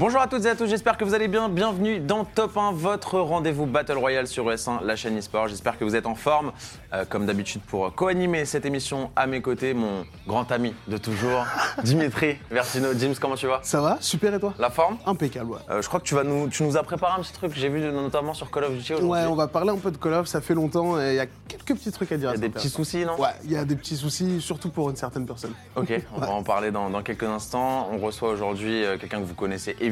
Bonjour 0.00 0.22
à 0.22 0.28
toutes 0.28 0.46
et 0.46 0.48
à 0.48 0.56
tous, 0.56 0.66
j'espère 0.66 0.96
que 0.96 1.04
vous 1.04 1.12
allez 1.12 1.28
bien. 1.28 1.50
Bienvenue 1.50 2.00
dans 2.00 2.24
Top 2.24 2.56
1, 2.56 2.72
votre 2.72 3.20
rendez-vous 3.20 3.66
Battle 3.66 3.98
Royale 3.98 4.26
sur 4.26 4.46
ES1, 4.46 4.82
la 4.82 4.96
chaîne 4.96 5.14
eSport. 5.18 5.48
J'espère 5.48 5.78
que 5.78 5.84
vous 5.84 5.94
êtes 5.94 6.06
en 6.06 6.14
forme, 6.14 6.52
euh, 6.94 7.04
comme 7.06 7.26
d'habitude, 7.26 7.60
pour 7.60 7.94
co-animer 7.94 8.46
cette 8.46 8.64
émission 8.64 9.10
à 9.14 9.26
mes 9.26 9.42
côtés, 9.42 9.74
mon 9.74 10.06
grand 10.26 10.50
ami 10.52 10.74
de 10.88 10.96
toujours, 10.96 11.44
Dimitri 11.84 12.38
Versino. 12.50 12.94
James, 12.98 13.14
comment 13.20 13.34
tu 13.34 13.46
vas? 13.46 13.60
Ça 13.62 13.82
va 13.82 13.98
Super 14.00 14.32
et 14.32 14.40
toi? 14.40 14.54
La 14.58 14.70
forme? 14.70 14.96
Impeccable, 15.04 15.50
ouais. 15.50 15.58
Euh, 15.68 15.82
Je 15.82 15.88
crois 15.88 16.00
que 16.00 16.06
tu, 16.06 16.14
vas 16.14 16.24
nous, 16.24 16.48
tu 16.48 16.62
nous 16.62 16.78
as 16.78 16.82
préparé 16.82 17.20
un 17.20 17.22
petit 17.22 17.34
truc, 17.34 17.52
j'ai 17.54 17.68
vu 17.68 17.80
notamment 17.80 18.32
sur 18.32 18.50
Call 18.50 18.64
of 18.64 18.72
Duty 18.72 18.94
aujourd'hui. 18.94 19.10
Ouais, 19.10 19.26
on 19.26 19.34
va 19.34 19.48
parler 19.48 19.68
un 19.68 19.76
peu 19.76 19.90
de 19.90 19.98
Call 19.98 20.14
of, 20.14 20.28
ça 20.28 20.40
fait 20.40 20.54
longtemps 20.54 20.98
et 20.98 21.10
il 21.10 21.16
y 21.16 21.20
a 21.20 21.26
quelques 21.46 21.78
petits 21.78 21.92
trucs 21.92 22.10
à 22.12 22.16
dire. 22.16 22.30
Il 22.30 22.36
y 22.36 22.38
a 22.38 22.40
des 22.40 22.48
petits 22.48 22.70
soucis, 22.70 23.04
non? 23.04 23.20
Ouais, 23.20 23.28
il 23.44 23.52
y 23.52 23.56
a 23.58 23.66
des 23.66 23.76
petits 23.76 23.98
soucis, 23.98 24.40
surtout 24.40 24.70
pour 24.70 24.88
une 24.88 24.96
certaine 24.96 25.26
personne. 25.26 25.52
Ok, 25.76 25.92
on 26.16 26.20
va 26.20 26.30
en 26.30 26.42
parler 26.42 26.70
dans, 26.70 26.88
dans 26.88 27.02
quelques 27.02 27.24
instants. 27.24 27.90
On 27.92 27.98
reçoit 27.98 28.30
aujourd'hui 28.30 28.82
euh, 28.82 28.96
quelqu'un 28.96 29.18
que 29.20 29.26
vous 29.26 29.34
connaissez 29.34 29.72
évidemment. 29.78 29.89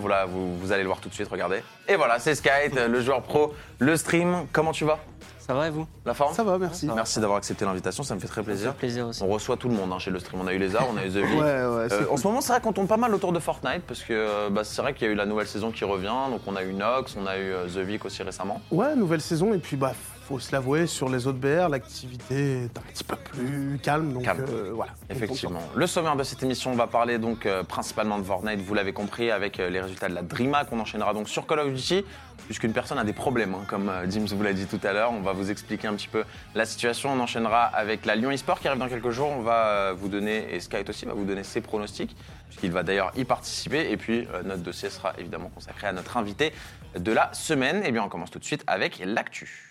Voilà, 0.00 0.26
vous, 0.26 0.56
vous 0.56 0.72
allez 0.72 0.82
le 0.82 0.88
voir 0.88 1.00
tout 1.00 1.08
de 1.08 1.14
suite, 1.14 1.28
regardez. 1.28 1.62
Et 1.88 1.96
voilà, 1.96 2.18
c'est 2.18 2.34
Skype, 2.34 2.74
le 2.88 3.00
joueur 3.00 3.22
pro, 3.22 3.52
le 3.78 3.96
stream. 3.96 4.46
Comment 4.52 4.72
tu 4.72 4.84
vas? 4.84 4.98
Ça 5.38 5.54
va 5.54 5.66
et 5.66 5.70
vous? 5.70 5.86
La 6.06 6.14
forme? 6.14 6.32
Ça 6.32 6.44
va, 6.44 6.58
merci. 6.58 6.86
Merci 6.94 7.18
d'avoir 7.18 7.38
accepté 7.38 7.64
l'invitation, 7.64 8.04
ça 8.04 8.14
me 8.14 8.20
fait 8.20 8.28
très 8.28 8.42
plaisir. 8.44 8.72
Plaisir 8.74 9.08
aussi. 9.08 9.20
On 9.22 9.26
reçoit 9.26 9.56
tout 9.56 9.68
le 9.68 9.74
monde 9.74 9.90
hein, 9.92 9.98
chez 9.98 10.12
le 10.12 10.20
stream. 10.20 10.40
On 10.40 10.46
a 10.46 10.54
eu 10.54 10.58
les 10.58 10.76
arts, 10.76 10.86
on 10.92 10.96
a 10.96 11.04
eu 11.04 11.08
The 11.08 11.14
V. 11.14 11.22
Ouais, 11.22 11.40
ouais, 11.40 11.92
Euh, 11.92 12.04
en 12.08 12.16
ce 12.16 12.26
moment, 12.26 12.40
c'est 12.40 12.52
vrai 12.52 12.60
qu'on 12.60 12.72
tourne 12.72 12.86
pas 12.86 12.96
mal 12.98 13.12
autour 13.14 13.32
de 13.32 13.40
Fortnite 13.40 13.82
parce 13.86 14.02
que 14.02 14.12
euh, 14.12 14.48
bah, 14.50 14.62
c'est 14.62 14.80
vrai 14.80 14.94
qu'il 14.94 15.06
y 15.08 15.10
a 15.10 15.12
eu 15.12 15.16
la 15.16 15.26
nouvelle 15.26 15.48
saison 15.48 15.72
qui 15.72 15.84
revient. 15.84 16.12
Donc 16.30 16.42
on 16.46 16.54
a 16.54 16.62
eu 16.62 16.72
Nox, 16.72 17.16
on 17.20 17.26
a 17.26 17.36
eu 17.36 17.52
euh, 17.52 17.66
The 17.66 17.78
Vic 17.78 18.04
aussi 18.04 18.22
récemment. 18.22 18.60
Ouais, 18.70 18.94
nouvelle 18.94 19.20
saison 19.22 19.52
et 19.52 19.58
puis 19.58 19.76
bah 19.76 19.92
faut 20.30 20.38
se 20.38 20.52
l'avouer, 20.52 20.86
sur 20.86 21.08
les 21.08 21.26
autres 21.26 21.40
BR, 21.40 21.68
l'activité 21.68 22.62
est 22.62 22.78
un 22.78 22.82
petit 22.82 23.02
peu 23.02 23.16
plus 23.16 23.80
calme, 23.82 24.12
donc 24.12 24.22
Calme. 24.22 24.44
euh, 24.48 24.70
voilà. 24.72 24.92
Effectivement. 25.08 25.60
Le 25.74 25.88
sommaire 25.88 26.14
de 26.14 26.22
cette 26.22 26.40
émission, 26.44 26.70
on 26.70 26.76
va 26.76 26.86
parler 26.86 27.18
donc 27.18 27.46
euh, 27.46 27.64
principalement 27.64 28.16
de 28.16 28.22
Fortnite, 28.22 28.60
vous 28.60 28.74
l'avez 28.74 28.92
compris, 28.92 29.32
avec 29.32 29.58
euh, 29.58 29.68
les 29.70 29.80
résultats 29.80 30.08
de 30.08 30.14
la 30.14 30.22
DreamHack. 30.22 30.68
On 30.70 30.78
enchaînera 30.78 31.14
donc 31.14 31.28
sur 31.28 31.48
Call 31.48 31.58
of 31.58 31.72
Duty, 31.74 32.04
puisqu'une 32.46 32.72
personne 32.72 32.96
a 32.98 33.02
des 33.02 33.12
problèmes, 33.12 33.54
hein, 33.54 33.64
comme 33.66 33.88
euh, 33.88 34.08
James 34.08 34.28
vous 34.30 34.42
l'a 34.44 34.52
dit 34.52 34.66
tout 34.66 34.78
à 34.84 34.92
l'heure. 34.92 35.10
On 35.10 35.20
va 35.20 35.32
vous 35.32 35.50
expliquer 35.50 35.88
un 35.88 35.94
petit 35.94 36.06
peu 36.06 36.22
la 36.54 36.64
situation. 36.64 37.12
On 37.12 37.18
enchaînera 37.18 37.64
avec 37.64 38.06
la 38.06 38.14
Lyon 38.14 38.30
eSport 38.30 38.60
qui 38.60 38.68
arrive 38.68 38.78
dans 38.78 38.88
quelques 38.88 39.10
jours. 39.10 39.30
On 39.36 39.42
va 39.42 39.94
vous 39.94 40.06
donner, 40.06 40.54
et 40.54 40.60
Skype 40.60 40.88
aussi 40.88 41.06
va 41.06 41.12
vous 41.12 41.24
donner 41.24 41.42
ses 41.42 41.60
pronostics, 41.60 42.14
puisqu'il 42.46 42.70
va 42.70 42.84
d'ailleurs 42.84 43.10
y 43.16 43.24
participer. 43.24 43.90
Et 43.90 43.96
puis 43.96 44.28
euh, 44.32 44.44
notre 44.44 44.62
dossier 44.62 44.90
sera 44.90 45.12
évidemment 45.18 45.50
consacré 45.52 45.88
à 45.88 45.92
notre 45.92 46.16
invité 46.16 46.52
de 46.96 47.10
la 47.10 47.34
semaine. 47.34 47.82
Et 47.84 47.90
bien 47.90 48.04
on 48.04 48.08
commence 48.08 48.30
tout 48.30 48.38
de 48.38 48.44
suite 48.44 48.62
avec 48.68 49.02
l'actu. 49.04 49.69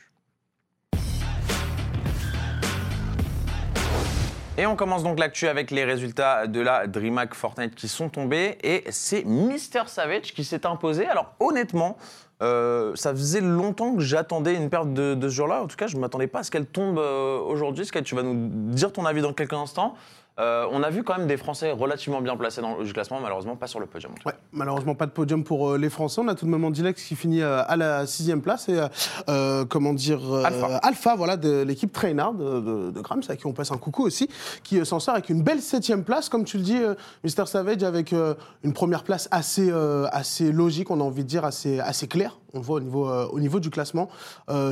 Et 4.60 4.66
on 4.66 4.76
commence 4.76 5.04
donc 5.04 5.20
l'actu 5.20 5.48
avec 5.48 5.72
les 5.72 5.86
résultats 5.86 6.46
de 6.46 6.60
la 6.60 6.86
DreamHack 6.86 7.34
Fortnite 7.34 7.76
qui 7.76 7.88
sont 7.88 8.10
tombés. 8.10 8.58
Et 8.62 8.84
c'est 8.90 9.24
Mister 9.24 9.84
Savage 9.88 10.34
qui 10.34 10.44
s'est 10.44 10.66
imposé. 10.66 11.06
Alors 11.06 11.34
honnêtement, 11.40 11.96
euh, 12.44 12.92
ça 12.96 13.12
faisait 13.12 13.40
longtemps 13.40 13.96
que 13.96 14.02
j'attendais 14.02 14.56
une 14.56 14.70
perte 14.70 14.94
de, 14.94 15.18
ce 15.22 15.30
jour-là. 15.30 15.64
En 15.64 15.68
tout 15.68 15.78
cas, 15.78 15.88
je 15.88 15.96
ne 15.96 16.02
m'attendais 16.02 16.28
pas 16.28 16.40
à 16.40 16.44
ce 16.44 16.52
qu'elle 16.52 16.66
tombe 16.66 17.00
euh, 17.00 17.40
aujourd'hui. 17.40 17.86
Sky, 17.86 18.04
tu 18.04 18.16
vas 18.16 18.22
nous 18.24 18.50
dire 18.74 18.92
ton 18.92 19.06
avis 19.06 19.22
dans 19.22 19.32
quelques 19.32 19.54
instants. 19.54 19.96
Euh, 20.40 20.66
on 20.72 20.84
a 20.84 20.90
vu 20.90 21.04
quand 21.04 21.18
même 21.18 21.28
des 21.28 21.38
Français 21.38 21.72
relativement 21.72 22.22
bien 22.22 22.38
placés 22.38 22.62
dans 22.62 22.78
le 22.78 22.92
classement, 22.94 23.20
malheureusement 23.20 23.58
pas 23.58 23.68
sur 23.68 23.80
le 23.80 23.86
podium. 23.86 24.14
Ouais, 24.26 24.34
malheureusement 24.54 24.96
pas 24.96 25.06
de 25.06 25.12
podium 25.12 25.44
pour 25.44 25.72
euh, 25.72 25.78
les 25.78 25.90
Français. 25.90 26.22
On 26.24 26.28
a 26.30 26.36
tout 26.36 26.46
de 26.46 26.52
même 26.52 26.64
Andilex 26.64 27.04
qui 27.04 27.16
finit 27.16 27.42
euh, 27.42 27.62
à 27.68 27.76
la 27.76 28.08
sixième 28.08 28.42
place 28.42 28.70
et 28.70 28.80
comment 29.70 29.94
dire 29.94 30.22
Alpha. 30.82 31.16
voilà 31.16 31.36
de 31.36 31.64
l'équipe 31.64 31.92
Trainard 31.92 32.34
de, 32.34 32.60
de, 32.60 32.92
de 32.92 33.02
Grams 33.02 33.22
à 33.28 33.36
qui 33.36 33.46
on 33.48 33.54
passe 33.54 33.72
un 33.72 33.78
coucou 33.78 34.04
aussi, 34.04 34.30
qui 34.64 34.86
s'en 34.86 35.00
sort 35.00 35.16
avec 35.16 35.30
une 35.30 35.44
belle 35.44 35.62
septième 35.62 36.04
place, 36.04 36.30
comme 36.30 36.46
tu 36.46 36.58
le 36.58 36.64
dis, 36.64 36.80
Mister 37.24 37.46
Savage 37.46 37.84
avec 37.84 38.14
une 38.64 38.74
première 38.74 39.04
place 39.04 39.28
assez 39.32 39.72
assez 40.12 40.52
logique, 40.52 40.90
on 40.92 41.02
a 41.02 41.04
envie 41.04 41.24
de 41.24 41.30
dire 41.30 41.46
assez 41.46 41.80
assez 41.80 42.08
claire. 42.08 42.40
On 42.54 42.60
le 42.60 42.64
voit 42.64 42.78
au 42.78 42.82
niveau 42.82 43.10
au 43.10 43.40
niveau 43.40 43.60
du 43.60 43.70
classement. 43.70 44.10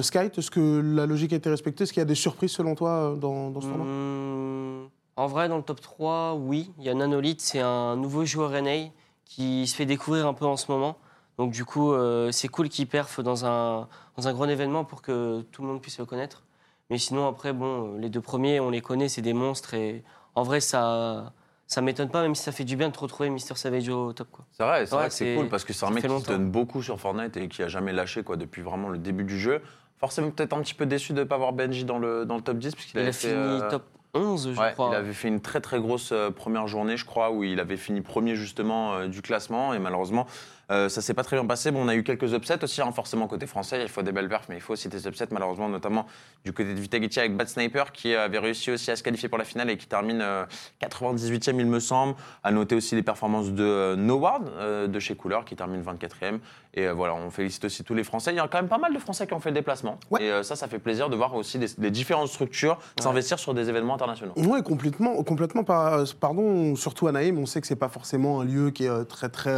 Sky, 0.02 0.30
est-ce 0.38 0.52
que 0.52 0.81
la 0.96 1.06
logique 1.06 1.34
a 1.34 1.36
été 1.36 1.50
respectée? 1.50 1.84
Est-ce 1.84 1.94
qu'il 1.94 2.02
y 2.02 2.03
a 2.03 2.06
des 2.06 2.16
surprises 2.16 2.52
selon 2.52 2.75
toi 2.75 3.16
dans, 3.20 3.50
dans 3.50 3.62
ce 3.62 3.68
tournoi? 3.68 3.86
Hum, 3.86 4.88
en 5.17 5.28
vrai, 5.28 5.50
dans 5.50 5.57
le 5.57 5.63
top 5.63 5.81
3, 5.81 6.35
oui. 6.35 6.72
Il 6.78 6.85
y 6.85 6.89
a 6.89 6.94
Nanolith, 6.94 7.41
c'est 7.41 7.59
un 7.59 7.95
nouveau 7.95 8.23
joueur 8.25 8.51
NA 8.61 8.89
qui 9.25 9.67
se 9.67 9.75
fait 9.75 9.85
découvrir 9.85 10.28
un 10.28 10.33
peu 10.33 10.45
en 10.45 10.55
ce 10.57 10.72
moment. 10.72 10.97
Donc 11.38 11.51
du 11.51 11.66
coup, 11.66 11.91
euh, 11.94 12.31
c'est 12.31 12.47
cool 12.47 12.69
qu'il 12.69 12.88
perfe 12.88 13.19
dans 13.19 13.45
un, 13.45 13.88
dans 14.16 14.28
un 14.28 14.33
grand 14.33 14.47
événement 14.47 14.85
pour 14.85 15.01
que 15.01 15.41
tout 15.51 15.61
le 15.61 15.67
monde 15.67 15.81
puisse 15.81 16.00
le 16.00 16.05
connaître. 16.05 16.44
Mais 16.89 16.97
sinon, 16.97 17.28
après, 17.28 17.51
bon, 17.51 17.97
les 17.97 18.09
deux 18.09 18.22
premiers, 18.22 18.59
on 18.59 18.69
les 18.69 18.81
connaît, 18.81 19.09
c'est 19.09 19.22
des 19.22 19.33
monstres. 19.33 19.73
Et 19.73 20.03
en 20.35 20.44
vrai, 20.44 20.61
ça 20.61 21.34
ça 21.69 21.81
m'étonne 21.81 22.09
pas, 22.09 22.22
même 22.22 22.34
si 22.34 22.44
ça 22.44 22.53
fait 22.53 22.63
du 22.63 22.78
bien 22.78 22.88
de 22.88 22.94
te 22.94 22.99
retrouver 22.99 23.29
Mister 23.29 23.53
Savage 23.55 23.89
au 23.89 24.13
top. 24.13 24.29
Quoi. 24.31 24.45
C'est 24.53 24.63
vrai, 24.63 24.85
c'est 24.85 24.94
Ouais, 24.94 24.99
vrai 25.01 25.09
que 25.09 25.13
c'est 25.13 25.35
cool 25.35 25.49
parce 25.49 25.66
que 25.66 25.73
c'est 25.73 25.85
un 25.85 25.89
mec 25.89 26.07
qui 26.07 26.19
se 26.22 26.25
donne 26.28 26.49
beaucoup 26.49 26.81
sur 26.81 26.97
Fortnite 26.97 27.35
et 27.35 27.49
qui 27.49 27.61
a 27.61 27.67
jamais 27.67 27.91
lâché 27.91 28.23
quoi 28.23 28.38
depuis 28.38 28.61
vraiment 28.61 28.88
le 28.88 28.97
début 28.97 29.25
du 29.25 29.38
jeu. 29.38 29.61
Forcément 29.97 30.31
peut-être 30.31 30.53
un 30.53 30.61
petit 30.61 30.75
peu 30.75 30.85
déçu 30.85 31.11
de 31.11 31.19
ne 31.19 31.23
pas 31.25 31.35
avoir 31.35 31.51
Benji 31.51 31.84
dans 31.84 31.99
le, 31.99 32.23
dans 32.25 32.35
le 32.38 32.41
top 32.41 32.57
10 32.59 32.73
puisqu'il 32.73 32.97
Il 32.97 32.99
avait 33.01 33.09
a 33.09 33.11
fini 33.11 33.34
euh, 33.34 33.69
top 33.69 33.84
11, 34.17 34.53
je 34.53 34.59
Ouais, 34.59 34.72
crois. 34.73 34.89
il 34.91 34.95
avait 34.95 35.13
fait 35.13 35.28
une 35.28 35.39
très 35.41 35.61
très 35.61 35.79
grosse 35.79 36.11
euh, 36.11 36.31
première 36.31 36.67
journée, 36.67 36.97
je 36.97 37.05
crois, 37.05 37.31
où 37.31 37.44
il 37.44 37.59
avait 37.59 37.78
fini 37.78 38.01
premier 38.01 38.35
justement 38.35 38.94
euh, 38.95 39.07
du 39.07 39.22
classement 39.22 39.73
et 39.73 39.79
malheureusement 39.79 40.28
euh, 40.72 40.89
ça 40.89 41.01
s'est 41.01 41.13
pas 41.13 41.23
très 41.23 41.38
bien 41.38 41.45
passé. 41.45 41.72
Bon, 41.72 41.83
on 41.85 41.88
a 41.88 41.95
eu 41.95 42.03
quelques 42.03 42.33
upsets 42.33 42.63
aussi, 42.63 42.81
hein, 42.81 42.91
forcément 42.91 43.28
côté 43.28 43.47
français. 43.47 43.81
Il 43.81 43.89
faut 43.89 44.01
des 44.01 44.11
belles 44.11 44.28
perfs, 44.29 44.47
mais 44.50 44.55
il 44.55 44.61
faut 44.61 44.73
aussi 44.73 44.89
des 44.89 45.07
upsets 45.07 45.28
malheureusement, 45.31 45.69
notamment 45.69 46.05
du 46.44 46.51
côté 46.53 46.73
de 46.73 46.79
Vitagetti 46.79 47.19
avec 47.19 47.35
Bad 47.38 47.47
Sniper 47.47 47.91
qui 47.91 48.13
avait 48.13 48.39
réussi 48.39 48.72
aussi 48.72 48.91
à 48.91 48.95
se 48.95 49.03
qualifier 49.03 49.29
pour 49.29 49.38
la 49.38 49.44
finale 49.45 49.69
et 49.69 49.78
qui 49.78 49.88
termine 49.88 50.19
euh, 50.22 50.45
98e 50.81 51.59
il 51.59 51.66
me 51.67 51.79
semble. 51.79 52.16
À 52.44 52.51
noter 52.51 52.75
aussi 52.75 52.95
les 52.95 53.03
performances 53.03 53.51
de 53.51 53.63
euh, 53.63 53.95
Noward 53.95 54.50
euh, 54.57 54.88
de 54.88 55.00
chez 55.00 55.16
Cooler 55.16 55.39
qui 55.45 55.55
termine 55.55 55.81
24e. 55.81 56.39
Et 56.73 56.88
euh, 56.88 56.94
voilà, 56.94 57.16
on 57.16 57.29
félicite 57.31 57.66
aussi 57.66 57.84
tous 57.84 57.94
les 57.95 58.03
Français. 58.03 58.31
Il 58.31 58.38
y 58.38 58.39
a 58.39 58.47
quand 58.47 58.59
même 58.59 58.67
pas 58.69 58.78
mal 58.78 58.94
de 58.94 58.99
Français 58.99 59.25
qui 59.25 59.34
ont 59.34 59.39
fait 59.39 59.49
le 59.49 59.55
déplacement. 59.55 59.97
Ouais. 60.11 60.23
Et 60.23 60.31
euh, 60.31 60.44
ça, 60.44 60.55
ça 60.55 60.67
fait 60.67 60.79
plaisir 60.79 61.09
de 61.09 61.16
voir 61.16 61.34
aussi 61.34 61.57
des, 61.57 61.67
des 61.78 61.91
différentes 61.91 62.28
structures 62.28 62.78
s'investir 63.01 63.39
sur 63.39 63.53
des 63.53 63.69
événements 63.69 63.95
internationaux. 63.95 64.34
Oui, 64.38 64.61
complètement, 64.63 65.22
complètement. 65.23 65.63
par- 65.63 66.03
Pardon, 66.19 66.75
surtout 66.75 67.07
à 67.07 67.11
Naïm, 67.11 67.38
on 67.39 67.45
sait 67.45 67.61
que 67.61 67.67
c'est 67.67 67.75
pas 67.75 67.89
forcément 67.89 68.41
un 68.41 68.45
lieu 68.45 68.69
qui 68.72 68.85
est 68.85 68.89
euh, 68.89 69.03
très 69.03 69.29
très 69.29 69.49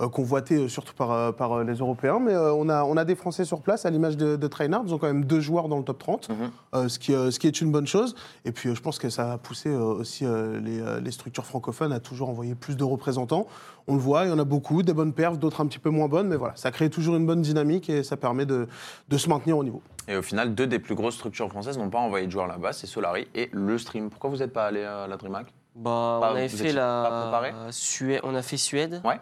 euh, 0.00 0.08
convoité, 0.08 0.49
euh, 0.56 0.68
surtout 0.68 0.94
par, 0.94 1.10
euh, 1.12 1.32
par 1.32 1.52
euh, 1.52 1.64
les 1.64 1.74
Européens, 1.74 2.18
mais 2.20 2.32
euh, 2.34 2.52
on 2.52 2.68
a 2.68 2.84
on 2.84 2.96
a 2.96 3.04
des 3.04 3.14
Français 3.14 3.44
sur 3.44 3.60
place, 3.60 3.86
à 3.86 3.90
l'image 3.90 4.16
de, 4.16 4.36
de 4.36 4.46
Trainard. 4.48 4.82
Ils 4.86 4.94
ont 4.94 4.98
quand 4.98 5.06
même 5.06 5.24
deux 5.24 5.40
joueurs 5.40 5.68
dans 5.68 5.78
le 5.78 5.84
top 5.84 5.98
30, 5.98 6.28
Mhm. 6.28 6.36
euh, 6.74 6.88
ce 6.88 6.98
qui 6.98 7.14
euh, 7.14 7.30
ce 7.30 7.38
qui 7.38 7.46
est 7.46 7.60
une 7.60 7.70
bonne 7.72 7.86
chose. 7.86 8.14
Et 8.44 8.52
puis 8.52 8.68
euh, 8.70 8.74
je 8.74 8.80
pense 8.82 8.98
que 8.98 9.10
ça 9.10 9.32
a 9.32 9.38
poussé 9.38 9.68
euh, 9.70 9.78
aussi 9.80 10.24
euh, 10.26 10.60
les, 10.60 10.80
euh, 10.80 11.00
les 11.00 11.10
structures 11.10 11.46
francophones 11.46 11.92
à 11.92 12.00
toujours 12.00 12.28
envoyer 12.28 12.54
plus 12.54 12.76
de 12.76 12.84
représentants. 12.84 13.46
On 13.88 13.94
le 13.94 14.00
voit, 14.00 14.24
il 14.24 14.30
y 14.30 14.32
en 14.32 14.38
a 14.38 14.44
beaucoup, 14.44 14.82
des 14.82 14.92
bonnes 14.92 15.12
perfs, 15.12 15.38
d'autres 15.38 15.60
un 15.60 15.66
petit 15.66 15.78
peu 15.80 15.90
moins 15.90 16.06
bonnes, 16.06 16.28
mais 16.28 16.36
voilà, 16.36 16.54
ça 16.54 16.70
crée 16.70 16.90
toujours 16.90 17.16
une 17.16 17.26
bonne 17.26 17.42
dynamique 17.42 17.90
et 17.90 18.02
ça 18.04 18.16
permet 18.16 18.46
de, 18.46 18.68
de 19.08 19.18
se 19.18 19.28
maintenir 19.28 19.58
au 19.58 19.64
niveau. 19.64 19.82
Et 20.06 20.16
au 20.16 20.22
final, 20.22 20.54
deux 20.54 20.66
des 20.66 20.78
plus 20.78 20.94
grosses 20.94 21.14
structures 21.14 21.48
françaises 21.48 21.76
n'ont 21.78 21.90
pas 21.90 21.98
envoyé 21.98 22.26
de 22.26 22.30
joueurs 22.30 22.46
là-bas, 22.46 22.72
c'est 22.72 22.86
Solari 22.86 23.26
et 23.34 23.48
le 23.52 23.78
stream. 23.78 24.10
Pourquoi 24.10 24.30
vous 24.30 24.36
n'êtes 24.36 24.52
pas 24.52 24.66
allé 24.66 24.84
à 24.84 25.06
la 25.08 25.16
DreamHack 25.16 25.46
Bah, 25.76 26.18
Pas- 26.20 26.30
on 26.32 26.36
avait 26.36 26.48
fait 26.48 26.72
la 26.72 27.68
Suède. 27.70 28.20
On 28.24 28.34
a 28.34 28.42
fait 28.42 28.56
Suède. 28.56 29.00
Ouais. 29.04 29.18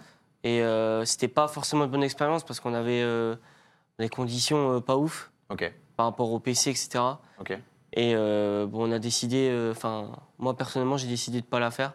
Et 0.49 0.63
euh, 0.63 1.05
c'était 1.05 1.29
pas 1.29 1.47
forcément 1.47 1.85
une 1.85 1.91
bonne 1.91 2.03
expérience 2.03 2.43
parce 2.43 2.59
qu'on 2.59 2.73
avait 2.73 3.03
euh, 3.03 3.37
des 3.99 4.09
conditions 4.09 4.77
euh, 4.77 4.81
pas 4.81 4.97
ouf 4.97 5.31
par 5.97 6.07
rapport 6.07 6.33
au 6.33 6.41
PC, 6.41 6.71
etc. 6.71 7.01
Et 7.93 8.15
euh, 8.15 8.67
bon, 8.67 8.89
on 8.89 8.93
a 8.93 8.99
décidé. 8.99 9.55
Enfin, 9.71 10.11
moi 10.39 10.57
personnellement, 10.57 10.97
j'ai 10.97 11.07
décidé 11.07 11.43
de 11.43 11.47
pas 11.47 11.61
la 11.61 11.71
faire. 11.71 11.93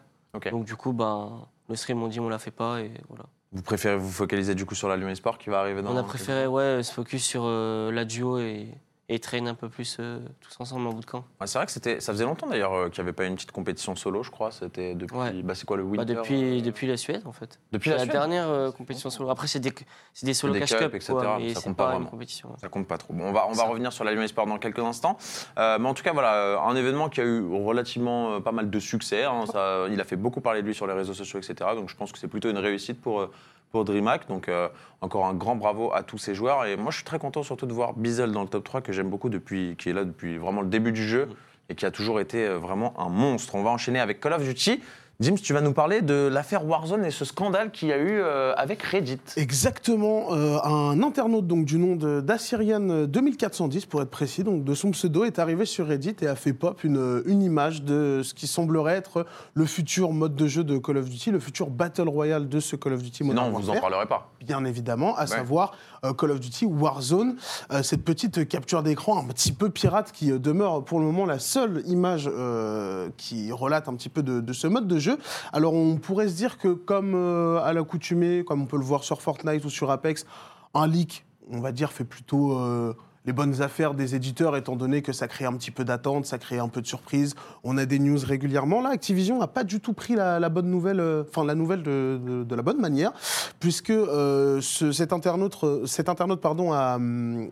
Donc 0.51 0.65
du 0.65 0.75
coup, 0.75 0.93
ben, 0.93 1.47
le 1.67 1.75
stream 1.75 2.03
on 2.03 2.07
dit 2.07 2.19
on 2.19 2.29
la 2.29 2.37
fait 2.37 2.51
pas 2.51 2.81
et 2.81 2.91
voilà. 3.09 3.25
Vous 3.53 3.63
préférez 3.63 3.97
vous 3.97 4.11
focaliser 4.11 4.53
du 4.53 4.65
coup 4.65 4.75
sur 4.75 4.87
la 4.87 4.97
Lyon 4.97 5.09
Esport 5.09 5.39
qui 5.39 5.49
va 5.49 5.59
arriver 5.59 5.81
dans 5.81 5.91
on 5.91 5.97
a 5.97 6.03
préféré 6.03 6.47
ouais 6.47 6.81
se 6.81 6.91
focus 6.91 7.23
sur 7.23 7.47
la 7.47 8.05
duo 8.05 8.39
et, 8.39 8.69
et 9.09 9.19
traîner 9.19 9.49
un 9.49 9.55
peu 9.55 9.67
plus 9.67 9.97
euh, 9.99 10.19
tous 10.39 10.55
ensemble 10.61 10.87
en 10.87 10.93
bout 10.93 11.01
de 11.01 11.05
camp. 11.05 11.25
Ouais, 11.41 11.47
c'est 11.47 11.57
vrai 11.57 11.65
que 11.65 11.73
c'était, 11.73 11.99
ça 11.99 12.13
faisait 12.13 12.23
longtemps 12.23 12.47
d'ailleurs 12.47 12.73
euh, 12.73 12.89
qu'il 12.89 13.03
n'y 13.03 13.09
avait 13.09 13.13
pas 13.15 13.25
une 13.25 13.35
petite 13.35 13.51
compétition 13.51 13.95
solo, 13.97 14.23
je 14.23 14.31
crois. 14.31 14.49
C'était 14.51 14.95
depuis. 14.95 15.17
Ouais. 15.17 15.33
Bah, 15.43 15.55
c'est 15.55 15.65
quoi 15.65 15.75
le 15.75 15.83
Bah, 15.83 15.89
Winter 15.89 16.13
depuis 16.15 16.59
euh, 16.59 16.61
depuis 16.61 16.87
la 16.87 16.95
Suède 16.95 17.21
en 17.25 17.33
fait. 17.33 17.59
depuis 17.73 17.89
la, 17.89 17.97
la, 17.97 18.03
Suède 18.03 18.13
dernière 18.13 18.71
compétition 18.77 19.09
solo. 19.09 19.29
Après 19.29 19.47
c'est 19.47 19.59
des 19.59 19.73
c'est 20.13 20.25
des 20.25 20.33
solo 20.33 20.53
des 20.53 20.61
cash 20.61 20.77
cup 20.77 20.95
etc., 20.95 21.13
quoi, 21.13 21.37
mais 21.37 21.53
ça 21.53 21.61
compte 21.61 21.75
pas 21.75 21.85
vraiment. 21.87 22.05
une 22.05 22.09
compétition. 22.09 22.49
Ça 22.61 22.69
compte 22.69 22.87
pas 22.87 22.97
trop. 22.97 23.13
Bon, 23.13 23.25
on 23.25 23.33
va, 23.33 23.45
on 23.49 23.53
va 23.53 23.63
revenir 23.63 23.91
sur 23.91 24.05
la 24.05 24.13
Lyon 24.13 24.21
Esport 24.21 24.47
dans 24.47 24.57
quelques 24.57 24.79
instants. 24.79 25.17
Mais 25.57 25.85
en 25.85 25.93
tout 25.93 26.03
cas, 26.03 26.13
voilà, 26.13 26.61
un 26.61 26.75
événement 26.75 27.09
qui 27.09 27.19
a 27.21 27.25
eu 27.25 27.45
relativement 27.45 28.39
pas 28.41 28.51
mal 28.53 28.69
de 28.69 28.79
succès. 28.79 29.23
hein. 29.25 29.45
Ça- 29.51 29.85
il 29.91 29.99
a 29.99 30.05
fait 30.05 30.15
beaucoup 30.15 30.39
parler 30.41 30.61
de 30.61 30.67
lui 30.67 30.73
sur 30.73 30.87
les 30.87 30.93
réseaux 30.93 31.13
sociaux, 31.13 31.39
etc. 31.39 31.71
Donc 31.75 31.89
je 31.89 31.95
pense 31.95 32.11
que 32.11 32.17
c'est 32.19 32.27
plutôt 32.29 32.49
une 32.49 32.57
réussite 32.57 33.01
pour, 33.01 33.29
pour 33.73 33.83
DreamHack. 33.83 34.27
Donc 34.29 34.47
euh, 34.47 34.69
encore 35.01 35.25
un 35.25 35.33
grand 35.33 35.55
bravo 35.55 35.91
à 35.93 36.03
tous 36.03 36.17
ces 36.17 36.33
joueurs. 36.33 36.65
Et 36.65 36.77
moi, 36.77 36.91
je 36.91 36.97
suis 36.97 37.03
très 37.03 37.19
content 37.19 37.43
surtout 37.43 37.65
de 37.65 37.73
voir 37.73 37.93
Bizel 37.93 38.31
dans 38.31 38.43
le 38.43 38.47
top 38.47 38.63
3, 38.63 38.81
que 38.81 38.93
j'aime 38.93 39.09
beaucoup, 39.09 39.29
depuis, 39.29 39.75
qui 39.77 39.89
est 39.89 39.93
là 39.93 40.05
depuis 40.05 40.37
vraiment 40.37 40.61
le 40.61 40.67
début 40.67 40.93
du 40.93 41.05
jeu 41.05 41.27
et 41.69 41.75
qui 41.75 41.85
a 41.85 41.91
toujours 41.91 42.21
été 42.21 42.45
euh, 42.45 42.57
vraiment 42.57 42.93
un 42.99 43.09
monstre. 43.09 43.55
On 43.55 43.63
va 43.63 43.71
enchaîner 43.71 43.99
avec 43.99 44.21
Call 44.21 44.33
of 44.33 44.43
Duty. 44.43 44.79
James, 45.23 45.39
tu 45.39 45.53
vas 45.53 45.61
nous 45.61 45.71
parler 45.71 46.01
de 46.01 46.27
l'affaire 46.29 46.65
Warzone 46.65 47.05
et 47.05 47.11
ce 47.11 47.23
scandale 47.23 47.71
qu'il 47.71 47.87
y 47.87 47.93
a 47.93 47.97
eu 47.97 48.19
euh, 48.19 48.53
avec 48.57 48.81
Reddit. 48.83 49.21
Exactement, 49.37 50.33
euh, 50.33 50.57
un 50.65 51.01
internaute 51.01 51.47
donc 51.47 51.63
du 51.63 51.77
nom 51.77 51.95
d'Assyrian 51.95 53.05
2410 53.05 53.85
pour 53.85 54.01
être 54.01 54.09
précis, 54.09 54.43
donc 54.43 54.65
de 54.65 54.73
son 54.73 54.91
pseudo 54.91 55.23
est 55.23 55.39
arrivé 55.39 55.63
sur 55.63 55.87
Reddit 55.87 56.17
et 56.21 56.27
a 56.27 56.35
fait 56.35 56.51
pop 56.51 56.83
une, 56.83 57.23
une 57.25 57.41
image 57.41 57.83
de 57.83 58.19
ce 58.21 58.33
qui 58.33 58.47
semblerait 58.47 58.95
être 58.95 59.25
le 59.53 59.65
futur 59.65 60.11
mode 60.11 60.35
de 60.35 60.47
jeu 60.47 60.65
de 60.65 60.77
Call 60.77 60.97
of 60.97 61.09
Duty, 61.09 61.31
le 61.31 61.39
futur 61.39 61.69
battle 61.69 62.09
royale 62.09 62.49
de 62.49 62.59
ce 62.59 62.75
Call 62.75 62.91
of 62.91 63.01
Duty 63.01 63.23
Modern 63.23 63.45
Sinon, 63.45 63.57
on 63.57 63.61
vous 63.61 63.69
en 63.69 63.79
parlerait 63.79 64.07
pas. 64.07 64.29
bien 64.41 64.65
évidemment, 64.65 65.15
à 65.15 65.25
savoir 65.25 65.71
Call 66.11 66.31
of 66.31 66.39
Duty 66.41 66.65
Warzone, 66.65 67.37
Euh, 67.71 67.81
cette 67.81 68.03
petite 68.03 68.47
capture 68.47 68.83
d'écran 68.83 69.17
un 69.19 69.27
petit 69.27 69.53
peu 69.53 69.69
pirate 69.69 70.11
qui 70.11 70.31
euh, 70.31 70.39
demeure 70.39 70.83
pour 70.83 70.99
le 70.99 71.05
moment 71.05 71.25
la 71.25 71.39
seule 71.39 71.81
image 71.85 72.29
euh, 72.31 73.09
qui 73.15 73.51
relate 73.53 73.87
un 73.87 73.95
petit 73.95 74.09
peu 74.09 74.21
de, 74.21 74.41
de 74.41 74.53
ce 74.53 74.67
mode 74.67 74.87
de 74.87 74.99
jeu. 74.99 75.17
Alors 75.53 75.73
on 75.73 75.95
pourrait 75.95 76.27
se 76.27 76.35
dire 76.35 76.57
que 76.57 76.67
comme 76.73 77.13
euh, 77.15 77.63
à 77.63 77.71
l'accoutumée, 77.71 78.43
comme 78.43 78.63
on 78.63 78.65
peut 78.65 78.77
le 78.77 78.83
voir 78.83 79.03
sur 79.03 79.21
Fortnite 79.21 79.63
ou 79.63 79.69
sur 79.69 79.89
Apex, 79.91 80.25
un 80.73 80.87
leak, 80.87 81.25
on 81.49 81.61
va 81.61 81.71
dire, 81.71 81.91
fait 81.91 82.03
plutôt 82.03 82.57
euh, 82.57 82.93
les 83.25 83.33
bonnes 83.33 83.61
affaires 83.61 83.93
des 83.93 84.15
éditeurs, 84.15 84.57
étant 84.57 84.75
donné 84.75 85.01
que 85.01 85.13
ça 85.13 85.27
crée 85.27 85.45
un 85.45 85.53
petit 85.53 85.71
peu 85.71 85.85
d'attente, 85.85 86.25
ça 86.25 86.37
crée 86.37 86.59
un 86.59 86.67
peu 86.67 86.81
de 86.81 86.87
surprise. 86.87 87.35
On 87.63 87.77
a 87.77 87.85
des 87.85 87.99
news 87.99 88.19
régulièrement. 88.23 88.81
Là, 88.81 88.89
Activision 88.89 89.39
n'a 89.39 89.47
pas 89.47 89.63
du 89.63 89.79
tout 89.79 89.93
pris 89.93 90.15
la, 90.15 90.49
bonne 90.49 90.69
nouvelle, 90.69 90.99
euh, 90.99 91.23
enfin 91.29 91.45
la 91.45 91.55
nouvelle 91.55 91.83
de, 91.83 92.45
la 92.55 92.61
bonne 92.61 92.79
manière, 92.79 93.11
puisque 93.59 93.89
euh, 93.91 94.59
ce- 94.61 94.91
cet 94.91 95.13
internaute, 95.13 95.55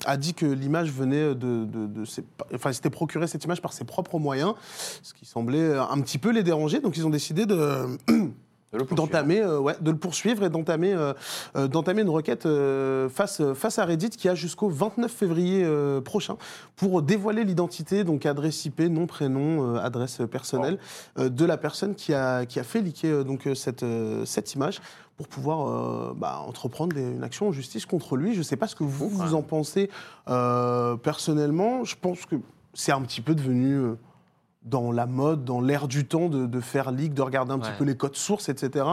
a, 0.06 0.18
dit 0.18 0.34
que 0.34 0.46
l'image 0.46 0.92
venait 0.92 1.36
de, 1.36 2.06
ses- 2.06 2.26
enfin, 2.54 2.74
s'était 2.74 2.90
procuré 2.90 3.28
cette 3.28 3.44
image 3.46 3.62
par 3.62 3.74
ses 3.74 3.86
propres 3.86 4.20
moyens, 4.20 4.54
ce 5.02 5.14
qui 5.14 5.26
semblait 5.26 5.78
un 5.78 6.00
petit 6.02 6.18
peu 6.18 6.32
les 6.32 6.44
déranger. 6.44 6.80
Donc, 6.80 6.98
ils 6.98 7.06
ont 7.06 7.10
décidé 7.12 7.46
de. 7.46 7.98
d'entamer, 8.96 9.42
euh, 9.42 9.60
ouais, 9.60 9.76
de 9.82 9.92
le 9.92 9.98
poursuivre 9.98 10.44
et 10.44 10.50
d'entamer, 10.50 10.94
euh, 10.94 11.14
euh, 11.56 11.68
d'entamer 11.68 12.04
une 12.04 12.10
requête 12.10 12.46
euh, 12.46 13.10
face, 13.10 13.42
face 13.54 13.80
à 13.80 13.86
Reddit 13.86 14.12
qui 14.12 14.30
a 14.30 14.36
jusqu'au 14.36 14.70
29 14.70 15.12
février 15.12 15.68
prochain 16.06 16.38
pour 16.76 17.02
dévoiler 17.02 17.44
l'identité, 17.44 18.04
donc 18.04 18.26
adresse 18.26 18.64
IP, 18.66 18.80
nom, 18.82 19.08
prénom, 19.08 19.76
adresse 19.76 20.22
personnelle 20.32 20.78
euh, 21.20 21.30
de 21.30 21.46
la 21.46 21.58
personne 21.58 21.96
qui 21.96 22.14
a, 22.14 22.46
qui 22.46 22.60
a 22.60 22.64
fait 22.64 22.82
liquer 22.82 23.24
donc, 23.24 23.48
cette, 23.56 23.86
cette 24.26 24.54
image 24.54 24.80
pour 25.18 25.28
pouvoir 25.28 26.16
bah, 26.16 26.42
entreprendre 26.48 26.96
des- 26.96 27.02
une 27.12 27.24
action 27.24 27.50
en 27.50 27.52
justice 27.52 27.86
contre 27.86 28.16
lui. 28.16 28.34
Je 28.34 28.40
ne 28.40 28.44
sais 28.44 28.56
pas 28.56 28.68
ce 28.68 28.76
que 28.76 28.84
vous, 28.84 29.10
vous 29.10 29.36
en 29.36 29.42
pensez 29.42 29.90
personnellement. 31.04 31.84
Je 31.84 31.96
pense 32.00 32.26
que 32.26 32.36
c'est 32.74 32.92
un 32.92 33.02
petit 33.02 33.22
peu 33.22 33.36
devenu... 33.36 33.82
euh, 34.66 34.70
dans 34.70 34.92
la 34.92 35.06
mode, 35.06 35.44
dans 35.46 35.62
l'air 35.62 35.88
du 35.88 36.06
temps, 36.06 36.30
de, 36.30 36.46
de 36.46 36.60
faire 36.60 36.92
leak, 36.92 37.14
de 37.14 37.22
regarder 37.22 37.52
un 37.54 37.60
petit 37.60 37.72
peu 37.78 37.84
les 37.84 37.96
codes 37.98 38.16
sources, 38.16 38.50
etc. 38.50 38.86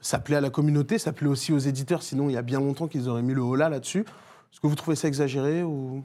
Ça 0.00 0.18
plaît 0.18 0.36
à 0.36 0.40
la 0.40 0.50
communauté, 0.50 0.98
ça 0.98 1.12
plaît 1.12 1.28
aussi 1.28 1.52
aux 1.52 1.58
éditeurs, 1.58 2.02
sinon 2.02 2.28
il 2.28 2.32
y 2.32 2.36
a 2.36 2.42
bien 2.42 2.60
longtemps 2.60 2.88
qu'ils 2.88 3.08
auraient 3.08 3.22
mis 3.22 3.34
le 3.34 3.40
holà 3.42 3.68
là-dessus. 3.68 4.00
Est-ce 4.00 4.60
que 4.60 4.66
vous 4.66 4.74
trouvez 4.76 4.96
ça 4.96 5.08
exagéré 5.08 5.62
ou... 5.62 6.04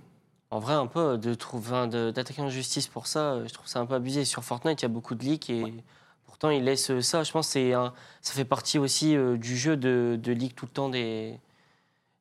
En 0.51 0.57
vrai, 0.59 0.73
un 0.73 0.87
peu, 0.87 1.17
de 1.19 2.09
d'attaquer 2.11 2.41
en 2.41 2.49
justice 2.49 2.87
pour 2.87 3.05
ça, 3.05 3.33
euh, 3.33 3.47
je 3.47 3.53
trouve 3.53 3.67
ça 3.67 3.79
un 3.81 3.85
peu 3.85 3.93
abusé. 3.93 4.25
Sur 4.25 4.43
Fortnite, 4.43 4.81
il 4.81 4.85
y 4.85 4.87
a 4.87 4.89
beaucoup 4.89 5.13
de 5.13 5.23
leaks 5.23 5.51
et 5.51 5.71
pourtant, 6.25 6.49
ils 6.49 6.63
laissent 6.63 6.99
ça. 7.01 7.21
Je 7.21 7.31
pense 7.31 7.53
que 7.53 7.73
un- 7.75 7.93
ça 8.23 8.33
fait 8.33 8.45
partie 8.45 8.79
aussi 8.79 9.15
euh, 9.15 9.37
du 9.37 9.55
jeu 9.55 9.77
de, 9.77 10.17
de 10.19 10.31
leak 10.31 10.55
tout 10.55 10.65
le 10.65 10.71
temps 10.71 10.89
des, 10.89 11.39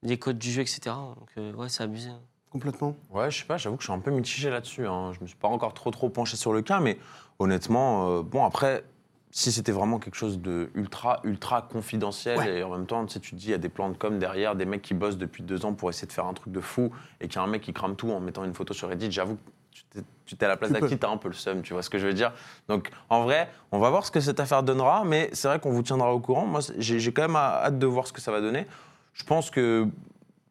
des 0.03 0.19
codes 0.19 0.37
du 0.37 0.51
jeu, 0.51 0.61
etc. 0.61 0.81
Donc, 1.17 1.29
euh, 1.39 1.55
ouais, 1.55 1.71
c'est 1.71 1.83
abusé. 1.83 2.11
Complètement. 2.51 2.97
Ouais, 3.11 3.31
je 3.31 3.39
sais 3.41 3.45
pas, 3.45 3.57
j'avoue 3.59 3.77
que 3.77 3.83
je 3.83 3.89
suis 3.89 3.93
un 3.95 3.99
peu 4.01 4.11
mitigé 4.11 4.49
là-dessus. 4.51 4.87
hein. 4.87 5.13
Je 5.13 5.21
me 5.21 5.27
suis 5.27 5.37
pas 5.37 5.49
encore 5.49 5.75
trop 5.75 5.91
trop 5.91 6.09
penché 6.09 6.37
sur 6.37 6.53
le 6.53 6.63
cas, 6.63 6.81
mais 6.81 6.99
honnêtement, 7.39 8.09
euh, 8.11 8.23
bon 8.23 8.45
après, 8.45 8.85
si 9.31 9.53
c'était 9.53 9.73
vraiment 9.73 9.99
quelque 9.99 10.15
chose 10.15 10.41
de 10.41 10.71
ultra 10.75 11.21
ultra 11.25 11.61
confidentiel 11.63 12.39
Ouais. 12.39 12.59
et 12.61 12.63
en 12.63 12.71
même 12.71 12.87
temps, 12.87 13.05
tu 13.05 13.13
sais, 13.13 13.21
tu 13.21 13.33
te 13.33 13.37
dis 13.37 13.49
il 13.49 13.51
y 13.51 13.55
a 13.55 13.59
des 13.59 13.69
plans 13.69 13.91
de 13.91 13.97
com 13.97 14.19
derrière, 14.19 14.57
des 14.57 14.65
mecs 14.65 14.81
qui 14.83 14.95
bossent 14.95 15.19
depuis 15.19 15.43
deux 15.43 15.67
ans 15.67 15.75
pour 15.75 15.91
essayer 15.91 16.09
de 16.09 16.13
faire 16.13 16.25
un 16.27 16.33
truc 16.33 16.53
de 16.53 16.61
fou 16.61 16.91
et 17.21 17.29
qu'il 17.29 17.37
y 17.37 17.39
a 17.39 17.43
un 17.43 17.47
mec 17.47 17.63
qui 17.63 17.75
crame 17.75 17.95
tout 17.97 18.11
en 18.11 18.21
mettant 18.21 18.45
une 18.45 18.55
photo 18.55 18.73
sur 18.73 18.89
Reddit, 18.89 19.13
j'avoue 19.13 19.37
que 19.37 20.01
tu 20.25 20.37
t'es- 20.37 20.45
à 20.45 20.49
la 20.49 20.57
place 20.57 20.73
d'Aki, 20.73 20.99
t'as 20.99 21.11
un 21.11 21.19
peu 21.19 21.29
le 21.29 21.35
seum, 21.35 21.61
tu 21.63 21.75
vois 21.75 21.83
ce 21.83 21.91
que 21.91 21.99
je 21.99 22.07
veux 22.07 22.15
dire. 22.15 22.33
Donc 22.69 22.91
en 23.11 23.23
vrai, 23.25 23.51
on 23.73 23.79
va 23.79 23.91
voir 23.91 24.07
ce 24.07 24.11
que 24.11 24.21
cette 24.21 24.41
affaire 24.41 24.63
donnera, 24.63 25.05
mais 25.05 25.29
c'est 25.35 25.49
vrai 25.49 25.61
qu'on 25.61 25.71
vous 25.73 25.83
tiendra 25.83 26.15
au 26.15 26.21
courant. 26.21 26.47
Moi, 26.47 26.61
j'ai 26.79 27.13
quand 27.13 27.23
même 27.23 27.37
hâte 27.37 27.79
de 27.79 27.87
voir 27.87 28.07
ce 28.07 28.13
que 28.15 28.21
ça 28.23 28.33
va 28.33 28.41
donner. 28.41 28.67
Je 29.13 29.25
pense 29.25 29.51
que 29.51 29.87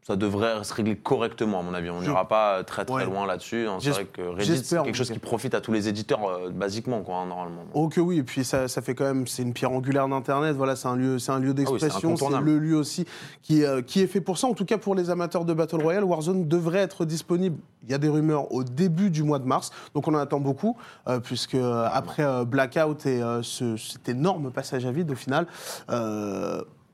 ça 0.08 0.16
devrait 0.16 0.64
se 0.64 0.74
régler 0.74 0.96
correctement, 0.96 1.60
à 1.60 1.64
mon 1.64 1.74
avis. 1.74 1.90
On 1.90 2.00
n'ira 2.00 2.30
pas 2.30 2.64
très 2.64 2.86
très 2.86 2.96
Ouais. 2.96 3.06
loin 3.06 3.28
là-dessus. 3.28 3.68
hein. 3.68 3.78
C'est 3.82 3.90
vrai 3.90 4.06
que 4.06 4.22
Reddit, 4.22 4.64
c'est 4.64 4.82
quelque 4.82 4.96
chose 4.96 5.12
qui 5.12 5.20
profite 5.20 5.54
à 5.54 5.60
tous 5.60 5.74
les 5.74 5.90
éditeurs, 5.90 6.26
euh, 6.26 6.50
basiquement, 6.50 7.02
quoi, 7.02 7.18
hein, 7.18 7.26
normalement. 7.26 7.64
Oh 7.74 7.90
que 7.90 8.00
oui, 8.00 8.20
et 8.20 8.24
puis 8.24 8.46
ça, 8.46 8.70
ça 8.70 8.82
fait 8.82 8.96
quand 8.96 9.04
même, 9.04 9.28
c'est 9.28 9.44
une 9.44 9.52
pierre 9.52 9.74
angulaire 9.74 10.08
d'Internet, 10.08 10.56
voilà, 10.56 10.78
c'est 10.78 10.88
un 10.88 10.96
lieu, 10.96 11.18
un 11.28 11.40
lieu 11.40 11.54
d'expression, 11.54 12.16
c'est 12.16 12.26
Ah 12.34 12.40
le 12.40 12.58
lieu 12.58 12.78
aussi 12.78 13.06
qui, 13.42 13.66
euh, 13.66 13.82
qui 13.82 14.00
est 14.02 14.08
fait 14.08 14.22
pour 14.22 14.38
ça. 14.38 14.48
En 14.48 14.54
tout 14.54 14.64
cas, 14.64 14.78
pour 14.78 14.96
les 14.96 15.10
amateurs 15.10 15.44
de 15.44 15.54
Battle 15.54 15.82
Royale, 15.82 16.06
Warzone 16.06 16.48
devrait 16.48 16.80
être 16.80 17.04
disponible, 17.04 17.58
il 17.84 17.92
y 17.92 17.94
a 17.94 17.98
des 17.98 18.08
rumeurs, 18.08 18.50
au 18.54 18.64
début 18.64 19.10
du 19.10 19.24
mois 19.24 19.40
de 19.40 19.46
mars, 19.46 19.72
donc 19.94 20.08
on 20.08 20.14
en 20.14 20.20
attend 20.20 20.40
beaucoup, 20.40 20.78
euh, 21.10 21.20
puisque 21.20 21.56
euh, 21.56 21.86
après 21.92 22.46
Blackout 22.46 23.06
et 23.06 23.22
ce- 23.42 23.76
cet 23.76 24.08
énorme 24.08 24.52
passage 24.52 24.86
à 24.86 24.92
vide, 24.94 25.12
au 25.12 25.16
final, 25.16 25.48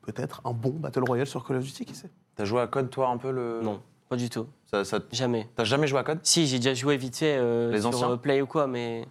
peut-être 0.01 0.41
un 0.45 0.51
bon 0.53 0.71
Battle 0.71 1.03
Royale 1.07 1.27
sur 1.27 1.45
Call 1.45 1.57
of 1.57 1.63
Duty, 1.63 1.85
qui 1.85 1.93
sait 1.95 2.09
T'as 2.35 2.45
joué 2.45 2.61
à 2.61 2.67
Code, 2.67 2.89
toi, 2.89 3.09
un 3.09 3.17
peu 3.17 3.31
le... 3.31 3.59
Non, 3.61 3.81
pas 4.09 4.15
du 4.15 4.29
tout. 4.29 4.47
Ça- 4.71 4.83
ça- 4.83 4.99
Jamais. 5.11 5.47
T'as 5.55 5.63
jamais 5.65 5.87
joué 5.87 5.99
à 5.99 6.03
Code? 6.03 6.19
Si, 6.23 6.47
j'ai 6.47 6.57
déjà 6.57 6.73
joué 6.73 6.97
vite 6.97 7.17
fait 7.17 7.37
euh, 7.37 7.71
Les 7.71 7.81
sur 7.81 8.03
euh, 8.09 8.17
Play 8.17 8.41
ou 8.41 8.47
quoi, 8.47 8.65
mais 8.67 9.05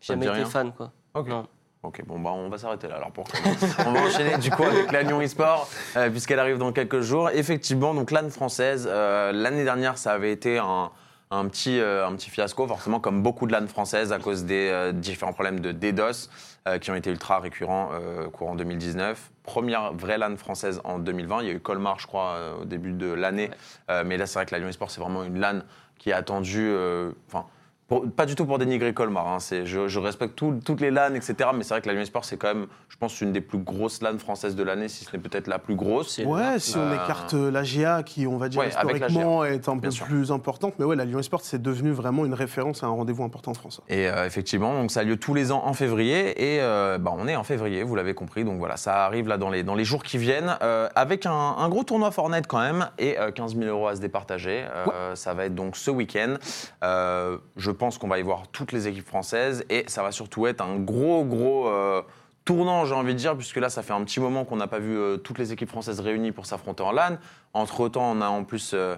jamais 0.00 0.26
été 0.26 0.34
rien? 0.34 0.44
fan, 0.46 0.72
quoi. 0.72 0.90
Ok. 1.14 1.28
Non. 1.28 1.46
Ok, 1.84 2.02
bon, 2.06 2.18
bah, 2.18 2.30
on 2.32 2.48
va 2.48 2.56
s'arrêter 2.56 2.88
là 2.88 2.96
alors 2.96 3.12
pour 3.12 3.26
On 3.86 3.92
va 3.92 4.00
enchaîner 4.00 4.38
du 4.38 4.50
coup 4.50 4.62
avec 4.64 4.90
la 4.90 5.02
Lyon 5.02 5.20
eSport, 5.20 5.68
euh, 5.96 6.08
puisqu'elle 6.10 6.38
arrive 6.38 6.56
dans 6.56 6.72
quelques 6.72 7.00
jours. 7.02 7.28
Effectivement, 7.30 7.92
donc 7.92 8.10
l'âne 8.10 8.30
française, 8.30 8.88
euh, 8.90 9.32
l'année 9.32 9.64
dernière, 9.64 9.98
ça 9.98 10.12
avait 10.12 10.32
été 10.32 10.56
un, 10.58 10.90
un 11.30 11.48
petit, 11.48 11.80
euh, 11.80 12.06
un 12.06 12.14
petit 12.14 12.30
fiasco, 12.30 12.66
forcément, 12.66 13.00
comme 13.00 13.22
beaucoup 13.22 13.46
de 13.46 13.52
LAN 13.52 13.66
françaises, 13.66 14.12
à 14.12 14.18
cause 14.18 14.44
des 14.44 14.68
euh, 14.70 14.92
différents 14.92 15.32
problèmes 15.32 15.60
de 15.60 15.72
DDoS 15.72 16.28
euh, 16.68 16.78
qui 16.78 16.90
ont 16.90 16.94
été 16.94 17.10
ultra 17.10 17.40
récurrents 17.40 17.90
courant 18.32 18.54
2019. 18.54 19.30
Première 19.42 19.92
vraie 19.92 20.18
LAN 20.18 20.36
française 20.36 20.80
en 20.84 20.98
2020. 20.98 21.42
Il 21.42 21.48
y 21.48 21.50
a 21.50 21.54
eu 21.54 21.60
Colmar, 21.60 21.98
je 21.98 22.06
crois, 22.06 22.56
au 22.60 22.64
début 22.64 22.92
de 22.92 23.12
l'année. 23.12 23.50
Mais 23.88 24.16
là, 24.16 24.26
c'est 24.26 24.38
vrai 24.38 24.46
que 24.46 24.54
la 24.54 24.58
Lyon 24.58 24.68
eSport, 24.68 24.90
c'est 24.90 25.00
vraiment 25.00 25.24
une 25.24 25.38
LAN 25.38 25.60
qui 25.98 26.10
est 26.10 26.14
attendue. 26.14 26.74
Enfin. 27.28 27.46
Pour- 28.02 28.10
pas 28.12 28.26
du 28.26 28.34
tout 28.34 28.44
pour 28.46 28.58
dénigrer 28.58 28.92
Colmar, 28.94 29.26
hein, 29.28 29.38
c'est- 29.40 29.66
je, 29.66 29.88
je 29.88 29.98
respecte 29.98 30.34
tout- 30.36 30.58
toutes 30.64 30.80
les 30.80 30.90
LAN, 30.90 31.14
etc. 31.14 31.34
Mais 31.54 31.62
c'est 31.64 31.74
vrai 31.74 31.80
que 31.80 31.86
la 31.88 31.94
Lyon 31.94 32.02
eSport, 32.02 32.24
c'est 32.24 32.36
quand 32.36 32.48
même, 32.48 32.66
je 32.88 32.96
pense, 32.96 33.20
une 33.20 33.32
des 33.32 33.40
plus 33.40 33.58
grosses 33.58 34.00
LAN 34.02 34.18
françaises 34.18 34.56
de 34.56 34.62
l'année, 34.62 34.88
si 34.88 35.04
ce 35.04 35.16
n'est 35.16 35.22
peut-être 35.22 35.46
la 35.46 35.58
plus 35.58 35.74
grosse. 35.74 36.16
C'est- 36.16 36.24
Ouais, 36.24 36.58
si 36.58 36.76
on 36.76 36.92
écarte 36.92 37.34
euh, 37.34 37.50
la 37.50 37.62
GA, 37.62 38.02
qui, 38.02 38.26
on 38.26 38.36
va 38.36 38.48
dire, 38.48 38.60
Ouais, 38.60 38.68
historiquement, 38.68 39.44
est 39.44 39.68
un 39.68 39.74
peu 39.74 39.80
bien 39.82 39.90
sûr. 39.90 40.06
plus 40.06 40.32
importante, 40.32 40.74
mais 40.78 40.84
ouais, 40.84 40.96
la 40.96 41.04
Lyon 41.04 41.18
Esport, 41.20 41.40
c'est 41.42 41.60
devenu 41.62 41.92
vraiment 41.92 42.24
une 42.24 42.34
référence 42.34 42.82
à 42.82 42.86
un 42.86 42.90
rendez-vous 42.90 43.24
important 43.24 43.52
en 43.52 43.54
France. 43.54 43.80
Et 43.88 44.08
euh, 44.08 44.26
effectivement, 44.26 44.74
donc 44.74 44.90
ça 44.90 45.00
a 45.00 45.04
lieu 45.04 45.16
tous 45.16 45.34
les 45.34 45.52
ans 45.52 45.62
en 45.64 45.72
février. 45.74 46.30
Et 46.56 46.60
euh, 46.60 46.98
bah, 46.98 47.12
on 47.16 47.28
est 47.28 47.36
en 47.36 47.44
février, 47.44 47.82
vous 47.82 47.94
l'avez 47.96 48.14
compris. 48.14 48.44
Donc 48.44 48.58
voilà, 48.58 48.76
ça 48.76 49.04
arrive 49.04 49.28
là 49.28 49.38
dans 49.38 49.50
les, 49.50 49.62
dans 49.62 49.74
les 49.74 49.84
jours 49.84 50.02
qui 50.02 50.18
viennent. 50.18 50.56
euh, 50.62 50.88
avec 50.94 51.26
un, 51.26 51.32
un 51.32 51.68
gros 51.68 51.84
tournoi 51.84 52.10
Fortnite 52.10 52.46
quand 52.46 52.60
même. 52.60 52.88
Et 52.98 53.18
euh, 53.18 53.30
15 53.30 53.56
000 53.56 53.68
euros 53.68 53.88
à 53.88 53.96
se 53.96 54.00
départager. 54.00 54.64
Euh, 54.88 55.14
Ça 55.14 55.34
va 55.34 55.44
être 55.46 55.54
donc 55.54 55.76
ce 55.76 55.90
week-end. 55.90 56.34
Euh, 56.82 57.38
je 57.56 57.70
pense 57.70 57.83
qu'on 57.98 58.08
va 58.08 58.18
y 58.18 58.22
voir 58.22 58.48
toutes 58.48 58.72
les 58.72 58.88
équipes 58.88 59.06
françaises. 59.06 59.64
Et 59.70 59.84
ça 59.88 60.02
va 60.02 60.10
surtout 60.12 60.46
être 60.46 60.60
un 60.60 60.76
gros, 60.78 61.24
gros. 61.24 61.68
euh, 61.68 62.02
Tournant, 62.44 62.84
j'ai 62.84 62.94
envie 62.94 63.14
de 63.14 63.18
dire, 63.18 63.34
puisque 63.36 63.56
là, 63.56 63.70
ça 63.70 63.82
fait 63.82 63.94
un 63.94 64.04
petit 64.04 64.20
moment 64.20 64.44
qu'on 64.44 64.56
n'a 64.56 64.66
pas 64.66 64.78
vu 64.78 64.94
euh, 64.98 65.16
toutes 65.16 65.38
les 65.38 65.52
équipes 65.52 65.70
françaises 65.70 66.00
réunies 66.00 66.30
pour 66.30 66.44
s'affronter 66.44 66.82
en 66.82 66.92
LAN. 66.92 67.16
Entre-temps, 67.54 68.10
on 68.12 68.20
a 68.20 68.28
en 68.28 68.44
plus 68.44 68.72
euh, 68.74 68.96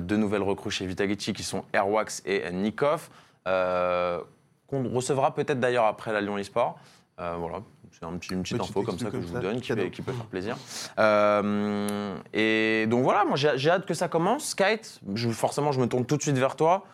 deux 0.00 0.16
nouvelles 0.16 0.42
recrues 0.42 0.72
chez 0.72 0.86
Vitagici 0.86 1.32
qui 1.32 1.44
sont 1.44 1.62
Airwax 1.72 2.20
et 2.26 2.50
Nikov. 2.50 3.08
Qu'on 3.44 4.88
recevra 4.88 5.34
peut-être 5.34 5.60
d'ailleurs 5.60 5.86
après 5.86 6.12
la 6.12 6.20
Lyon 6.20 6.36
eSport. 6.38 6.78
Euh, 7.20 7.34
voilà, 7.38 7.58
c'est 7.92 8.04
un 8.04 8.12
petit, 8.16 8.32
une 8.32 8.42
petite 8.42 8.56
Petite 8.58 8.70
info 8.70 8.82
comme 8.82 8.98
ça 8.98 9.10
que 9.10 9.20
je 9.20 9.26
vous 9.26 9.34
ça, 9.34 9.40
donne, 9.40 9.60
qui, 9.60 9.72
peut 10.02 10.12
faire 10.12 10.24
plaisir. 10.26 10.56
Euh, 10.98 12.14
et 12.32 12.86
donc 12.88 13.02
voilà, 13.02 13.24
moi 13.24 13.36
j'ai 13.36 13.70
hâte 13.70 13.86
que 13.86 13.94
ça 13.94 14.08
commence. 14.08 14.46
Skite, 14.50 15.00
je- 15.14 15.28
forcément 15.30 15.72
je 15.72 15.80
me 15.80 15.86
tourne 15.86 16.04
tout 16.06 16.16
de 16.16 16.22
suite 16.22 16.38
vers 16.38 16.56
toi. 16.56 16.84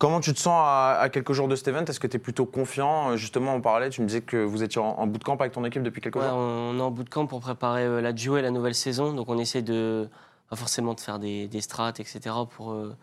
Comment 0.00 0.20
tu 0.20 0.32
te 0.32 0.38
sens 0.38 0.54
à, 0.64 0.98
à 0.98 1.10
quelques 1.10 1.34
jours 1.34 1.46
de 1.46 1.54
cet 1.54 1.68
event? 1.68 1.84
Est-ce 1.84 2.00
que 2.00 2.06
tu 2.06 2.16
es 2.16 2.18
plutôt 2.18 2.46
confiant? 2.46 3.16
Justement, 3.16 3.54
on 3.54 3.60
parlait, 3.60 3.90
tu 3.90 4.00
me 4.00 4.06
disais 4.06 4.22
que 4.22 4.38
vous 4.38 4.62
étiez 4.62 4.80
en, 4.80 4.86
en 4.98 5.06
bootcamp 5.06 5.36
avec 5.36 5.52
ton 5.52 5.62
équipe 5.66 5.82
depuis 5.82 6.00
quelques 6.00 6.16
Ouais, 6.16 6.22
jours. 6.22 6.38
on 6.38 6.78
est 6.78 6.82
en 6.82 6.90
bootcamp 6.90 7.26
pour 7.26 7.40
préparer 7.40 7.84
euh, 7.84 8.00
la 8.00 8.14
duo 8.14 8.38
et 8.38 8.42
la 8.42 8.50
nouvelle 8.50 8.74
saison. 8.74 9.12
Donc 9.12 9.28
on 9.28 9.36
essaie 9.36 9.60
de, 9.60 10.08
pas 10.48 10.56
forcément 10.56 10.94
de 10.94 11.00
faire 11.00 11.18
des, 11.18 11.48
des 11.48 11.60
strats, 11.60 11.90
etc. 11.90 12.18
pour, 12.56 12.72
euh, 12.72 12.96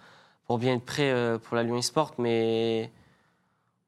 pour 0.48 0.58
bien 0.58 0.74
être 0.74 0.86
prêt 0.86 1.12
euh, 1.12 1.38
pour 1.38 1.56
la 1.56 1.62
Lyon 1.62 1.78
eSport. 1.78 2.16
Mais 2.18 2.92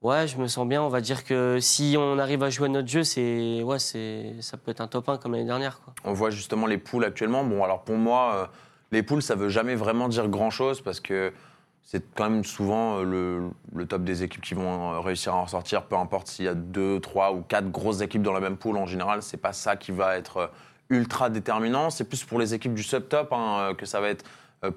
ouais, 0.04 0.28
je 0.28 0.38
me 0.38 0.46
sens 0.46 0.68
bien. 0.68 0.84
On 0.84 0.90
va 0.90 1.02
dire 1.02 1.24
que 1.24 1.58
si 1.60 1.96
on 1.98 2.20
arrive 2.20 2.44
à 2.44 2.52
jouer 2.52 2.68
à 2.68 2.70
notre 2.70 2.90
jeu, 2.90 3.04
c'est, 3.04 3.64
ouais, 3.64 3.80
c'est, 3.80 4.36
ça 4.42 4.56
peut 4.58 4.70
être 4.70 4.82
un 4.82 4.88
top 4.88 5.10
1 5.10 5.18
comme 5.18 5.32
l'année 5.32 5.46
dernière. 5.46 5.82
Quoi. 5.82 5.96
On 6.04 6.14
voit 6.14 6.30
justement 6.30 6.68
les 6.68 6.78
poules 6.78 7.06
actuellement. 7.06 7.44
Bon, 7.44 7.64
alors 7.64 7.82
pour 7.82 7.96
moi, 7.96 8.34
euh, 8.36 8.46
les 8.92 9.02
poules, 9.02 9.24
ça 9.24 9.34
veut 9.34 9.50
jamais 9.50 9.74
vraiment 9.74 10.10
dire 10.10 10.28
grand-chose 10.30 10.82
parce 10.82 11.00
que 11.00 11.34
c'est 11.92 12.04
quand 12.16 12.30
même 12.30 12.44
souvent 12.44 13.00
euh, 13.00 13.04
le, 13.04 13.50
le 13.74 13.86
top 13.88 14.04
des 14.04 14.22
équipes 14.22 14.42
qui 14.44 14.54
vont 14.54 14.94
euh, 14.94 15.00
réussir 15.00 15.34
à 15.34 15.38
en 15.38 15.48
sortir, 15.48 15.86
peu 15.86 15.96
importe 15.96 16.28
s'il 16.28 16.46
y 16.46 16.48
a 16.48 16.54
deux, 16.54 17.00
trois 17.00 17.34
ou 17.34 17.42
quatre 17.42 17.72
grosses 17.72 18.02
équipes 18.02 18.22
dans 18.22 18.32
la 18.34 18.40
même 18.42 18.58
poule. 18.58 18.78
En 18.78 18.86
général, 18.86 19.24
c'est 19.24 19.38
pas 19.38 19.54
ça 19.54 19.76
qui 19.76 19.92
va 19.92 20.16
être 20.16 20.38
euh, 20.38 20.48
ultra 20.92 21.32
déterminant. 21.32 21.90
C'est 21.90 22.04
plus 22.04 22.24
pour 22.26 22.38
les 22.40 22.54
équipes 22.54 22.76
du 22.76 22.84
subtop 22.84 23.34
hein, 23.34 23.74
que 23.76 23.88
ça 23.88 24.00
va 24.02 24.10
être 24.10 24.24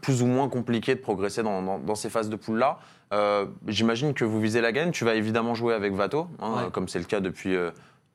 plus 0.00 0.22
ou 0.22 0.26
moins 0.26 0.48
compliqué 0.48 0.94
de 0.94 1.00
progresser 1.00 1.42
dans, 1.42 1.60
dans- 1.60 1.78
dans 1.80 1.94
ces 1.96 2.08
phases 2.08 2.30
de 2.30 2.36
poule-là. 2.36 2.78
Euh, 3.12 3.46
J'imagine 3.66 4.14
que 4.14 4.24
vous 4.24 4.40
visez 4.40 4.60
la 4.62 4.70
gagne. 4.72 4.90
Tu 4.92 5.04
vas 5.04 5.14
évidemment 5.14 5.54
jouer 5.54 5.74
avec 5.74 5.92
Vato, 5.92 6.28
hein, 6.38 6.64
Ouais. 6.64 6.70
comme 6.70 6.86
c'est 6.88 7.00
le 7.00 7.04
cas 7.04 7.20
depuis 7.20 7.56
euh, 7.56 7.70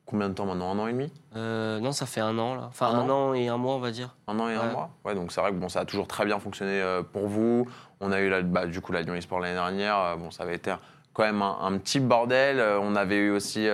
combien 0.08 0.28
de 0.28 0.34
temps 0.34 0.46
maintenant 0.46 0.72
Un 0.72 0.78
an 0.78 0.86
et 0.88 0.92
demi? 0.92 1.12
Euh, 1.36 1.78
non, 1.80 1.92
ça 1.92 2.06
fait 2.06 2.20
un 2.20 2.36
an, 2.38 2.54
là. 2.54 2.64
Enfin, 2.68 2.86
Un 2.88 3.00
un, 3.00 3.10
an 3.10 3.34
et 3.34 3.48
un 3.48 3.56
mois, 3.58 3.74
on 3.74 3.78
va 3.78 3.90
dire. 3.90 4.16
Un 4.26 4.38
an 4.40 4.48
et 4.48 4.54
un 4.54 4.70
mois? 4.72 4.90
Ouais, 5.04 5.14
donc 5.14 5.30
c'est 5.30 5.40
vrai 5.40 5.50
que 5.50 5.56
bon, 5.56 5.68
ça 5.68 5.80
a 5.80 5.84
toujours 5.84 6.08
très 6.08 6.24
bien 6.24 6.38
fonctionné 6.38 6.80
euh, 6.80 7.02
pour 7.02 7.28
vous. 7.28 7.66
On 8.00 8.10
a 8.12 8.20
eu 8.20 8.28
la- 8.28 8.42
bah, 8.42 8.66
du 8.66 8.80
coup 8.80 8.92
la 8.92 9.02
Lyon 9.02 9.14
eSport 9.14 9.40
l'année 9.40 9.54
dernière. 9.54 9.98
euh, 9.98 10.16
bon, 10.16 10.30
ça 10.30 10.42
avait 10.44 10.54
été 10.56 10.74
quand 11.12 11.22
même 11.24 11.42
un, 11.42 11.58
un 11.62 11.76
petit 11.78 12.00
bordel. 12.00 12.60
On 12.80 12.94
avait 12.96 13.16
eu 13.16 13.30
aussi 13.30 13.66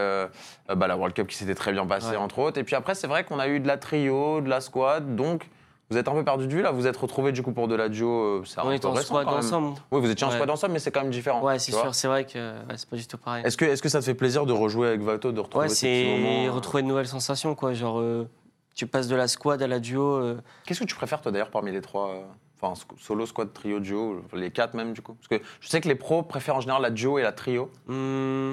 bah, 0.69 0.87
la 0.87 0.97
World 0.97 1.15
Cup 1.15 1.29
qui 1.29 1.37
s'était 1.37 1.55
très 1.55 1.73
bien 1.73 1.87
passée, 1.87 2.11
Ouais. 2.11 2.17
entre 2.17 2.39
autres. 2.41 2.59
Et 2.59 2.65
puis 2.65 2.75
après, 2.75 2.95
c'est 2.95 3.07
vrai 3.07 3.25
qu'on 3.25 3.39
a 3.39 3.49
eu 3.49 3.61
de 3.61 3.67
la 3.69 3.77
trio, 3.77 4.41
de 4.41 4.49
la 4.49 4.61
squad. 4.61 5.15
Donc, 5.15 5.49
vous 5.91 5.97
êtes 5.99 6.09
un 6.09 6.13
peu 6.13 6.25
perdu 6.25 6.47
de 6.47 6.53
vue 6.53 6.63
là. 6.63 6.71
Vous 6.71 6.87
êtes 6.87 6.97
retrouvés 6.97 7.33
du 7.33 7.43
coup 7.43 7.53
pour 7.53 7.69
de 7.69 7.75
la 7.75 7.89
duo. 7.89 8.09
euh, 8.09 8.43
on 8.63 8.71
est 8.71 8.85
en 8.85 8.95
squad 8.97 9.27
ensemble. 9.29 9.79
Oui, 9.93 10.01
vous 10.01 10.11
étiez 10.11 10.27
en 10.27 10.31
Ouais. 10.31 10.35
squad 10.37 10.51
ensemble, 10.51 10.73
mais 10.75 10.79
c'est 10.79 10.91
quand 10.91 11.03
même 11.03 11.11
différent. 11.11 11.43
Ouais, 11.43 11.59
c'est 11.59 11.73
sûr. 11.73 11.95
C'est 11.95 12.09
vrai 12.09 12.25
que 12.27 12.39
ouais, 12.67 12.75
c'est 12.77 12.89
pas 12.89 12.97
du 12.97 13.07
tout 13.07 13.19
pareil. 13.19 13.45
Est-ce 13.45 13.57
que, 13.57 13.65
est 13.65 13.81
que 13.81 13.89
ça 13.89 14.01
te 14.01 14.05
fait 14.05 14.15
plaisir 14.15 14.47
de 14.47 14.53
rejouer 14.53 14.89
avec 14.89 15.03
Vato, 15.03 15.33
de 15.33 15.41
retrouver 15.41 15.67
Ouais, 15.69 15.75
ces 15.75 16.05
moments, 16.07 16.47
euh, 16.47 16.51
retrouver 16.51 16.83
de 16.83 16.89
nouvelles 16.89 17.07
sensations, 17.09 17.55
quoi. 17.55 17.73
Genre, 17.75 18.01
euh, 18.01 18.29
tu 18.75 18.87
passes 18.87 19.09
de 19.09 19.17
la 19.17 19.29
squad 19.29 19.61
à 19.63 19.67
la 19.67 19.79
duo. 19.79 20.03
euh, 20.17 20.41
Qu'est-ce 20.67 20.81
que 20.81 20.85
tu 20.85 20.95
préfères, 20.97 21.21
toi, 21.21 21.31
d'ailleurs, 21.33 21.51
parmi 21.51 21.71
les 21.73 21.81
trois 21.81 22.25
Enfin, 22.61 22.81
solo, 22.99 23.27
squad, 23.27 23.53
trio, 23.53 23.79
duo, 23.79 24.23
les 24.33 24.51
quatre 24.51 24.73
même, 24.75 24.95
du 24.95 25.03
coup? 25.03 25.15
Parce 25.15 25.29
que 25.29 25.47
je 25.61 25.69
sais 25.69 25.81
que 25.83 25.89
les 25.89 25.97
pros 25.97 26.23
préfèrent 26.23 26.57
en 26.57 26.61
général 26.61 26.81
la 26.81 26.89
duo 26.91 27.19
et 27.19 27.23
la 27.23 27.33
trio. 27.33 27.71
hmm, 27.89 28.53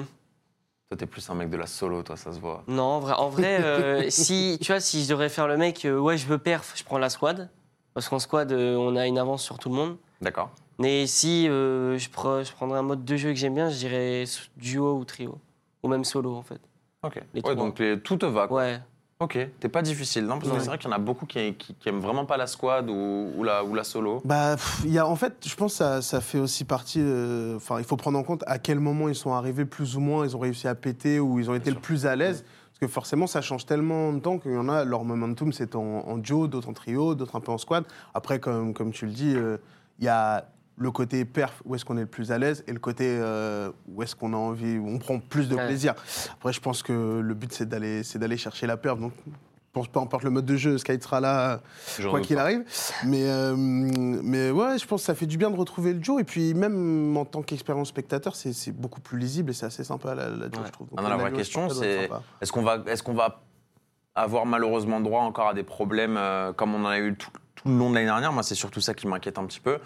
Toi, 0.92 0.98
t'es 0.98 1.06
plus 1.06 1.30
un 1.30 1.34
mec 1.34 1.48
de 1.48 1.56
la 1.56 1.66
solo, 1.66 2.02
toi, 2.02 2.18
ça 2.18 2.34
se 2.34 2.38
voit. 2.38 2.64
non, 2.68 2.82
en 2.82 3.00
vrai, 3.00 3.14
en 3.14 3.30
vrai 3.30 3.62
euh, 3.62 4.04
si, 4.10 4.58
tu 4.60 4.72
vois, 4.72 4.78
si 4.80 5.02
je 5.04 5.08
devrais 5.08 5.30
faire 5.30 5.48
le 5.48 5.56
mec, 5.56 5.86
euh, 5.86 5.98
ouais, 5.98 6.18
je 6.18 6.26
veux 6.26 6.36
perf, 6.36 6.74
je 6.76 6.84
prends 6.84 6.98
la 6.98 7.08
squad. 7.08 7.48
Parce 7.94 8.10
qu'en 8.10 8.18
squad, 8.18 8.52
euh, 8.52 8.76
on 8.76 8.94
a 8.96 9.06
une 9.06 9.16
avance 9.16 9.42
sur 9.42 9.58
tout 9.58 9.70
le 9.70 9.74
monde. 9.74 9.96
D'accord. 10.20 10.50
Mais 10.78 11.06
si 11.06 11.46
je, 11.46 11.96
pre- 12.10 12.44
je 12.44 12.52
prendrais 12.52 12.78
un 12.78 12.82
mode 12.82 13.06
de 13.06 13.16
jeu 13.16 13.30
que 13.30 13.36
j'aime 13.36 13.54
bien, 13.54 13.70
je 13.70 13.78
dirais 13.78 14.24
duo 14.58 14.92
ou 14.98 15.06
trio. 15.06 15.38
Ou 15.82 15.88
même 15.88 16.04
solo, 16.04 16.34
en 16.34 16.42
fait. 16.42 16.60
Ok. 17.02 17.22
Les 17.32 17.40
ouais, 17.40 17.56
donc 17.56 17.78
les- 17.78 17.98
tout 17.98 18.18
te 18.18 18.26
va. 18.26 18.46
Quoi. 18.46 18.58
Ouais. 18.58 18.80
Ok. 19.22 19.38
T'es 19.60 19.68
pas 19.68 19.82
difficile, 19.82 20.24
non 20.26 20.38
Parce 20.38 20.48
que 20.50 20.54
Ouais. 20.54 20.60
c'est 20.60 20.66
vrai 20.66 20.78
qu'il 20.78 20.90
y 20.90 20.92
en 20.92 20.96
a 20.96 20.98
beaucoup 20.98 21.26
qui, 21.26 21.54
qui, 21.54 21.74
qui 21.74 21.88
aiment 21.88 22.00
vraiment 22.00 22.24
pas 22.26 22.36
la 22.36 22.46
squad 22.48 22.90
ou, 22.90 23.28
ou 23.36 23.44
la, 23.44 23.62
ou 23.64 23.74
la 23.74 23.84
solo. 23.84 24.20
Bah, 24.24 24.56
il 24.84 24.90
y 24.92 24.98
a, 24.98 25.06
en 25.06 25.14
fait, 25.16 25.34
je 25.46 25.54
pense 25.54 25.72
que 25.72 25.78
ça, 25.78 26.02
ça 26.02 26.20
fait 26.20 26.38
aussi 26.38 26.64
partie. 26.64 26.98
euh, 27.00 27.56
Enfin, 27.56 27.78
il 27.78 27.84
faut 27.84 27.96
prendre 27.96 28.18
en 28.18 28.24
compte 28.24 28.42
à 28.46 28.58
quel 28.58 28.80
moment 28.80 29.08
ils 29.08 29.14
sont 29.14 29.32
arrivés 29.32 29.64
plus 29.64 29.96
ou 29.96 30.00
moins, 30.00 30.26
ils 30.26 30.36
ont 30.36 30.40
réussi 30.40 30.66
à 30.66 30.74
péter 30.74 31.20
ou 31.20 31.38
ils 31.38 31.48
ont 31.50 31.54
été 31.54 31.70
le 31.70 31.78
plus 31.78 32.04
à 32.06 32.16
l'aise. 32.16 32.44
Parce 32.70 32.78
que 32.80 32.86
forcément, 32.88 33.28
ça 33.28 33.40
change 33.42 33.64
tellement 33.64 34.12
de 34.12 34.18
temps 34.18 34.38
qu'il 34.38 34.52
y 34.52 34.56
en 34.56 34.68
a, 34.68 34.84
leur 34.84 35.04
momentum, 35.04 35.52
c'est 35.52 35.76
en, 35.76 35.80
en 35.82 36.18
duo, 36.18 36.48
d'autres 36.48 36.68
en 36.68 36.72
trio, 36.72 37.14
d'autres 37.14 37.36
un 37.36 37.40
peu 37.40 37.52
en 37.52 37.58
squad. 37.58 37.84
Après, 38.14 38.40
comme, 38.40 38.74
comme 38.74 38.90
tu 38.90 39.06
le 39.06 39.12
dis, 39.12 39.34
euh, 39.36 39.58
il 40.00 40.04
y 40.06 40.08
a 40.08 40.46
le 40.82 40.90
côté 40.90 41.24
perf, 41.24 41.62
où 41.64 41.74
est-ce 41.74 41.84
qu'on 41.84 41.96
est 41.96 42.00
le 42.02 42.06
plus 42.06 42.32
à 42.32 42.38
l'aise, 42.38 42.64
et 42.66 42.72
le 42.72 42.78
côté 42.80 43.04
euh, 43.08 43.70
où 43.88 44.02
est-ce 44.02 44.14
qu'on 44.16 44.32
a 44.32 44.36
envie, 44.36 44.76
où 44.78 44.88
on 44.88 44.98
prend 44.98 45.18
plus 45.18 45.48
de 45.48 45.54
Ouais. 45.56 45.66
plaisir. 45.66 45.94
Après, 46.34 46.52
je 46.52 46.60
pense 46.60 46.82
que 46.82 47.20
le 47.20 47.34
but, 47.34 47.52
c'est 47.52 47.68
d'aller 47.68 48.02
c'est 48.02 48.18
d'aller 48.18 48.36
chercher 48.36 48.66
la 48.66 48.76
perf. 48.76 48.98
Donc, 48.98 49.12
pour, 49.72 49.88
peu 49.88 50.00
importe 50.00 50.22
le 50.24 50.28
mode 50.30 50.44
de 50.44 50.56
jeu, 50.56 50.76
Sky 50.76 51.00
sera 51.00 51.18
là 51.20 51.60
quoi 52.10 52.20
qu'il 52.20 52.36
arrive. 52.36 52.62
Mais, 53.06 53.22
euh, 53.24 53.54
mais 53.56 54.50
ouais, 54.50 54.76
je 54.78 54.86
pense 54.86 55.00
que 55.00 55.06
ça 55.06 55.14
fait 55.14 55.24
du 55.24 55.38
bien 55.38 55.50
de 55.50 55.56
retrouver 55.56 55.94
le 55.94 55.98
duo. 55.98 56.18
Et 56.18 56.24
puis, 56.24 56.52
même 56.52 57.16
en 57.16 57.24
tant 57.24 57.40
qu'expérience 57.40 57.88
spectateur, 57.88 58.36
c'est 58.36 58.52
c'est 58.52 58.72
beaucoup 58.72 59.00
plus 59.00 59.18
lisible 59.18 59.50
et 59.50 59.54
c'est 59.54 59.64
assez 59.66 59.84
sympa 59.84 60.14
la, 60.14 60.28
la 60.28 60.46
Ouais. 60.46 60.50
je 60.66 60.72
trouve. 60.72 60.88
Non, 60.96 61.08
la 61.08 61.16
vraie 61.16 61.32
question, 61.32 61.70
c'est 61.70 62.10
est-ce 62.42 62.52
qu'on 62.52 62.62
va, 62.62 62.82
est 62.86 63.02
qu'on 63.02 63.14
va 63.14 63.40
avoir 64.14 64.44
malheureusement 64.44 65.00
droit 65.00 65.22
encore 65.22 65.48
à 65.48 65.54
des 65.54 65.62
problèmes 65.62 66.16
euh, 66.18 66.52
comme 66.52 66.74
on 66.74 66.84
en 66.84 66.88
a 66.88 66.98
eu 66.98 67.14
tout, 67.16 67.30
tout 67.54 67.68
le 67.68 67.74
long 67.78 67.88
de 67.88 67.94
l'année 67.94 68.06
dernière? 68.06 68.32
Moi, 68.32 68.42
c'est 68.42 68.54
surtout 68.54 68.80
ça 68.82 68.92
qui 68.92 69.06
m'inquiète 69.06 69.38
un 69.38 69.46
petit 69.46 69.60
peu. 69.60 69.78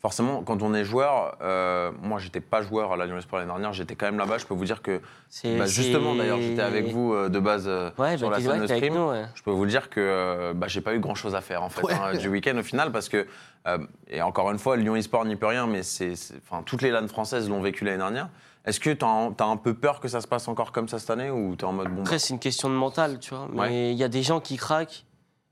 Forcément, 0.00 0.42
quand 0.42 0.62
on 0.62 0.72
est 0.72 0.82
joueur, 0.84 1.36
euh, 1.42 1.92
moi, 2.00 2.18
j'étais 2.18 2.40
pas 2.40 2.62
joueur 2.62 2.92
à 2.92 2.96
la 2.96 3.04
Lyon 3.04 3.20
Sport 3.20 3.38
l'année 3.38 3.50
dernière, 3.50 3.74
j'étais 3.74 3.94
quand 3.96 4.06
même 4.06 4.16
là-bas. 4.16 4.38
Je 4.38 4.46
peux 4.46 4.54
vous 4.54 4.64
dire 4.64 4.80
que, 4.80 5.02
C'est- 5.28 5.58
bah, 5.58 5.66
justement, 5.66 6.12
c'est- 6.12 6.18
d'ailleurs, 6.18 6.40
j'étais 6.40 6.62
avec 6.62 6.86
vous 6.88 7.12
euh, 7.12 7.28
de 7.28 7.38
base 7.38 7.64
euh, 7.68 7.90
Ouais, 7.98 8.16
sur 8.16 8.30
bah, 8.30 8.38
la 8.38 8.42
scène 8.44 8.60
de 8.62 8.66
stream. 8.66 8.94
nous, 8.94 9.10
ouais. 9.10 9.26
Je 9.34 9.42
peux 9.42 9.50
vous 9.50 9.66
dire 9.66 9.90
que 9.90 10.00
euh, 10.00 10.54
bah, 10.54 10.68
j'ai 10.68 10.80
pas 10.80 10.94
eu 10.94 11.00
grand 11.00 11.14
chose 11.14 11.34
à 11.34 11.42
faire 11.42 11.62
en 11.62 11.68
fait 11.68 11.82
Ouais. 11.82 11.92
hein, 11.92 12.16
du 12.16 12.28
week-end 12.28 12.56
au 12.56 12.62
final 12.62 12.92
parce 12.92 13.10
que 13.10 13.26
euh, 13.68 13.76
et 14.08 14.22
encore 14.22 14.50
une 14.50 14.58
fois 14.58 14.78
Lyon 14.78 14.96
eSport 14.96 15.26
n'y 15.26 15.36
peut 15.36 15.46
rien 15.48 15.66
mais 15.66 15.82
c'est 15.82 16.16
c'est- 16.16 16.32
enfin 16.48 16.62
toutes 16.64 16.80
les 16.80 16.90
LAN 16.90 17.06
françaises 17.08 17.50
l'ont 17.50 17.60
vécu 17.60 17.84
l'année 17.84 17.98
dernière. 17.98 18.30
Est-ce 18.64 18.80
que 18.80 18.88
tu 18.90 19.04
as, 19.04 19.44
un 19.44 19.56
peu 19.58 19.74
peur 19.74 20.00
que 20.00 20.08
ça 20.08 20.22
se 20.22 20.26
passe 20.26 20.48
encore 20.48 20.72
comme 20.72 20.88
ça 20.88 20.98
cette 20.98 21.10
année 21.10 21.30
ou 21.30 21.56
tu 21.56 21.64
es 21.66 21.68
en 21.68 21.72
mode 21.74 21.88
bon 21.88 22.00
Après, 22.00 22.14
bah, 22.16 22.18
c'est 22.18 22.32
une 22.32 22.38
question 22.40 22.70
de 22.70 22.74
mental, 22.74 23.18
tu 23.18 23.34
vois. 23.34 23.48
Mais 23.52 23.60
Ouais. 23.60 23.90
il 23.92 23.96
y 23.98 24.04
a 24.04 24.08
des 24.08 24.22
gens 24.22 24.40
qui 24.40 24.56
craquent. 24.56 25.04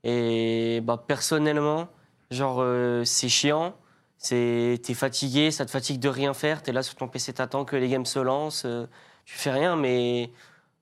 Et 0.03 0.79
bah, 0.83 1.03
personnellement, 1.05 1.87
genre, 2.31 2.57
euh, 2.61 3.03
c'est 3.05 3.29
chiant. 3.29 3.73
C'est, 4.21 4.81
t'es 4.83 4.93
fatigué, 4.93 5.49
ça 5.49 5.65
te 5.65 5.71
fatigue 5.71 5.99
de 5.99 6.09
rien 6.09 6.33
faire. 6.33 6.61
T'es 6.61 6.73
là 6.73 6.83
sur 6.83 6.95
ton 6.95 7.07
PC, 7.07 7.31
t'attends 7.33 7.63
que 7.63 7.75
les 7.77 7.87
games 7.87 8.05
se 8.05 8.19
lancent. 8.19 8.63
euh, 8.65 8.85
tu 9.25 9.35
fais 9.37 9.51
rien, 9.51 9.75
mais 9.77 10.29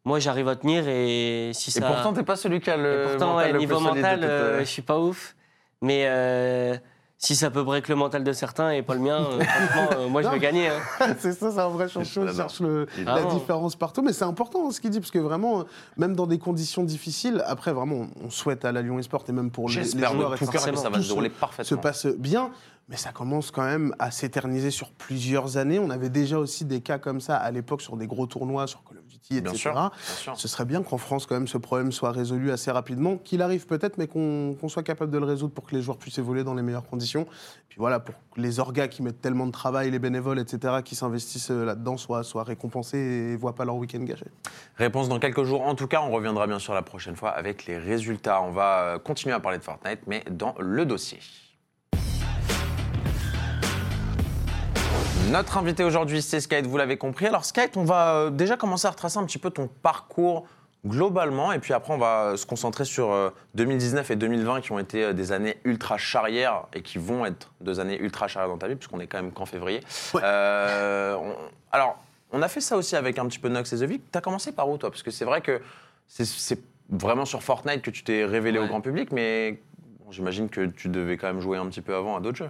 moi, 0.06 0.18
j'arrive 0.20 0.48
à 0.48 0.56
tenir. 0.56 0.86
Et 0.88 1.52
si 1.54 1.70
Et 1.70 1.74
ça. 1.80 1.88
pourtant 1.88 2.14
t'es 2.14 2.24
pas 2.24 2.36
celui 2.36 2.60
qui 2.62 2.72
a 2.72 2.78
le 2.78 3.04
et 3.04 3.08
pourtant, 3.10 3.34
mental 3.34 3.46
ouais, 3.48 3.54
le 3.54 3.60
niveau 3.60 3.76
plus 3.78 3.84
mental, 3.86 4.20
euh, 4.24 4.28
euh, 4.28 4.60
je 4.62 4.66
suis 4.66 4.82
pas 4.82 4.98
ouf. 5.00 5.36
Mais 5.84 6.06
euh, 6.08 6.76
si 7.20 7.36
ça 7.36 7.52
peut 7.52 7.62
break 7.62 7.88
le 7.90 7.96
mental 7.96 8.24
de 8.24 8.32
certains 8.34 8.72
et 8.72 8.82
pas 8.82 8.96
le 8.96 9.02
mien, 9.02 9.20
euh, 9.32 9.40
franchement, 9.44 9.90
euh, 10.00 10.08
moi, 10.10 10.24
je 10.24 10.30
vais 10.30 10.40
gagner. 10.40 10.70
hein. 10.70 11.14
c'est 11.20 11.34
ça, 11.34 11.52
c'est 11.52 11.60
un 11.60 11.68
vrai 11.70 11.88
champion. 11.88 12.24
l'adore. 12.24 12.34
Il 12.34 12.38
cherche 12.38 12.60
le- 12.62 12.88
la 13.06 13.24
différence 13.26 13.76
partout. 13.76 14.02
Mais 14.02 14.14
c'est 14.14 14.26
important 14.26 14.68
hein, 14.68 14.72
ce 14.72 14.82
qu'il 14.82 14.90
dit, 14.90 15.00
parce 15.00 15.12
que 15.12 15.20
vraiment, 15.20 15.66
même 15.98 16.16
dans 16.16 16.26
des 16.26 16.40
conditions 16.40 16.84
difficiles, 16.84 17.44
après, 17.46 17.72
vraiment, 17.74 18.08
on 18.24 18.32
souhaite 18.32 18.66
à 18.66 18.72
la 18.72 18.82
Lyon 18.82 18.98
Esport 18.98 19.26
et 19.30 19.32
même 19.32 19.52
pour 19.52 19.70
les, 19.70 19.76
les 19.76 19.84
joueurs 19.84 20.32
de 20.32 20.36
et 20.36 20.40
tout 20.40 20.46
cœur 20.48 20.66
que 20.66 20.76
ça 20.76 20.90
va 20.90 21.00
se 21.04 21.08
dérouler 21.08 21.30
se 21.30 21.36
parfaitement. 21.36 21.78
passe 21.82 22.08
bien. 22.08 22.50
Mais 22.90 22.96
ça 22.96 23.12
commence 23.12 23.52
quand 23.52 23.66
même 23.66 23.94
à 24.00 24.12
s'éterniser 24.12 24.72
sur 24.72 24.92
plusieurs 24.92 25.58
années. 25.58 25.78
On 25.78 25.90
avait 25.90 26.10
déjà 26.10 26.40
aussi 26.40 26.64
des 26.64 26.80
cas 26.80 26.98
comme 26.98 27.20
ça 27.20 27.36
à 27.36 27.52
l'époque 27.52 27.82
sur 27.82 27.98
des 27.98 28.08
gros 28.08 28.28
tournois, 28.28 28.66
sur 28.66 28.82
Call 28.86 29.00
of 29.00 29.06
Duty, 29.08 29.42
Bien 29.42 29.52
etc. 29.52 29.58
sûr, 29.58 29.74
bien 29.74 29.92
sûr. 30.16 30.40
Ce 30.40 30.48
serait 30.48 30.64
bien 30.64 30.82
qu'en 30.84 30.98
France, 30.98 31.26
quand 31.26 31.36
même, 31.36 31.50
ce 31.50 31.58
problème 31.58 31.92
soit 31.92 32.12
résolu 32.12 32.50
assez 32.50 32.72
rapidement, 32.72 33.18
qu'il 33.18 33.42
arrive 33.42 33.66
peut-être, 33.66 33.98
mais 33.98 34.08
qu'on 34.08 34.56
soit 34.70 34.84
capable 34.84 35.12
de 35.12 35.18
le 35.18 35.26
résoudre 35.26 35.54
pour 35.54 35.66
que 35.66 35.76
les 35.76 35.82
joueurs 35.82 35.98
puissent 35.98 36.18
évoluer 36.18 36.46
dans 36.46 36.54
les 36.54 36.62
meilleures 36.64 36.88
conditions. 36.88 37.26
Puis 37.68 37.78
voilà, 37.78 38.00
pour 38.00 38.16
que 38.34 38.40
les 38.40 38.62
orgas 38.62 38.88
qui 38.88 39.04
mettent 39.04 39.20
tellement 39.20 39.48
de 39.48 39.52
travail, 39.52 39.92
les 39.92 40.00
bénévoles, 40.00 40.40
etc., 40.40 40.76
qui 40.86 40.96
s'investissent 40.96 41.52
euh, 41.52 41.66
là-dedans, 41.66 41.98
soient, 41.98 42.24
soient 42.24 42.44
récompensés 42.44 42.98
et 42.98 43.32
ne 43.34 43.38
voient 43.38 43.56
pas 43.56 43.66
leur 43.66 43.76
week-end 43.76 44.00
gâché. 44.00 44.28
Réponse 44.78 45.10
dans 45.10 45.20
quelques 45.20 45.44
jours. 45.44 45.62
En 45.64 45.76
tout 45.76 45.88
cas, 45.88 46.00
on 46.02 46.10
reviendra 46.10 46.48
bien 46.48 46.60
sûr 46.60 46.74
la 46.74 46.84
prochaine 46.84 47.18
fois 47.18 47.32
avec 47.32 47.66
les 47.66 47.78
résultats. 47.78 48.42
On 48.42 48.52
va 48.52 48.80
euh, 48.80 48.98
continuer 48.98 49.36
à 49.36 49.42
parler 49.42 49.58
de 49.58 49.64
Fortnite, 49.64 50.00
mais 50.08 50.24
dans 50.32 50.56
le 50.58 50.86
dossier. 50.86 51.20
Notre 55.32 55.58
invité 55.58 55.84
aujourd'hui, 55.84 56.22
c'est 56.22 56.40
Skype, 56.40 56.66
vous 56.66 56.78
l'avez 56.78 56.98
compris. 56.98 57.28
Alors 57.28 57.44
Skype, 57.44 57.76
on 57.76 57.84
va 57.84 58.14
euh, 58.16 58.30
déjà 58.30 58.56
commencer 58.56 58.88
à 58.88 58.92
retracer 58.92 59.18
un 59.18 59.26
petit 59.26 59.38
peu 59.40 59.50
ton 59.50 59.68
parcours 59.68 60.46
globalement, 60.86 61.52
et 61.52 61.60
puis 61.60 61.74
après 61.74 61.94
on 61.94 61.98
va 61.98 62.22
euh, 62.28 62.38
se 62.38 62.46
concentrer 62.46 62.86
sur 62.86 63.12
euh, 63.12 63.30
2019 63.56 64.10
et 64.12 64.16
2020 64.16 64.62
qui 64.62 64.72
ont 64.72 64.80
été 64.80 65.04
euh, 65.04 65.14
des 65.14 65.34
années 65.34 65.58
ultra 65.66 65.98
charrières 65.98 66.64
et 66.74 66.82
qui 66.82 66.98
vont 66.98 67.26
être 67.26 67.52
deux 67.60 67.80
années 67.82 68.00
ultra 68.00 68.28
charrières 68.30 68.50
dans 68.50 68.58
ta 68.58 68.68
vie, 68.70 68.76
puisqu'on 68.76 69.00
est 69.02 69.08
quand 69.08 69.22
même 69.22 69.32
qu'en 69.34 69.46
février. 69.46 69.82
Ouais. 70.14 70.22
Euh, 70.24 71.16
on- 71.16 71.36
alors, 71.74 71.98
on 72.32 72.42
a 72.42 72.48
fait 72.48 72.62
ça 72.62 72.78
aussi 72.78 72.96
avec 72.96 73.20
un 73.20 73.26
petit 73.26 73.40
peu 73.40 73.50
Nox 73.50 73.74
et 73.74 73.78
The 73.80 73.84
Vic. 73.84 74.04
T'as 74.12 74.22
commencé 74.22 74.54
par 74.54 74.70
où 74.70 74.78
toi? 74.78 74.90
Parce 74.90 75.04
que 75.04 75.12
c'est 75.12 75.26
vrai 75.26 75.42
que 75.42 75.60
c'est- 76.08 76.60
vraiment 76.90 77.26
sur 77.26 77.44
Fortnite 77.44 77.82
que 77.82 77.92
tu 77.92 78.04
t'es 78.06 78.24
révélé 78.24 78.60
au 78.60 78.66
grand 78.68 78.80
public, 78.80 79.12
mais 79.12 79.60
bon, 80.06 80.12
j'imagine 80.12 80.48
que 80.48 80.68
tu 80.68 80.88
devais 80.88 81.18
quand 81.18 81.28
même 81.28 81.42
jouer 81.42 81.58
un 81.58 81.66
petit 81.66 81.82
peu 81.82 81.94
avant 81.94 82.16
à 82.16 82.22
d'autres 82.22 82.38
jeux. 82.38 82.50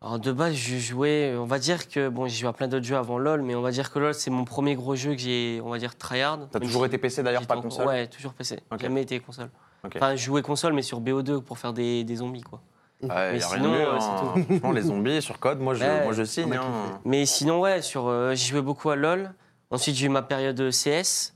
Alors 0.00 0.20
de 0.20 0.30
base, 0.30 0.54
je 0.54 0.76
jouais, 0.76 1.34
on 1.36 1.44
va 1.44 1.58
dire 1.58 1.88
que, 1.88 2.08
bon, 2.08 2.28
j'ai 2.28 2.36
joué 2.36 2.48
à 2.48 2.52
plein 2.52 2.68
d'autres 2.68 2.86
jeux 2.86 2.96
avant 2.96 3.18
LoL, 3.18 3.42
mais 3.42 3.56
on 3.56 3.62
va 3.62 3.72
dire 3.72 3.90
que 3.90 3.98
LoL, 3.98 4.14
c'est 4.14 4.30
mon 4.30 4.44
premier 4.44 4.76
gros 4.76 4.94
jeu 4.94 5.12
que 5.12 5.18
j'ai, 5.20 5.60
on 5.64 5.70
va 5.70 5.78
dire, 5.78 5.96
tryhard. 5.98 6.48
T'as 6.52 6.60
toujours 6.60 6.86
été 6.86 6.98
PC 6.98 7.24
d'ailleurs, 7.24 7.46
pas 7.46 7.60
console 7.60 7.86
Ouais, 7.88 8.06
toujours 8.06 8.32
PC. 8.32 8.60
Ok. 8.70 8.80
Jamais 8.80 9.02
été 9.02 9.18
console. 9.18 9.50
Ok. 9.84 9.94
Enfin, 9.96 10.14
jouais 10.14 10.42
console, 10.42 10.72
mais 10.72 10.82
sur 10.82 11.00
BO2 11.00 11.40
pour 11.40 11.58
faire 11.58 11.72
des, 11.72 12.04
des 12.04 12.16
zombies, 12.16 12.42
quoi. 12.42 12.60
Ouais, 13.02 13.08
Mais 13.32 13.38
y 13.38 13.42
a 13.42 13.48
rien 13.48 13.56
sinon, 13.56 13.72
mieux, 13.72 13.78
ouais, 13.92 14.60
hein. 14.64 14.72
les 14.72 14.82
zombies 14.82 15.22
sur 15.22 15.38
code, 15.40 15.58
moi 15.60 15.74
je, 15.74 15.84
Ouais, 15.84 16.04
moi, 16.04 16.12
je 16.12 16.22
signe. 16.24 16.52
hein. 16.54 17.00
Mais 17.04 17.26
sinon, 17.26 17.60
ouais, 17.60 17.82
sur, 17.82 18.06
euh, 18.06 18.34
j'ai 18.34 18.50
joué 18.50 18.60
beaucoup 18.62 18.90
à 18.90 18.96
LoL. 18.96 19.32
Ensuite, 19.70 19.96
j'ai 19.96 20.06
eu 20.06 20.10
ma 20.10 20.22
période 20.22 20.70
CS. 20.70 21.34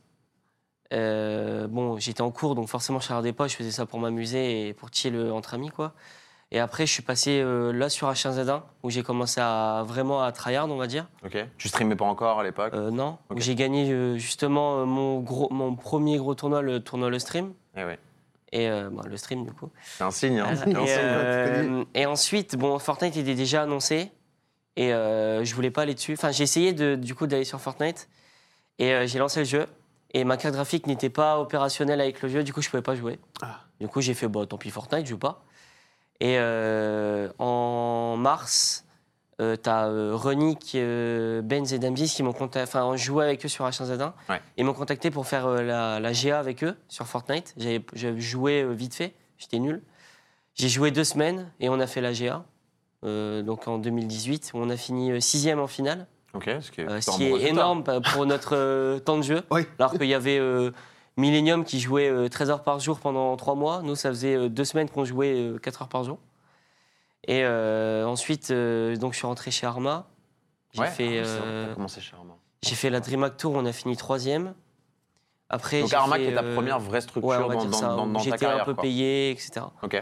Euh, 0.92 1.66
bon, 1.68 1.98
j'étais 1.98 2.20
en 2.20 2.30
cours, 2.30 2.54
donc 2.54 2.68
forcément, 2.68 3.00
je 3.00 3.08
regardais 3.08 3.32
pas. 3.32 3.48
Je 3.48 3.56
faisais 3.56 3.70
ça 3.72 3.86
pour 3.86 3.98
m'amuser 3.98 4.68
et 4.68 4.72
pour 4.74 4.88
chill 4.92 5.14
euh, 5.16 5.32
entre 5.32 5.54
amis, 5.54 5.70
quoi. 5.70 5.94
Et 6.54 6.60
après, 6.60 6.84
je 6.86 6.92
suis 6.92 7.02
passé 7.02 7.40
euh, 7.40 7.72
là 7.72 7.88
sur 7.88 8.10
H1Z1, 8.12 8.60
où 8.82 8.90
j'ai 8.90 9.02
commencé 9.02 9.40
à 9.40 9.82
vraiment 9.86 10.22
à 10.22 10.30
tryhard, 10.32 10.70
on 10.70 10.76
va 10.76 10.86
dire. 10.86 11.08
Ok. 11.24 11.38
Tu 11.56 11.68
streamais 11.68 11.96
pas 11.96 12.04
encore 12.04 12.38
à 12.40 12.44
l'époque? 12.44 12.74
Euh, 12.74 12.90
non, 12.90 13.16
j'ai 13.36 13.54
gagné 13.54 13.90
euh, 13.90 14.18
justement 14.18 14.80
euh, 14.80 14.84
mon, 14.84 15.18
gros, 15.20 15.48
mon 15.50 15.74
premier 15.74 16.18
gros 16.18 16.34
tournoi, 16.34 16.60
le 16.60 16.80
tournoi 16.80 17.08
Le 17.08 17.18
Stream. 17.18 17.54
Eh 17.74 17.84
ouais. 17.84 17.98
Et 18.52 18.68
euh, 18.68 18.90
bah, 18.92 19.04
le 19.06 19.16
stream, 19.16 19.46
du 19.46 19.52
coup. 19.52 19.70
C'est 19.82 20.04
un 20.04 20.10
signe. 20.10 20.40
Hein. 20.40 20.54
C'est 20.54 20.76
un 20.76 20.82
et, 20.82 20.86
signe. 20.86 20.98
euh, 20.98 21.84
et 21.94 22.04
ensuite, 22.04 22.54
bon, 22.56 22.78
Fortnite 22.78 23.16
était 23.16 23.34
déjà 23.34 23.62
annoncé. 23.62 24.12
Et 24.76 24.92
euh, 24.92 25.42
je 25.44 25.54
voulais 25.54 25.70
pas 25.70 25.82
aller 25.82 25.94
dessus. 25.94 26.12
Enfin, 26.12 26.32
j'ai 26.32 26.44
essayé 26.44 26.74
de, 26.74 26.94
du 26.96 27.14
coup 27.14 27.26
d'aller 27.26 27.44
sur 27.44 27.62
Fortnite. 27.62 28.10
Et 28.78 28.92
euh, 28.92 29.06
j'ai 29.06 29.18
lancé 29.18 29.40
le 29.40 29.46
jeu. 29.46 29.66
Et 30.12 30.24
ma 30.24 30.36
carte 30.36 30.54
graphique 30.54 30.86
n'était 30.86 31.08
pas 31.08 31.38
opérationnelle 31.40 32.02
avec 32.02 32.20
le 32.20 32.28
jeu. 32.28 32.44
Du 32.44 32.52
coup, 32.52 32.60
je 32.60 32.68
pouvais 32.68 32.82
pas 32.82 32.94
jouer. 32.94 33.18
Ah. 33.40 33.60
Du 33.80 33.88
coup, 33.88 34.02
j'ai 34.02 34.12
fait, 34.12 34.28
bon, 34.28 34.44
tant 34.44 34.58
pis, 34.58 34.68
Fortnite, 34.68 35.06
je 35.06 35.10
joue 35.12 35.18
pas. 35.18 35.42
Et 36.24 36.36
euh, 36.38 37.28
en 37.40 38.14
mars, 38.16 38.84
euh, 39.40 39.56
t'as 39.56 39.88
euh, 39.88 40.12
Renick, 40.14 40.72
euh, 40.76 41.42
Benz 41.42 41.72
et 41.74 41.80
Damzis 41.80 42.14
qui 42.14 42.22
m'ont 42.22 42.32
contacté. 42.32 42.62
Enfin, 42.62 42.84
on 42.84 42.96
jouait 42.96 43.24
avec 43.24 43.44
eux 43.44 43.48
sur 43.48 43.66
H1Z1. 43.66 44.12
Ouais. 44.28 44.40
Ils 44.56 44.64
m'ont 44.64 44.72
contacté 44.72 45.10
pour 45.10 45.26
faire 45.26 45.46
euh, 45.48 45.62
la, 45.62 45.98
la 45.98 46.12
GA 46.12 46.38
avec 46.38 46.62
eux 46.62 46.76
sur 46.86 47.08
Fortnite. 47.08 47.54
J'avais 47.56 48.20
joué 48.20 48.62
euh, 48.62 48.70
vite 48.72 48.94
fait. 48.94 49.14
J'étais 49.36 49.58
nul. 49.58 49.82
J'ai 50.54 50.68
joué 50.68 50.92
deux 50.92 51.02
semaines 51.02 51.50
et 51.58 51.68
on 51.68 51.80
a 51.80 51.88
fait 51.88 52.00
la 52.00 52.12
GA. 52.12 52.44
euh, 53.04 53.42
donc 53.42 53.66
en 53.66 53.78
2018, 53.78 54.52
où 54.54 54.58
on 54.58 54.70
a 54.70 54.76
fini 54.76 55.10
euh, 55.10 55.18
sixième 55.18 55.58
en 55.58 55.66
finale. 55.66 56.06
Ok, 56.34 56.48
ce 56.60 56.70
qui 56.70 56.82
est, 56.82 56.88
Euh, 56.88 57.00
ce 57.00 57.10
qui 57.10 57.24
est 57.24 57.48
énorme 57.48 57.82
pour 58.12 58.26
notre 58.26 58.54
euh, 58.56 59.00
temps 59.00 59.16
de 59.18 59.22
jeu. 59.24 59.42
Oui. 59.50 59.62
Alors 59.80 59.92
qu'il 59.92 60.06
y 60.06 60.14
avait 60.14 60.38
euh, 60.38 60.70
Millennium 61.16 61.64
qui 61.64 61.78
jouait 61.80 62.08
euh, 62.08 62.28
13 62.28 62.50
heures 62.50 62.62
par 62.62 62.78
jour 62.80 62.98
pendant 63.00 63.36
3 63.36 63.54
mois. 63.54 63.82
Nous, 63.82 63.94
ça 63.96 64.08
faisait 64.10 64.34
euh, 64.36 64.48
deux 64.48 64.64
semaines 64.64 64.88
qu'on 64.88 65.04
jouait 65.04 65.34
euh, 65.34 65.58
4 65.58 65.82
heures 65.82 65.88
par 65.88 66.04
jour. 66.04 66.18
Et 67.28 67.42
euh, 67.44 68.04
ensuite, 68.06 68.50
euh, 68.50 68.96
donc, 68.96 69.12
je 69.12 69.18
suis 69.18 69.26
rentré 69.26 69.50
chez 69.50 69.66
Arma. 69.66 70.06
J'ai 70.72 70.80
Ouais, 70.80 70.86
fait, 70.88 71.18
ah, 71.22 71.26
euh, 71.26 71.74
commencé 71.74 72.00
chez 72.00 72.16
Arma. 72.16 72.34
j'ai 72.62 72.74
fait 72.74 72.88
la 72.90 73.00
DreamHack 73.00 73.36
Tour, 73.36 73.52
on 73.54 73.66
a 73.66 73.72
fini 73.72 73.96
troisième. 73.96 74.54
Après, 75.50 75.82
Donc 75.82 75.92
Arma 75.92 76.16
fait, 76.16 76.22
qui 76.22 76.28
est 76.30 76.34
ta 76.34 76.42
euh, 76.42 76.54
première 76.54 76.80
vraie 76.80 77.02
structure 77.02 77.28
ouais, 77.46 77.54
dans, 77.56 77.66
dans- 77.66 77.72
ça, 77.72 77.88
dans- 77.88 78.06
où 78.08 78.12
dans 78.12 78.18
ta 78.18 78.24
J'étais 78.24 78.46
un 78.46 78.64
peu 78.64 78.72
quoi. 78.74 78.82
payé, 78.82 79.30
etc. 79.32 79.66
Ok, 79.82 79.94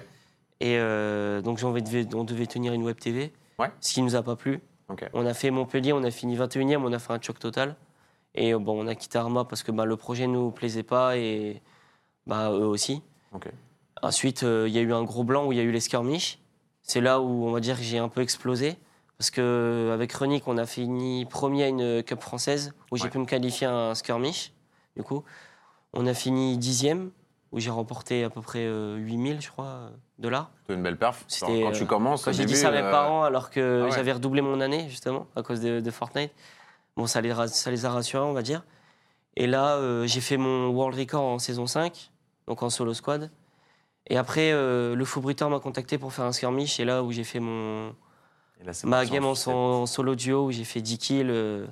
Et 0.60 0.78
euh, 0.78 1.42
donc, 1.42 1.58
on 1.64 1.72
devait, 1.72 2.06
on 2.14 2.22
devait 2.22 2.46
tenir 2.46 2.72
une 2.72 2.84
web 2.84 2.98
TV, 3.00 3.32
Ouais. 3.58 3.70
ce 3.80 3.94
qui 3.94 4.02
nous 4.02 4.14
a 4.14 4.22
pas 4.22 4.36
plu. 4.36 4.60
ok. 4.88 5.10
On 5.12 5.26
a 5.26 5.34
fait 5.34 5.50
Montpellier, 5.50 5.92
on 5.92 6.04
a 6.04 6.10
fini 6.12 6.36
21e, 6.36 6.84
on 6.84 6.92
a 6.92 7.00
fait 7.00 7.12
un 7.12 7.20
choc 7.20 7.40
total. 7.40 7.74
Et 8.34 8.54
euh, 8.54 8.58
bon, 8.58 8.84
on 8.84 8.86
a 8.86 8.94
quitté 8.94 9.18
Arma 9.18 9.44
parce 9.44 9.62
que 9.62 9.72
bah, 9.72 9.84
le 9.84 9.96
projet 9.96 10.26
ne 10.26 10.34
nous 10.34 10.50
plaisait 10.50 10.82
pas 10.82 11.16
et 11.16 11.62
bah, 12.26 12.50
eux 12.52 12.66
aussi. 12.66 13.02
Ok. 13.32 13.48
Ensuite, 14.02 14.42
euh, 14.44 14.66
il 14.68 14.74
y 14.74 14.78
a 14.78 14.82
eu 14.82 14.92
un 14.92 15.02
gros 15.02 15.24
blanc 15.24 15.46
où 15.46 15.52
il 15.52 15.58
y 15.58 15.60
a 15.60 15.64
eu 15.64 15.72
les 15.72 15.80
skirmishes. 15.80 16.38
C'est 16.82 17.00
là 17.00 17.20
où 17.20 17.46
on 17.46 17.52
va 17.52 17.60
dire 17.60 17.76
que 17.76 17.82
j'ai 17.82 17.98
un 17.98 18.08
peu 18.08 18.20
explosé. 18.20 18.76
Parce 19.18 19.30
qu'avec 19.30 20.10
Renick, 20.14 20.48
on 20.48 20.56
a 20.56 20.64
fini 20.64 21.26
premier 21.26 21.64
à 21.64 21.68
une 21.68 22.02
Cup 22.02 22.22
française 22.22 22.72
où 22.90 22.96
j'ai 22.96 23.04
Ouais. 23.04 23.10
pu 23.10 23.18
me 23.18 23.26
qualifier 23.26 23.66
à 23.66 23.74
un 23.74 23.94
skirmish. 23.94 24.52
Du 24.96 25.02
coup, 25.02 25.24
on 25.92 26.06
a 26.06 26.14
fini 26.14 26.56
dixième 26.56 27.10
où 27.52 27.58
j'ai 27.60 27.70
remporté 27.70 28.24
à 28.24 28.30
peu 28.30 28.40
près 28.40 28.60
euh, 28.60 28.96
8000, 28.96 29.42
je 29.42 29.50
crois, 29.50 29.64
euh, 29.66 29.90
dollars. 30.18 30.50
C'est 30.66 30.74
une 30.74 30.82
belle 30.82 30.96
perf. 30.96 31.24
C'était, 31.28 31.62
quand 31.62 31.72
tu 31.72 31.82
euh, 31.82 31.86
commences, 31.86 32.24
Quand 32.24 32.32
j'ai 32.32 32.44
dit 32.44 32.56
ça 32.56 32.68
à 32.68 32.70
mes 32.70 32.78
euh, 32.78 32.90
parents, 32.90 33.24
alors 33.24 33.50
que 33.50 33.82
ah 33.82 33.84
ouais. 33.86 33.90
j'avais 33.90 34.12
redoublé 34.12 34.40
mon 34.40 34.60
année, 34.60 34.88
justement, 34.88 35.26
à 35.36 35.42
cause 35.42 35.60
de, 35.60 35.80
de 35.80 35.90
Fortnite, 35.90 36.32
bon, 36.96 37.06
ça 37.06 37.20
les, 37.20 37.32
ra- 37.32 37.48
ça 37.48 37.70
les 37.70 37.84
a 37.84 37.90
rassurés, 37.90 38.24
on 38.24 38.32
va 38.32 38.42
dire. 38.42 38.64
Et 39.36 39.46
là, 39.46 39.76
euh, 39.76 40.06
j'ai 40.06 40.20
fait 40.20 40.36
mon 40.36 40.68
World 40.68 40.98
Record 40.98 41.22
en 41.24 41.38
saison 41.38 41.66
5, 41.66 42.10
donc 42.46 42.62
en 42.62 42.70
solo 42.70 42.94
squad. 42.94 43.30
Et 44.08 44.16
après, 44.16 44.50
euh, 44.52 44.94
le 44.96 45.04
Fou 45.04 45.20
Bruteur 45.20 45.50
m'a 45.50 45.60
contacté 45.60 45.98
pour 45.98 46.12
faire 46.12 46.24
un 46.24 46.32
skirmish, 46.32 46.80
et 46.80 46.84
là 46.84 47.02
où 47.02 47.12
j'ai 47.12 47.22
fait 47.24 47.38
mon, 47.40 47.90
et 48.60 48.64
là, 48.64 48.72
ma 48.84 49.04
game 49.06 49.24
en, 49.24 49.34
solo 49.86 50.14
duo, 50.16 50.46
où 50.46 50.50
j'ai 50.52 50.64
fait 50.64 50.80
10 50.80 50.98
kills, 50.98 51.26
euh, 51.30 51.66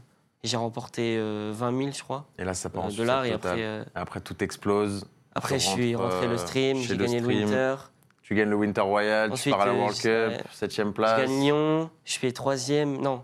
et 0.44 0.48
j'ai 0.48 0.56
remporté 0.56 1.16
euh, 1.18 1.52
20 1.54 1.76
000, 1.78 1.90
je 1.92 2.02
crois, 2.02 2.26
Et 2.38 2.44
là, 2.44 2.54
ça 2.54 2.70
part 2.70 2.84
en 2.84 2.88
dollars. 2.90 3.24
Et 3.24 3.32
après, 3.32 3.84
Après, 3.94 4.20
tout 4.20 4.42
explose. 4.44 5.04
après 5.34 5.58
je 5.58 5.66
suis 5.68 5.96
rentré 5.96 6.28
le 6.28 6.36
stream, 6.38 6.76
j'ai 6.78 6.96
gagné 6.96 7.18
le 7.20 7.24
stream. 7.24 7.44
Winter. 7.48 7.74
Tu 8.22 8.34
gagnes 8.34 8.50
le 8.50 8.56
Winter 8.56 8.82
Royal, 8.82 9.32
tu 9.32 9.50
pars 9.50 9.62
à 9.62 9.66
la 9.66 9.72
World 9.72 9.96
Cup, 9.96 10.04
ouais. 10.06 10.40
septième 10.52 10.88
Je 10.88 10.92
place. 10.92 11.18
gagne 11.22 11.40
Lyon, 11.40 11.90
je 12.04 12.18
fais 12.18 12.30
troisième, 12.30 12.98
non, 13.00 13.22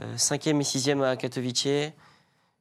euh, 0.00 0.16
cinquième 0.16 0.60
et 0.60 0.64
sixième 0.64 1.02
à 1.02 1.16
Katowice. 1.16 1.64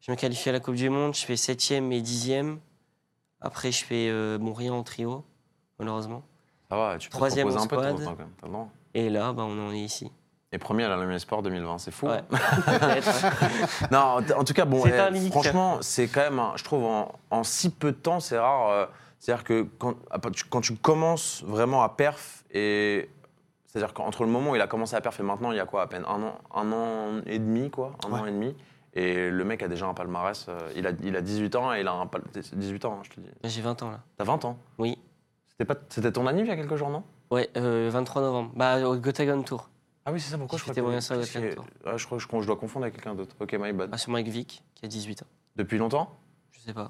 Je 0.01 0.11
me 0.11 0.15
qualifie 0.15 0.49
à 0.49 0.51
la 0.51 0.59
Coupe 0.59 0.75
du 0.75 0.89
Monde, 0.89 1.15
je 1.15 1.25
fais 1.25 1.37
septième 1.37 1.91
et 1.91 2.01
dixième. 2.01 2.59
Après, 3.41 3.71
je 3.71 3.83
fais 3.85 4.09
euh, 4.09 4.37
bon, 4.37 4.53
rien 4.53 4.73
en 4.73 4.83
trio, 4.83 5.23
malheureusement. 5.79 6.23
Ça 6.69 6.75
va, 6.77 6.97
tu 6.97 7.07
peux 7.09 7.13
te 7.13 7.17
Troisième 7.17 7.47
en 7.47 7.61
un 7.63 7.67
peu 7.67 7.77
de 7.77 7.81
temps 7.81 7.87
en 7.87 7.97
squad. 7.97 8.17
temps, 8.17 8.25
quand 8.41 8.49
même. 8.49 8.67
Et 8.93 9.09
là, 9.09 9.31
bah, 9.33 9.43
on 9.45 9.67
en 9.69 9.71
est 9.71 9.79
ici. 9.79 10.11
Et 10.51 10.57
premier 10.59 10.83
à 10.83 10.89
la 10.89 10.97
Lumière 10.97 11.19
Sport 11.19 11.41
2020, 11.41 11.77
c'est 11.79 11.91
fou. 11.91 12.07
Ouais. 12.07 12.21
Non, 13.91 14.17
en 14.37 14.43
tout 14.43 14.53
cas, 14.53 14.65
bon, 14.65 14.83
eh, 14.85 15.29
franchement, 15.31 15.77
c'est 15.81 16.07
quand 16.07 16.21
même, 16.21 16.41
je 16.55 16.63
trouve, 16.63 16.83
en, 16.85 17.11
en 17.31 17.43
si 17.43 17.69
peu 17.69 17.91
de 17.91 17.97
temps, 17.97 18.19
c'est 18.19 18.37
rare. 18.37 18.69
euh, 18.69 18.85
C'est-à-dire 19.19 19.43
que 19.43 19.67
quand, 19.79 19.95
quand 20.49 20.61
tu 20.61 20.75
commences 20.75 21.43
vraiment 21.45 21.81
à 21.83 21.89
perf, 21.89 22.43
et 22.51 23.09
c'est-à-dire 23.73 23.93
qu'entre 23.95 24.23
le 24.23 24.29
moment 24.29 24.51
où 24.51 24.55
il 24.55 24.61
a 24.61 24.67
commencé 24.67 24.95
à 24.95 25.01
perf 25.01 25.19
et 25.19 25.23
maintenant, 25.23 25.51
il 25.51 25.57
y 25.57 25.59
a 25.59 25.65
quoi, 25.65 25.81
à 25.81 25.87
peine 25.87 26.03
un 26.07 26.21
an, 26.21 26.37
un 26.53 26.71
an 26.71 27.21
et 27.25 27.39
demi, 27.39 27.71
quoi, 27.71 27.93
un 28.05 28.11
Ouais. 28.11 28.19
an 28.19 28.25
et 28.27 28.31
demi. 28.31 28.55
Et 28.93 29.31
le 29.31 29.43
mec 29.43 29.63
a 29.63 29.67
déjà 29.67 29.87
un 29.87 29.95
palmarès. 29.95 30.45
euh, 30.49 30.71
il, 30.75 30.85
a, 30.85 30.91
il 31.01 31.15
a 31.15 31.21
18 31.21 31.55
ans 31.55 31.73
et 31.73 31.79
il 31.81 31.87
a 31.87 31.93
un 31.93 32.05
pal- 32.05 32.21
18 32.53 32.85
ans, 32.85 32.97
hein, 32.99 33.01
je 33.01 33.09
te 33.09 33.19
dis. 33.19 33.27
J'ai 33.43 33.61
20 33.63 33.81
ans 33.81 33.89
là. 33.89 34.01
T'as 34.17 34.23
20 34.25 34.45
ans? 34.45 34.57
Oui. 34.77 34.99
C'était 35.49 35.65
pas, 35.65 35.75
c'était 35.89 36.11
ton 36.11 36.27
anniv 36.27 36.45
il 36.45 36.49
y 36.49 36.51
a 36.51 36.55
quelques 36.55 36.75
jours, 36.75 36.89
non? 36.91 37.03
Ouais, 37.31 37.49
euh, 37.57 37.89
23 37.91 38.21
novembre. 38.21 38.51
Bah, 38.55 38.87
au 38.87 38.95
Gotagon 38.95 39.41
Tour. 39.41 39.71
Ah 40.05 40.11
oui, 40.11 40.19
c'est 40.19 40.29
ça. 40.29 40.37
Pourquoi 40.37 40.59
J'ai 40.59 40.65
je 40.65 40.71
crois 40.71 40.83
que. 40.83 41.55
Ah, 41.85 41.97
je 41.97 42.05
crois 42.05 42.17
que 42.19 42.23
je, 42.23 42.41
je 42.41 42.45
dois 42.45 42.55
confondre 42.57 42.83
avec 42.83 42.93
quelqu'un 42.95 43.15
d'autre. 43.15 43.35
Ok, 43.39 43.53
my 43.53 43.73
bad. 43.73 43.89
Bah, 43.89 43.97
sur 43.97 44.11
Mike 44.11 44.27
Vic, 44.27 44.63
qui 44.75 44.85
a 44.85 44.87
18 44.87 45.23
ans. 45.23 45.27
Depuis 45.55 45.79
longtemps? 45.79 46.11
Sais 46.65 46.73
pas. 46.73 46.89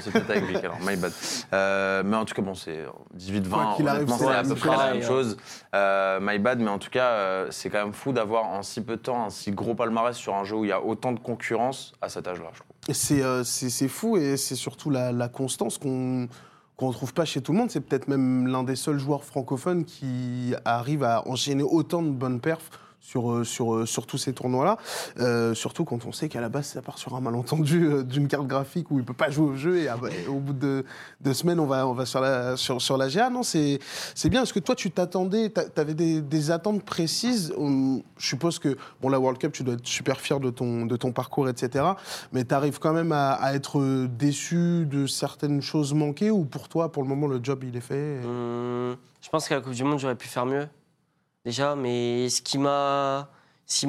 C'est 0.00 0.10
peut-être 0.12 0.30
avec 0.30 0.44
Vic 0.46 0.56
alors, 0.58 0.78
my 0.82 0.96
bad. 0.96 1.12
Euh, 1.52 2.02
mais 2.04 2.16
en 2.16 2.24
tout 2.24 2.34
cas, 2.34 2.42
bon, 2.42 2.54
c'est 2.54 2.84
18-20, 3.18 3.48
Quoi 3.50 3.72
qu'il 3.76 3.88
arrive, 3.88 4.02
honnêtement, 4.02 4.18
c'est 4.18 4.34
à 4.34 4.42
peu 4.42 4.54
près 4.54 4.68
la 4.70 4.86
même 4.92 4.96
Ouais, 4.96 5.02
chose. 5.02 5.36
Euh, 5.74 6.18
my 6.22 6.38
bad, 6.38 6.60
mais 6.60 6.70
en 6.70 6.78
tout 6.78 6.90
cas, 6.90 7.08
euh, 7.10 7.46
c'est 7.50 7.70
quand 7.70 7.82
même 7.84 7.92
fou 7.92 8.12
d'avoir 8.12 8.44
en 8.46 8.62
si 8.62 8.80
peu 8.80 8.96
de 8.96 9.02
temps 9.02 9.24
un 9.26 9.30
si 9.30 9.50
gros 9.52 9.74
palmarès 9.74 10.16
sur 10.16 10.34
un 10.34 10.44
jeu 10.44 10.56
où 10.56 10.64
il 10.64 10.68
y 10.68 10.72
a 10.72 10.82
autant 10.82 11.12
de 11.12 11.18
concurrence 11.18 11.92
à 12.02 12.08
cet 12.08 12.26
âge-là, 12.28 12.48
je 12.52 12.58
trouve. 12.60 12.70
Et 12.88 12.94
C'est 12.94 13.22
euh, 13.22 13.44
c'est- 13.44 13.70
c'est 13.70 13.88
fou 13.88 14.16
et 14.16 14.36
c'est 14.36 14.54
surtout 14.56 14.90
la, 14.90 15.12
la 15.12 15.28
constance 15.28 15.78
qu'on 15.78 16.28
qu'on 16.76 16.88
ne 16.88 16.92
trouve 16.92 17.14
pas 17.14 17.24
chez 17.24 17.40
tout 17.40 17.52
le 17.52 17.58
monde. 17.58 17.70
C'est 17.70 17.80
peut-être 17.80 18.08
même 18.08 18.48
l'un 18.48 18.64
des 18.64 18.74
seuls 18.74 18.98
joueurs 18.98 19.22
francophones 19.22 19.84
qui 19.84 20.54
arrive 20.64 21.04
à 21.04 21.22
enchaîner 21.28 21.62
autant 21.62 22.02
de 22.02 22.10
bonnes 22.10 22.40
perfs 22.40 22.68
sur, 23.04 23.30
euh, 23.30 23.44
sur, 23.44 23.74
euh, 23.74 23.86
sur 23.86 24.06
tous 24.06 24.16
ces 24.16 24.32
tournois-là. 24.32 24.78
Euh, 25.20 25.54
surtout 25.54 25.84
quand 25.84 26.06
on 26.06 26.12
sait 26.12 26.30
qu'à 26.30 26.40
la 26.40 26.48
base, 26.48 26.66
ça 26.66 26.80
part 26.80 26.98
sur 26.98 27.14
un 27.14 27.20
malentendu 27.20 28.02
d'une 28.04 28.28
carte 28.28 28.46
graphique 28.46 28.90
où 28.90 28.94
il 28.94 29.02
ne 29.02 29.06
peut 29.06 29.12
pas 29.12 29.30
jouer 29.30 29.50
au 29.50 29.54
jeu 29.54 29.78
et, 29.78 29.88
ah 29.88 29.98
bah, 30.00 30.08
au 30.28 30.40
bout 30.40 30.54
de 30.54 30.84
deux 31.20 31.34
semaines, 31.34 31.60
on 31.60 31.66
va, 31.66 31.86
on 31.86 31.92
va 31.92 32.06
sur, 32.06 32.20
la, 32.20 32.56
sur, 32.56 32.80
sur 32.80 32.96
la 32.96 33.08
GA. 33.08 33.28
Non, 33.28 33.42
c'est 33.42 33.78
bien. 34.24 34.42
Est-ce 34.42 34.54
que 34.54 34.58
toi, 34.58 34.74
tu 34.74 34.90
t'attendais, 34.90 35.50
tu 35.50 35.80
avais 35.80 35.94
des, 35.94 36.50
attentes 36.50 36.82
précises? 36.82 37.52
Hum, 37.56 38.02
Je 38.16 38.26
suppose 38.26 38.58
que, 38.58 38.76
bon, 39.02 39.10
la 39.10 39.20
World 39.20 39.38
Cup, 39.38 39.52
tu 39.52 39.62
dois 39.62 39.74
être 39.74 39.86
super 39.86 40.20
fier 40.20 40.40
de 40.40 40.48
ton, 40.48 40.86
de 40.86 40.96
ton 40.96 41.12
parcours, 41.12 41.48
etc. 41.48 41.84
Mais 42.32 42.44
tu 42.44 42.54
arrives 42.54 42.78
quand 42.78 42.94
même 42.94 43.12
à, 43.12 43.54
être 43.54 44.06
déçu 44.06 44.86
de 44.86 45.06
certaines 45.06 45.60
choses 45.60 45.92
manquées 45.92 46.30
ou 46.30 46.44
pour 46.44 46.68
toi, 46.68 46.90
pour 46.90 47.02
le 47.02 47.08
moment, 47.08 47.26
le 47.26 47.40
job, 47.42 47.64
il 47.64 47.76
est 47.76 47.80
fait 47.80 48.20
Hum, 48.24 48.96
je 49.20 49.28
pense 49.28 49.48
qu'à 49.48 49.56
la 49.56 49.60
Coupe 49.60 49.74
du 49.74 49.84
Monde, 49.84 49.98
j'aurais 49.98 50.14
pu 50.14 50.28
faire 50.28 50.46
mieux, 50.46 50.66
déjà. 51.44 51.74
Mais 51.76 52.28
ce 52.28 52.42
qui 52.42 52.58
m'a 52.58 53.28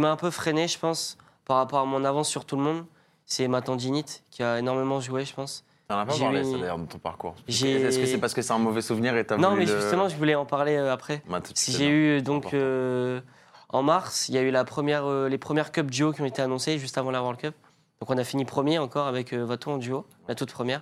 un 0.04 0.16
peu 0.16 0.30
freiné, 0.32 0.68
je 0.68 0.78
pense, 0.80 1.18
par 1.46 1.58
rapport 1.58 1.80
à 1.80 1.86
mon 1.86 2.04
avance 2.04 2.30
sur 2.30 2.46
tout 2.46 2.56
le 2.56 2.64
monde, 2.64 2.86
c'est 3.26 3.48
ma 3.48 3.62
tendinite, 3.62 4.24
qui 4.32 4.44
a 4.44 4.60
énormément 4.60 5.00
joué, 5.00 5.26
je 5.26 5.34
pense. 5.34 5.64
T'en 5.88 6.00
as 6.00 6.06
pas 6.06 6.18
parlé, 6.18 6.42
eu- 6.42 6.52
ça, 6.52 6.58
d'ailleurs, 6.58 6.80
de 6.80 6.86
ton 6.86 6.98
parcours. 6.98 7.36
Est-ce 7.48 8.00
que 8.00 8.06
c'est 8.08 8.18
parce 8.18 8.34
que 8.34 8.42
c'est 8.42 8.54
un 8.54 8.58
mauvais 8.60 8.82
souvenir 8.82 9.16
et 9.18 9.26
t'as 9.26 9.38
Non, 9.38 9.52
voulu 9.52 9.66
mais 9.66 9.72
le- 9.72 9.80
justement, 9.80 10.10
je 10.10 10.16
voulais 10.16 10.34
en 10.36 10.46
parler 10.46 10.76
euh, 10.76 10.92
après. 10.92 11.22
Bah, 11.30 11.40
j'ai 11.68 11.88
eu 11.90 12.22
donc 12.24 12.54
euh, 12.56 13.22
en 13.70 13.84
mars, 13.84 14.28
il 14.30 14.36
y 14.36 14.38
a 14.40 14.42
eu 14.42 14.50
la 14.50 14.64
première, 14.66 15.06
euh, 15.06 15.30
les 15.30 15.38
premières 15.38 15.72
Cup 15.72 15.92
duo 15.92 16.12
qui 16.12 16.22
ont 16.22 16.26
été 16.26 16.42
annoncées 16.42 16.80
juste 16.80 16.98
avant 16.98 17.12
la 17.12 17.22
World 17.22 17.40
Cup. 17.40 17.54
Donc 18.02 18.10
on 18.10 18.18
a 18.18 18.24
fini 18.24 18.46
premier 18.46 18.80
encore 18.80 19.06
avec 19.08 19.34
Vato 19.34 19.70
en 19.72 19.78
duo, 19.78 20.06
la 20.28 20.34
toute 20.36 20.52
première. 20.52 20.82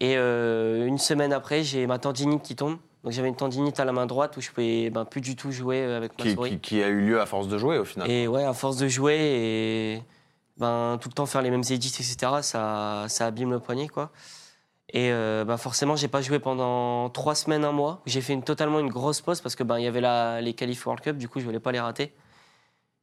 Et 0.00 0.14
une 0.14 0.98
semaine 0.98 1.32
après, 1.32 1.64
j'ai 1.64 1.86
ma 1.88 1.98
tendinite 1.98 2.42
qui 2.42 2.54
tombe. 2.54 2.78
Donc 3.04 3.12
j'avais 3.12 3.28
une 3.28 3.36
tendinite 3.36 3.78
à 3.80 3.84
la 3.84 3.92
main 3.92 4.06
droite 4.06 4.36
où 4.36 4.40
je 4.40 4.50
pouvais 4.50 4.90
ben, 4.90 5.04
plus 5.04 5.20
du 5.20 5.36
tout 5.36 5.52
jouer 5.52 5.80
euh, 5.82 5.96
avec 5.96 6.18
ma 6.18 6.24
Qui, 6.24 6.32
souris. 6.34 6.50
qui- 6.50 6.58
qui 6.60 6.82
a 6.82 6.88
eu 6.88 7.00
lieu 7.00 7.20
à 7.20 7.26
force 7.26 7.48
de 7.48 7.56
jouer, 7.58 7.78
au 7.78 7.84
final. 7.84 8.10
Et 8.10 8.26
ouais, 8.26 8.44
à 8.44 8.52
force 8.52 8.76
de 8.76 8.88
jouer 8.88 9.16
et 9.18 10.02
ben, 10.56 10.98
tout 11.00 11.08
le 11.08 11.14
temps 11.14 11.26
faire 11.26 11.42
les 11.42 11.50
mêmes 11.50 11.62
edits, 11.70 11.88
etc., 11.88 12.16
ça, 12.42 13.04
ça 13.08 13.26
abîme 13.26 13.50
le 13.52 13.60
poignet, 13.60 13.86
quoi. 13.88 14.10
Et 14.92 15.12
euh, 15.12 15.44
ben, 15.44 15.56
forcément, 15.58 15.96
j'ai 15.96 16.08
pas 16.08 16.22
joué 16.22 16.38
pendant 16.38 17.08
trois 17.10 17.34
semaines, 17.34 17.64
un 17.64 17.72
mois. 17.72 18.00
J'ai 18.06 18.20
fait 18.22 18.32
une, 18.32 18.42
totalement 18.42 18.80
une 18.80 18.88
grosse 18.88 19.20
pause 19.20 19.40
parce 19.42 19.54
que 19.54 19.62
ben, 19.62 19.78
il 19.78 19.84
y 19.84 19.86
avait 19.86 20.00
la, 20.00 20.40
les 20.40 20.54
qualifs 20.54 20.84
World 20.86 21.02
Cup, 21.04 21.18
du 21.18 21.28
coup, 21.28 21.40
je 21.40 21.44
voulais 21.44 21.60
pas 21.60 21.72
les 21.72 21.80
rater. 21.80 22.14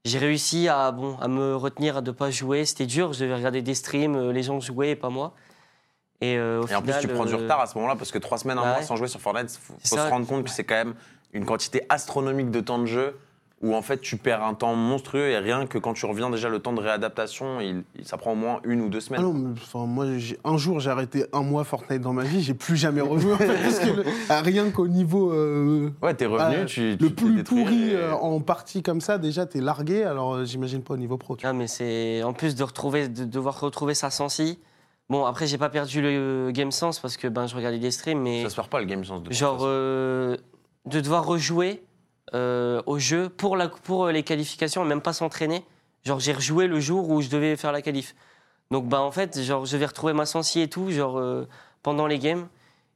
J'ai 0.03 0.17
réussi 0.19 0.67
à, 0.67 0.91
bon, 0.91 1.17
à 1.19 1.27
me 1.27 1.55
retenir 1.55 2.01
de 2.01 2.11
pas 2.11 2.29
jouer. 2.31 2.65
C'était 2.65 2.85
dur, 2.85 3.13
je 3.13 3.21
devais 3.23 3.35
regarder 3.35 3.61
des 3.61 3.73
streams, 3.75 4.15
euh, 4.15 4.31
les 4.33 4.43
gens 4.43 4.59
jouaient 4.59 4.91
et 4.91 4.95
pas 4.95 5.09
moi. 5.09 5.33
Et, 6.21 6.37
euh, 6.37 6.61
au 6.61 6.67
Et 6.67 6.75
en 6.75 6.81
plus, 6.81 6.93
tu 7.01 7.07
prends 7.09 7.25
du 7.25 7.33
euh, 7.33 7.37
retard 7.37 7.59
à 7.61 7.67
ce 7.67 7.75
moment-là 7.77 7.95
parce 7.95 8.11
que 8.11 8.17
trois 8.19 8.37
semaines, 8.37 8.57
un 8.57 8.61
bah 8.61 8.67
mois 8.69 8.77
ouais. 8.77 8.83
sans 8.83 8.95
jouer 8.95 9.07
sur 9.07 9.19
Fortnite, 9.19 9.51
faut, 9.61 9.73
faut 9.83 9.95
se 9.97 10.01
rendre 10.09 10.25
compte 10.25 10.43
que 10.45 10.49
c'est 10.49 10.63
quand 10.63 10.75
même 10.75 10.93
une 11.33 11.45
quantité 11.45 11.81
astronomique 11.89 12.51
de 12.51 12.61
temps 12.61 12.79
de 12.79 12.85
jeu 12.85 13.15
où 13.61 13.73
en 13.73 13.81
fait 13.81 13.99
tu 13.99 14.17
perds 14.17 14.43
un 14.43 14.53
temps 14.53 14.75
monstrueux 14.75 15.29
et 15.29 15.37
rien 15.37 15.65
que 15.65 15.77
quand 15.77 15.93
tu 15.93 16.05
reviens 16.05 16.29
déjà 16.29 16.49
le 16.49 16.59
temps 16.59 16.73
de 16.73 16.81
réadaptation, 16.81 17.59
il, 17.61 17.83
il- 17.97 18.05
ça 18.05 18.17
prend 18.17 18.33
au 18.33 18.35
moins 18.35 18.59
une 18.65 18.81
ou 18.81 18.89
deux 18.89 18.97
Ah 18.99 19.01
semaines. 19.01 19.21
non, 19.21 19.33
mais, 19.33 19.49
enfin, 19.61 19.85
moi, 19.85 20.05
j'ai- 20.17 20.37
un 20.43 20.57
jour, 20.57 20.79
j'ai 20.81 20.89
arrêté 20.89 21.25
un 21.33 21.41
mois 21.41 21.63
Fortnite 21.63 22.01
dans 22.01 22.13
ma 22.13 22.23
vie, 22.23 22.41
j'ai 22.43 22.53
plus 22.53 22.75
jamais 22.77 23.01
rejoué. 23.01 23.33
en 23.33 23.37
fait, 23.37 23.47
parce 23.63 23.79
que 23.79 23.89
le- 23.89 24.03
ah, 24.29 24.41
rien 24.41 24.69
qu'au 24.71 24.87
niveau 24.87 25.31
euh, 25.33 25.89
Ouais, 26.01 26.13
t'es 26.13 26.25
revenu, 26.27 26.57
Ah, 26.61 26.65
tu, 26.65 26.91
le 26.91 26.97
tu 26.97 27.09
plus 27.11 27.43
pourri 27.43 27.91
et- 27.91 27.95
euh, 27.95 28.13
en 28.13 28.39
partie 28.41 28.83
comme 28.83 29.01
ça, 29.01 29.17
déjà, 29.17 29.45
t'es 29.45 29.61
largué. 29.61 30.03
Alors, 30.03 30.35
euh, 30.35 30.45
j'imagine 30.45 30.81
pas 30.83 30.93
au 30.93 30.97
niveau 30.97 31.17
pro. 31.17 31.35
tu 31.35 31.41
vois. 31.41 31.49
Ah, 31.49 31.53
mais 31.53 31.67
c'est 31.67 32.23
en 32.23 32.33
plus 32.33 32.55
de 32.55 32.63
retrouver, 32.63 33.07
de 33.07 33.23
devoir 33.25 33.59
retrouver 33.59 33.93
sa 33.95 34.09
sensi. 34.09 34.59
Bon, 35.09 35.25
après, 35.25 35.45
j'ai 35.45 35.57
pas 35.57 35.69
perdu 35.69 36.01
le 36.01 36.49
Game 36.51 36.71
Sense 36.71 36.99
parce 36.99 37.15
que 37.17 37.27
ben, 37.27 37.45
je 37.45 37.55
regardais 37.55 37.77
des 37.77 37.91
streams, 37.91 38.19
mais 38.19 38.43
Ça 38.43 38.49
se 38.49 38.55
perd 38.55 38.69
pas 38.69 38.79
le 38.79 38.85
game 38.85 39.05
sense 39.05 39.21
de 39.21 39.31
genre 39.31 39.59
euh, 39.61 40.35
de 40.85 40.99
devoir 40.99 41.25
rejouer 41.25 41.83
euh, 42.33 42.81
au 42.87 42.97
jeu 42.97 43.29
pour, 43.29 43.55
la, 43.55 43.67
pour 43.67 44.07
les 44.07 44.23
qualifications, 44.23 44.83
et 44.83 44.87
même 44.87 45.01
pas 45.01 45.13
s'entraîner. 45.13 45.63
Genre, 46.05 46.19
j'ai 46.19 46.33
rejoué 46.33 46.67
le 46.67 46.79
jour 46.79 47.09
où 47.09 47.21
je 47.21 47.29
devais 47.29 47.55
faire 47.55 47.71
la 47.71 47.81
qualif. 47.81 48.15
Donc, 48.71 48.87
bah, 48.87 49.01
en 49.01 49.11
fait, 49.11 49.41
genre, 49.41 49.65
je 49.65 49.73
devais 49.73 49.85
retrouver 49.85 50.13
ma 50.13 50.25
sensi 50.25 50.59
et 50.61 50.67
tout, 50.67 50.89
genre, 50.91 51.19
euh, 51.19 51.47
pendant 51.83 52.07
les 52.07 52.17
games. 52.19 52.47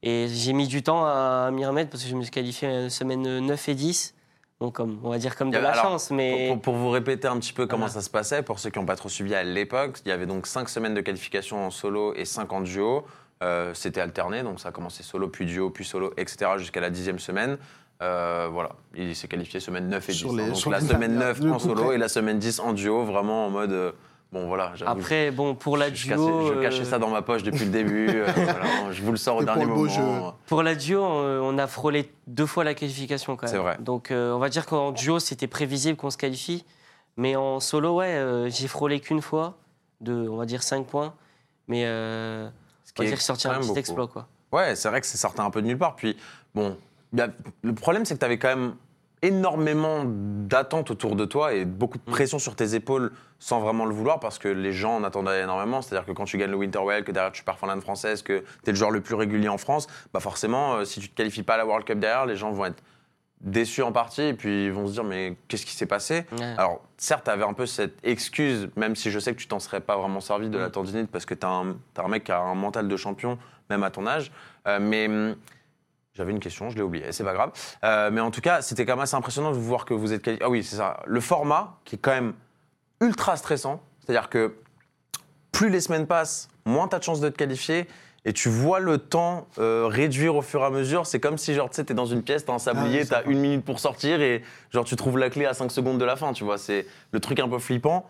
Et 0.01 0.27
j'ai 0.29 0.53
mis 0.53 0.67
du 0.67 0.81
temps 0.81 1.05
à 1.05 1.49
m'y 1.51 1.65
remettre 1.65 1.89
parce 1.91 2.03
que 2.03 2.09
je 2.09 2.15
me 2.15 2.21
suis 2.21 2.31
qualifié 2.31 2.67
euh, 2.67 2.89
semaine 2.89 3.39
9 3.39 3.69
et 3.69 3.75
10. 3.75 4.15
Donc, 4.61 4.73
comme, 4.75 4.99
on 5.03 5.09
va 5.09 5.17
dire 5.17 5.37
comme 5.37 5.51
de 5.51 5.57
la 5.57 5.71
Alors, 5.71 5.83
chance, 5.83 6.11
mais. 6.11 6.49
Pour, 6.49 6.59
pour 6.61 6.75
vous 6.75 6.89
répéter 6.89 7.29
un 7.29 7.37
petit 7.39 7.53
peu 7.53 7.65
comment 7.65 7.85
Voilà. 7.85 7.93
ça 7.93 8.01
se 8.01 8.09
passait, 8.09 8.43
pour 8.43 8.59
ceux 8.59 8.69
qui 8.69 8.77
n'ont 8.77 8.85
pas 8.85 8.97
trop 8.97 9.07
suivi 9.07 9.33
à 9.33 9.41
l'époque, 9.43 9.99
il 10.05 10.09
y 10.09 10.11
avait 10.11 10.25
donc 10.25 10.47
5 10.47 10.67
semaines 10.67 10.93
de 10.93 10.99
qualification 10.99 11.65
en 11.67 11.71
solo 11.71 12.13
et 12.15 12.25
5 12.25 12.51
en 12.51 12.59
duo. 12.61 13.05
Euh, 13.41 13.71
C'était 13.73 14.01
alterné, 14.01 14.43
donc 14.43 14.59
ça 14.59 14.67
a 14.69 14.71
commencé 14.73 15.01
solo, 15.01 15.29
puis 15.29 15.45
duo, 15.45 15.69
puis 15.69 15.85
solo, 15.85 16.11
etc. 16.17 16.51
jusqu'à 16.57 16.81
la 16.81 16.89
dixième 16.89 17.19
semaine. 17.19 17.57
Euh, 18.01 18.49
voilà, 18.51 18.71
il 18.95 19.15
s'est 19.15 19.29
qualifié 19.29 19.61
semaine 19.61 19.87
9 19.87 20.09
et 20.09 20.11
10. 20.11 20.17
Sur 20.17 20.31
hein. 20.31 20.35
les- 20.37 20.47
donc 20.47 20.55
sur 20.57 20.71
la 20.71 20.81
semaine 20.81 21.11
dernières, 21.17 21.27
9 21.35 21.39
le 21.39 21.51
en 21.53 21.59
solo 21.59 21.91
et 21.93 21.97
la 21.97 22.09
semaine 22.09 22.37
10 22.39 22.59
en 22.59 22.73
duo, 22.73 23.03
vraiment 23.05 23.45
en 23.45 23.49
mode. 23.49 23.71
euh, 23.71 23.91
bon, 24.33 24.47
voilà, 24.47 24.73
Après, 24.85 25.31
bon, 25.31 25.55
pour 25.55 25.77
la 25.77 25.93
je, 25.93 26.07
duo. 26.13 26.47
je 26.47 26.53
euh, 26.55 26.61
cachais 26.61 26.83
ça 26.83 26.99
dans 26.99 27.09
ma 27.09 27.21
poche 27.21 27.43
depuis 27.43 27.63
le 27.63 27.71
début. 27.71 28.09
euh, 28.09 28.25
voilà, 28.35 28.91
je 28.91 29.01
vous 29.01 29.11
le 29.11 29.17
sors 29.17 29.37
au 29.37 29.39
C'était 29.39 29.53
dernier 29.53 29.65
moment. 29.67 30.35
Pour 30.49 30.63
la 30.63 30.73
duo, 30.73 31.03
euh, 31.03 31.39
on 31.41 31.57
a 31.59 31.67
frôlé 31.67 32.11
deux 32.25 32.47
fois 32.47 32.63
la 32.63 32.73
qualification 32.73 33.35
quand 33.35 33.45
même. 33.45 33.55
C'est 33.55 33.61
vrai. 33.61 33.77
Donc 33.79 34.09
euh, 34.09 34.33
on 34.33 34.39
va 34.39 34.49
dire 34.49 34.65
qu'en 34.65 34.91
duo, 34.91 35.19
c'était 35.19 35.47
prévisible 35.47 35.95
qu'on 35.95 36.09
se 36.09 36.17
qualifie. 36.17 36.65
Mais 37.17 37.35
en 37.35 37.59
solo, 37.59 37.97
ouais, 37.97 38.15
euh, 38.15 38.49
j'ai 38.49 38.67
frôlé 38.67 38.99
qu'une 38.99 39.21
fois, 39.21 39.57
de, 40.01 40.27
on 40.27 40.37
va 40.37 40.45
dire 40.45 40.63
5 40.63 40.87
points. 40.87 41.13
Mais 41.67 41.85
euh, 41.85 42.47
Ce 42.83 42.93
on 42.97 43.03
va 43.03 43.05
dire 43.05 43.13
que 43.15 43.19
j'ai 43.19 43.25
sorti 43.25 43.47
quand 43.47 43.53
un 43.53 43.59
petit 43.59 43.67
beaucoup. 43.67 43.79
exploit. 43.79 44.07
Quoi. 44.07 44.27
Ouais, 44.51 44.75
c'est 44.75 44.89
vrai 44.89 45.01
que 45.01 45.05
c'est 45.07 45.17
sorti 45.17 45.39
un 45.39 45.51
peu 45.51 45.61
de 45.61 45.67
nulle 45.67 45.77
part. 45.77 45.95
Puis, 45.95 46.17
bon, 46.55 46.77
le 47.13 47.73
problème, 47.75 48.05
c'est 48.05 48.15
que 48.15 48.19
tu 48.19 48.25
avais 48.25 48.39
quand 48.39 48.47
même 48.47 48.73
énormément 49.21 50.03
d'attentes 50.05 50.91
autour 50.91 51.15
de 51.15 51.25
toi 51.25 51.53
et 51.53 51.65
beaucoup 51.65 51.97
de 51.97 52.03
Mm. 52.07 52.11
pression 52.11 52.39
sur 52.39 52.55
tes 52.55 52.75
épaules 52.75 53.11
sans 53.39 53.59
vraiment 53.59 53.85
le 53.85 53.93
vouloir 53.93 54.19
parce 54.19 54.39
que 54.39 54.47
les 54.47 54.71
gens 54.73 54.95
en 54.95 55.03
attendaient 55.03 55.41
énormément. 55.41 55.81
C'est-à-dire 55.81 56.05
que 56.05 56.11
quand 56.13 56.25
tu 56.25 56.37
gagnes 56.37 56.51
le 56.51 56.57
Winter 56.57 56.79
Well, 56.79 57.03
que 57.03 57.11
derrière 57.11 57.31
tu 57.31 57.43
pars 57.43 57.57
finlande 57.59 57.81
française, 57.81 58.21
que 58.21 58.39
tu 58.63 58.69
es 58.69 58.71
le 58.71 58.75
joueur 58.75 58.91
le 58.91 59.01
plus 59.01 59.15
régulier 59.15 59.49
en 59.49 59.57
France, 59.57 59.87
bah 60.13 60.19
forcément, 60.19 60.75
euh, 60.75 60.85
si 60.85 60.99
tu 60.99 61.09
te 61.09 61.15
qualifies 61.15 61.43
pas 61.43 61.55
à 61.55 61.57
la 61.57 61.65
World 61.65 61.85
Cup 61.85 61.99
derrière, 61.99 62.25
les 62.25 62.35
gens 62.35 62.51
vont 62.51 62.65
être 62.65 62.81
déçus 63.41 63.83
en 63.83 63.93
partie 63.93 64.21
et 64.23 64.33
puis 64.33 64.65
ils 64.65 64.71
vont 64.71 64.85
se 64.87 64.93
dire 64.93 65.03
mais 65.05 65.37
qu'est-ce 65.47 65.65
qui 65.65 65.73
s'est 65.73 65.85
passé? 65.85 66.25
Ouais. 66.37 66.55
alors, 66.57 66.81
certes, 66.97 67.23
tu 67.25 67.31
avais 67.31 67.45
un 67.45 67.53
peu 67.53 67.65
cette 67.65 67.95
excuse, 68.03 68.69
même 68.75 68.95
si 68.97 69.11
je 69.11 69.19
sais 69.19 69.33
que 69.33 69.39
tu 69.39 69.47
t'en 69.47 69.59
serais 69.59 69.79
pas 69.79 69.95
vraiment 69.97 70.19
servi 70.19 70.49
de 70.49 70.57
la 70.57 70.67
Mm. 70.67 70.71
tendinite 70.71 71.09
parce 71.11 71.25
que 71.25 71.33
tu 71.33 71.45
un, 71.45 71.77
t'as 71.93 72.03
un 72.03 72.09
mec 72.09 72.25
qui 72.25 72.31
a 72.33 72.39
un 72.39 72.55
mental 72.55 72.87
de 72.89 72.97
champion, 72.97 73.37
même 73.69 73.83
à 73.83 73.91
ton 73.91 74.05
âge. 74.07 74.31
Euh, 74.67 74.79
mais 74.81 75.07
hum, 75.07 75.35
j'avais 76.13 76.31
une 76.31 76.39
question, 76.39 76.69
je 76.69 76.75
l'ai 76.75 76.81
oubliée, 76.81 77.11
c'est 77.11 77.23
pas 77.23 77.33
grave. 77.33 77.51
Euh, 77.83 78.09
mais 78.11 78.21
en 78.21 78.31
tout 78.31 78.41
cas, 78.41 78.61
c'était 78.61 78.85
quand 78.85 78.93
même 78.93 79.03
assez 79.03 79.15
impressionnant 79.15 79.51
de 79.51 79.57
voir 79.57 79.85
que 79.85 79.93
vous 79.93 80.11
êtes. 80.13 80.29
Ah 80.41 80.49
oui, 80.49 80.63
c'est 80.63 80.75
ça. 80.75 81.01
Le 81.05 81.21
format 81.21 81.77
qui 81.85 81.95
est 81.95 81.99
quand 81.99 82.11
même 82.11 82.33
ultra 83.01 83.37
stressant, 83.37 83.81
c'est-à-dire 84.05 84.29
que 84.29 84.55
plus 85.51 85.69
les 85.69 85.81
semaines 85.81 86.07
passent, 86.07 86.49
moins 86.65 86.87
tu 86.87 86.95
as 86.95 86.99
de 86.99 87.03
chances 87.03 87.21
de 87.21 87.29
te 87.29 87.37
qualifier. 87.37 87.87
Et 88.25 88.33
tu 88.33 88.49
vois 88.49 88.81
le 88.81 88.97
temps 88.97 89.47
euh, 89.59 89.87
réduire 89.87 90.35
au 90.35 90.41
fur 90.41 90.59
et 90.61 90.65
à 90.65 90.69
mesure. 90.69 91.05
C'est 91.05 91.21
comme 91.21 91.37
si, 91.37 91.53
genre, 91.53 91.69
tu 91.69 91.77
sais, 91.77 91.85
t'es 91.85 91.93
dans 91.93 92.05
une 92.05 92.21
pièce, 92.21 92.43
t'as 92.43 92.51
un 92.53 92.59
sablier, 92.59 93.03
c'est 93.05 93.11
t'as 93.11 93.23
une 93.23 93.39
minute 93.39 93.63
pour 93.63 93.79
sortir 93.79 94.21
et, 94.21 94.43
genre, 94.71 94.83
tu 94.83 94.97
trouves 94.97 95.17
la 95.17 95.29
clé 95.29 95.45
à 95.45 95.53
5 95.53 95.71
secondes 95.71 95.97
de 95.99 96.03
la 96.03 96.17
fin, 96.17 96.33
tu 96.33 96.43
vois. 96.43 96.57
C'est 96.57 96.85
le 97.13 97.19
truc 97.21 97.39
un 97.39 97.47
peu 97.47 97.59
flippant. 97.59 98.09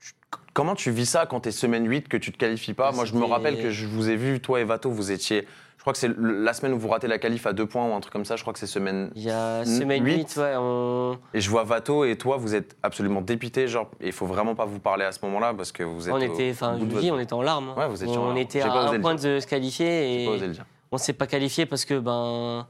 Tu- 0.00 0.12
Comment 0.54 0.74
tu 0.74 0.90
vis 0.90 1.06
ça 1.06 1.26
quand 1.26 1.38
t'es 1.40 1.52
semaine 1.52 1.88
8, 1.88 2.08
que 2.08 2.16
tu 2.16 2.32
te 2.32 2.36
qualifies 2.36 2.74
pas? 2.74 2.88
Ah, 2.88 2.96
Moi, 2.96 3.04
je 3.04 3.14
me 3.14 3.20
c'était- 3.20 3.32
rappelle 3.32 3.62
que 3.62 3.70
je 3.70 3.86
vous 3.86 4.10
ai 4.10 4.16
vu, 4.16 4.40
toi 4.40 4.60
et 4.60 4.64
Vato, 4.64 4.90
vous 4.90 5.12
étiez. 5.12 5.46
Je 5.84 5.90
crois 5.90 5.92
que 5.92 5.98
c'est 5.98 6.10
la 6.18 6.54
semaine 6.54 6.72
où 6.72 6.78
vous 6.78 6.88
ratez 6.88 7.06
la 7.08 7.18
qualif 7.18 7.46
à 7.46 7.52
deux 7.52 7.66
points 7.66 7.86
ou 7.86 7.92
un 7.92 8.00
truc 8.00 8.10
comme 8.10 8.24
ça. 8.24 8.36
Je 8.36 8.40
crois 8.40 8.54
que 8.54 8.58
c'est 8.58 8.66
semaine. 8.66 9.10
Il 9.14 9.22
y 9.22 9.30
a 9.30 9.66
semaine 9.66 10.02
8, 10.02 10.34
ouais, 10.38 10.54
on, 10.56 11.18
Et 11.34 11.42
je 11.42 11.50
vois 11.50 11.62
Vato 11.64 12.06
et 12.06 12.16
toi, 12.16 12.38
vous 12.38 12.54
êtes 12.54 12.74
absolument 12.82 13.20
dépités. 13.20 13.68
Genre, 13.68 13.90
il 14.00 14.12
faut 14.12 14.24
vraiment 14.24 14.54
pas 14.54 14.64
vous 14.64 14.78
parler 14.78 15.04
à 15.04 15.12
ce 15.12 15.18
moment-là 15.26 15.52
parce 15.52 15.72
que 15.72 15.82
vous 15.82 16.08
êtes. 16.08 16.14
on 16.14 16.20
était, 16.22 16.48
enfin, 16.52 16.76
je 16.80 16.84
vous 16.86 17.00
dis, 17.00 17.10
on 17.10 17.20
était 17.20 17.34
en 17.34 17.42
larmes. 17.42 17.68
hein. 17.68 17.74
Ouais, 17.78 17.86
vous 17.86 18.02
étiez 18.02 18.16
en 18.16 18.22
on 18.22 18.24
larmes. 18.28 18.38
était 18.38 18.62
à 18.62 18.68
pas 18.68 18.88
un 18.94 18.98
point 18.98 19.14
de 19.14 19.38
se 19.40 19.46
qualifier 19.46 19.84
pas 20.24 20.32
et 20.32 20.36
osé 20.36 20.46
le 20.46 20.52
dire. 20.54 20.64
on 20.90 20.96
s'est 20.96 21.12
pas 21.12 21.26
qualifié 21.26 21.66
parce 21.66 21.84
que 21.84 21.98
ben 21.98 22.66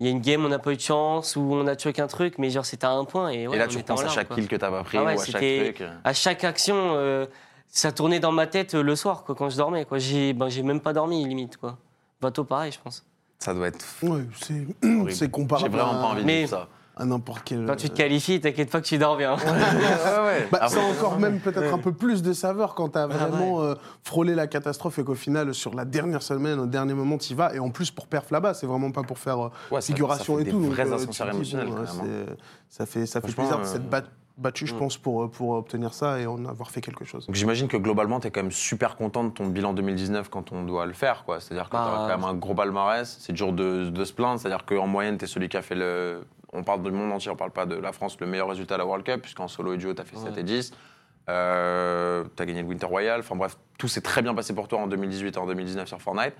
il 0.00 0.06
y 0.06 0.08
a 0.08 0.12
une 0.12 0.22
game, 0.22 0.42
on 0.42 0.48
n'a 0.48 0.58
pas 0.58 0.72
eu 0.72 0.76
de 0.76 0.80
chance 0.80 1.36
ou 1.36 1.42
on 1.52 1.66
a 1.66 1.76
tué 1.76 1.92
qu'un 1.92 2.06
truc, 2.06 2.38
mais 2.38 2.48
genre 2.48 2.64
c'était 2.64 2.86
à 2.86 2.92
un 2.92 3.04
point 3.04 3.28
et, 3.28 3.46
ouais, 3.46 3.56
et 3.56 3.58
là, 3.58 3.66
on 3.66 3.68
tu 3.68 3.76
en 3.76 3.80
repenses 3.80 4.00
à 4.00 4.04
larmes, 4.04 4.14
chaque 4.14 4.28
quoi. 4.28 4.36
kill 4.36 4.48
que 4.48 4.56
t'as 4.56 4.70
pas 4.70 4.82
pris 4.84 4.96
Ah 4.96 5.04
ouais, 5.04 5.16
ou 5.16 5.20
à 5.20 5.24
chaque 5.26 5.34
truc. 5.42 5.82
à 6.02 6.12
chaque 6.14 6.44
action, 6.44 6.76
euh, 6.96 7.26
ça 7.68 7.92
tournait 7.92 8.20
dans 8.20 8.32
ma 8.32 8.46
tête 8.46 8.74
euh, 8.74 8.82
le 8.82 8.96
soir, 8.96 9.22
quoi, 9.24 9.34
quand 9.34 9.50
je 9.50 9.56
dormais. 9.58 9.84
Quoi. 9.84 9.98
J'ai, 9.98 10.32
ben, 10.32 10.48
j'ai 10.48 10.62
même 10.62 10.80
pas 10.80 10.94
dormi, 10.94 11.24
limite. 11.26 11.58
Quoi. 11.58 11.76
Bateau, 12.24 12.44
pareil, 12.44 12.72
je 12.72 12.78
pense. 12.82 13.04
Ça 13.38 13.52
doit 13.54 13.68
être 13.68 13.84
Ouais, 14.02 14.22
c'est 14.40 14.66
c'est 15.10 15.24
J'ai 15.26 15.30
comparable 15.30 15.76
vraiment 15.76 15.98
à, 15.98 16.02
pas 16.02 16.06
envie 16.08 16.22
de 16.22 16.26
Mais- 16.26 16.46
ça. 16.46 16.68
à 16.96 17.04
n'importe 17.04 17.42
quel. 17.44 17.66
Quand 17.66 17.76
tu 17.76 17.90
te 17.90 17.96
qualifies, 17.96 18.40
t'inquiète 18.40 18.70
pas 18.70 18.80
que 18.80 18.86
tu 18.86 18.96
dors 18.98 19.16
bien. 19.16 19.36
Bah, 20.50 20.58
Ah 20.62 20.68
ça 20.68 20.80
a 20.80 20.82
ouais. 20.84 20.90
encore 20.96 21.18
même 21.18 21.40
peut-être 21.40 21.72
un 21.72 21.78
peu 21.78 21.92
plus 21.92 22.22
de 22.22 22.32
saveur 22.32 22.74
quand 22.74 22.90
tu 22.90 22.98
as 22.98 23.02
Ah 23.02 23.06
vraiment 23.06 23.62
euh, 23.62 23.74
frôlé 24.02 24.34
la 24.34 24.46
catastrophe 24.46 24.98
et 24.98 25.04
qu'au 25.04 25.14
final, 25.14 25.54
sur 25.54 25.74
la 25.74 25.84
dernière 25.84 26.22
semaine, 26.22 26.58
au 26.58 26.66
dernier 26.66 26.94
moment, 26.94 27.18
tu 27.18 27.32
y 27.32 27.36
vas. 27.36 27.54
Et 27.54 27.58
en 27.58 27.70
plus, 27.70 27.90
pour 27.90 28.06
perf 28.06 28.30
là-bas, 28.30 28.54
c'est 28.54 28.66
vraiment 28.66 28.90
pas 28.90 29.02
pour 29.02 29.18
faire 29.18 29.46
euh, 29.46 29.50
Ouais, 29.70 29.80
ça- 29.80 29.86
figuration 29.86 30.34
ça 30.34 30.38
fait 30.38 30.42
et 30.42 30.44
des 30.46 30.50
tout. 30.50 30.60
donc, 30.60 30.72
vrais 30.72 30.90
euh, 30.90 30.96
c'est- 31.86 32.36
Ça 32.70 32.86
fait, 32.86 33.06
ça 33.06 33.20
fait 33.20 33.32
plaisir 33.32 33.58
de 33.58 33.62
euh, 33.62 33.66
s'être 33.66 33.88
bat- 33.88 34.02
battu, 34.36 34.66
je 34.66 34.74
mm. 34.74 34.78
pense, 34.78 34.96
pour, 34.96 35.30
pour 35.30 35.50
obtenir 35.50 35.94
ça 35.94 36.18
et 36.20 36.26
en 36.26 36.44
avoir 36.44 36.70
fait 36.70 36.80
quelque 36.80 37.04
chose. 37.04 37.26
Donc 37.26 37.36
j'imagine 37.36 37.68
que 37.68 37.76
globalement, 37.76 38.20
tu 38.20 38.26
es 38.26 38.30
quand 38.30 38.42
même 38.42 38.52
super 38.52 38.96
content 38.96 39.24
de 39.24 39.30
ton 39.30 39.46
bilan 39.46 39.72
2019 39.72 40.28
quand 40.28 40.52
on 40.52 40.62
doit 40.64 40.86
le 40.86 40.92
faire. 40.92 41.24
quoi. 41.24 41.40
C'est-à-dire 41.40 41.68
que 41.68 41.72
Bah, 41.76 41.84
tu 41.86 41.94
as 41.94 42.14
quand 42.14 42.20
même 42.20 42.28
un 42.28 42.34
gros 42.34 42.54
palmarès. 42.54 43.16
C'est 43.20 43.32
dur 43.32 43.52
de, 43.52 43.90
de 43.90 44.04
se 44.04 44.12
plaindre. 44.12 44.40
C'est-à-dire 44.40 44.64
qu'en 44.64 44.86
moyenne, 44.86 45.18
tu 45.18 45.24
es 45.24 45.28
celui 45.28 45.48
qui 45.48 45.56
a 45.56 45.62
fait 45.62 45.74
le. 45.76 46.24
On 46.52 46.62
parle 46.62 46.82
du 46.82 46.90
monde 46.92 47.10
entier, 47.12 47.30
on 47.30 47.36
parle 47.36 47.50
pas 47.50 47.66
de 47.66 47.74
la 47.74 47.92
France, 47.92 48.16
le 48.20 48.26
meilleur 48.28 48.48
résultat 48.48 48.76
à 48.76 48.78
la 48.78 48.86
World 48.86 49.04
Cup, 49.04 49.22
puisqu'en 49.22 49.48
solo 49.48 49.72
et 49.72 49.76
duo, 49.76 49.92
tu 49.92 50.00
as 50.00 50.04
fait 50.04 50.16
Ouais. 50.16 50.22
7 50.30 50.38
et 50.38 50.42
10. 50.44 50.72
Euh, 51.28 52.24
tu 52.36 52.42
as 52.42 52.46
gagné 52.46 52.62
le 52.62 52.68
Winter 52.68 52.86
Royal. 52.86 53.20
Enfin 53.20 53.34
bref, 53.36 53.56
tout 53.78 53.88
s'est 53.88 54.00
très 54.02 54.22
bien 54.22 54.34
passé 54.34 54.54
pour 54.54 54.68
toi 54.68 54.78
en 54.80 54.86
2018 54.86 55.36
et 55.36 55.38
en 55.38 55.46
2019 55.46 55.88
sur 55.88 56.00
Fortnite. 56.00 56.34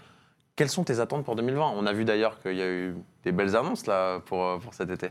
Quelles 0.57 0.68
sont 0.68 0.85
tes 0.85 1.00
attentes 1.00 1.24
pour 1.24 1.35
2020 1.35 1.72
On 1.76 1.87
a 1.87 1.92
vu 1.92 2.04
d'ailleurs 2.04 2.40
qu'il 2.40 2.54
y 2.54 2.62
a 2.62 2.68
eu 2.68 2.94
des 3.24 3.33
belles 3.33 3.57
annonces 3.57 3.87
là 3.87 4.20
pour, 4.20 4.44
euh, 4.44 4.59
pour 4.59 4.72
cet 4.72 4.90
été. 4.90 5.11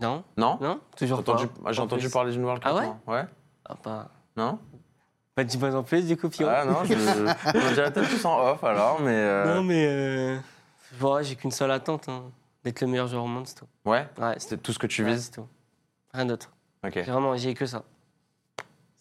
Non 0.00 0.24
Non 0.36 0.58
Non 0.60 0.80
Toujours 0.96 1.18
J'ai 1.24 1.30
entendu, 1.30 1.46
pas. 1.48 1.72
j'ai 1.72 1.80
En 1.80 1.84
entendu 1.84 2.02
plus. 2.04 2.12
parler 2.12 2.32
d'une 2.32 2.44
World 2.44 2.62
Cup. 2.62 2.70
Ah 2.72 2.76
ouais 2.78 2.86
moi. 2.86 3.16
Ouais 3.16 3.24
Ah, 3.64 3.74
pas... 3.76 4.10
Non 4.36 4.58
Pas 5.34 5.44
dis 5.44 5.58
pas 5.58 5.74
en 5.74 5.82
plus, 5.82 6.06
du 6.06 6.16
coup, 6.16 6.28
Pion. 6.28 6.48
Ah 6.50 6.64
non, 6.64 6.84
je, 6.84 6.94
je 6.94 7.74
dirais 7.74 7.92
peut-être 7.92 8.08
plus 8.08 8.24
en 8.24 8.38
off 8.40 8.62
alors, 8.64 9.00
mais. 9.00 9.12
euh, 9.14 9.54
Non, 9.54 9.62
mais. 9.62 9.86
Euh... 9.88 10.38
ouais, 11.00 11.24
j'ai 11.24 11.36
qu'une 11.36 11.50
seule 11.50 11.70
attente 11.70 12.08
hein. 12.08 12.22
d'être 12.64 12.80
le 12.80 12.86
meilleur 12.88 13.06
joueur 13.06 13.24
au 13.24 13.28
monde, 13.28 13.46
c'est 13.46 13.54
tout. 13.56 13.66
Ouais, 13.84 14.06
Ouais, 14.20 14.34
c'est 14.38 14.62
tout 14.62 14.72
ce 14.72 14.78
que 14.78 14.86
tu 14.86 15.04
ouais, 15.04 15.12
vises? 15.12 15.24
c'est 15.26 15.40
tout. 15.40 15.46
Rien 16.12 16.26
d'autre. 16.26 16.50
Ok, 16.84 16.92
J'ai 16.94 17.02
Vraiment, 17.02 17.36
j'ai 17.36 17.54
que 17.54 17.66
ça. 17.66 17.82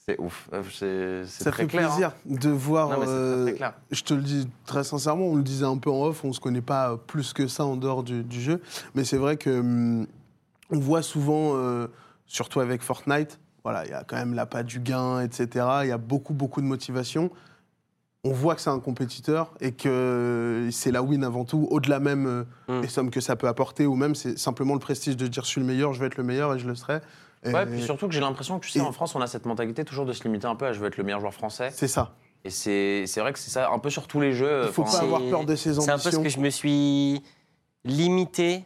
c'est 0.06 0.20
ouf. 0.20 0.50
Euh, 0.54 0.64
C'est 1.26 1.44
Ça 1.44 1.52
très 1.52 1.64
fait 1.64 1.70
clair. 1.70 1.88
plaisir 1.90 2.12
de 2.26 2.50
voir. 2.50 2.92
hein. 2.92 2.96
Non, 2.96 3.00
mais 3.02 3.06
c'est 3.06 3.12
très, 3.12 3.20
euh, 3.22 3.44
très 3.46 3.54
clair. 3.54 3.74
Je 3.92 4.04
te 4.04 4.14
le 4.14 4.22
dis 4.22 4.50
très 4.66 4.84
sincèrement, 4.84 5.26
on 5.26 5.36
le 5.36 5.44
disait 5.44 5.66
un 5.66 5.78
peu 5.78 5.90
en 5.92 6.04
off, 6.04 6.24
on 6.24 6.34
se 6.34 6.40
connaît 6.40 6.62
pas 6.62 6.92
euh, 6.92 6.98
plus 6.98 7.34
que 7.34 7.48
ça 7.48 7.66
en 7.66 7.76
dehors 7.78 8.04
du, 8.04 8.24
du 8.24 8.42
jeu, 8.42 8.62
mais 8.96 9.04
c'est 9.04 9.18
vrai 9.18 9.38
que 9.38 9.60
hum, 9.60 10.08
on 10.74 10.80
voit 10.80 11.02
souvent, 11.02 11.56
euh, 11.56 11.88
surtout 12.26 12.60
avec 12.60 12.82
Fortnite, 12.82 13.40
voilà, 13.64 13.86
il 13.86 13.92
y 13.92 13.94
a 13.94 14.04
quand 14.04 14.16
même 14.18 14.34
l'appât 14.34 14.64
du 14.64 14.80
gain, 14.80 15.22
etc. 15.22 15.66
Il 15.84 15.88
y 15.88 15.92
a 15.92 15.98
beaucoup 15.98 16.34
beaucoup 16.34 16.62
de 16.62 16.66
motivation. 16.66 17.30
On 18.26 18.32
voit 18.32 18.56
que 18.56 18.62
c'est 18.62 18.70
un 18.70 18.80
compétiteur 18.80 19.54
et 19.60 19.74
que 19.74 20.70
c'est 20.72 20.92
la 20.92 21.02
win 21.04 21.24
avant 21.26 21.44
tout, 21.46 21.68
au-delà 21.72 22.00
même 22.00 22.26
euh, 22.26 22.44
Mm. 22.70 22.82
des 22.82 22.88
sommes 22.88 23.10
que 23.12 23.20
ça 23.22 23.36
peut 23.36 23.48
apporter, 23.50 23.86
ou 23.86 23.96
même 23.96 24.16
c'est 24.16 24.38
simplement 24.40 24.74
le 24.74 24.80
prestige 24.80 25.18
de 25.18 25.28
dire 25.28 25.44
je 25.44 25.50
suis 25.50 25.62
le 25.62 25.68
meilleur, 25.68 25.94
je 25.94 26.00
vais 26.00 26.08
être 26.08 26.16
le 26.18 26.24
meilleur 26.24 26.54
et 26.56 26.60
je 26.60 26.68
le 26.68 26.76
serai. 26.76 27.00
Et 27.46 27.52
Ouais, 27.54 27.66
puis 27.66 27.82
surtout 27.82 28.08
que 28.08 28.14
j'ai 28.14 28.22
l'impression 28.22 28.58
que 28.60 28.66
tu 28.66 28.72
sais, 28.72 28.80
et- 28.80 28.82
en 28.82 28.94
France, 28.94 29.16
on 29.16 29.22
a 29.22 29.28
cette 29.28 29.46
mentalité 29.46 29.84
toujours 29.84 30.06
de 30.06 30.14
se 30.14 30.24
limiter 30.24 30.48
un 30.48 30.56
peu 30.56 30.66
à 30.66 30.72
je 30.74 30.80
veux 30.80 30.88
être 30.88 30.96
le 30.98 31.04
meilleur 31.04 31.20
joueur 31.20 31.34
français. 31.34 31.70
C'est 31.74 31.90
ça. 31.90 32.16
Et 32.46 32.50
c'est 32.50 33.04
c'est 33.08 33.20
vrai 33.20 33.34
que 33.34 33.40
c'est 33.40 33.50
ça, 33.52 33.70
un 33.70 33.80
peu 33.80 33.90
sur 33.90 34.08
tous 34.08 34.22
les 34.22 34.32
jeux. 34.34 34.64
Il 34.68 34.72
faut 34.74 34.84
enfin, 34.84 35.00
pas 35.00 35.04
avoir 35.04 35.22
peur 35.30 35.46
de 35.46 35.56
ses 35.56 35.74
C'est 35.74 35.90
un 35.90 35.96
peu 35.96 36.00
ce 36.00 36.08
ambitions. 36.18 36.24
que 36.24 36.30
je 36.30 36.40
me 36.40 36.50
suis 36.50 37.22
limité 37.86 38.66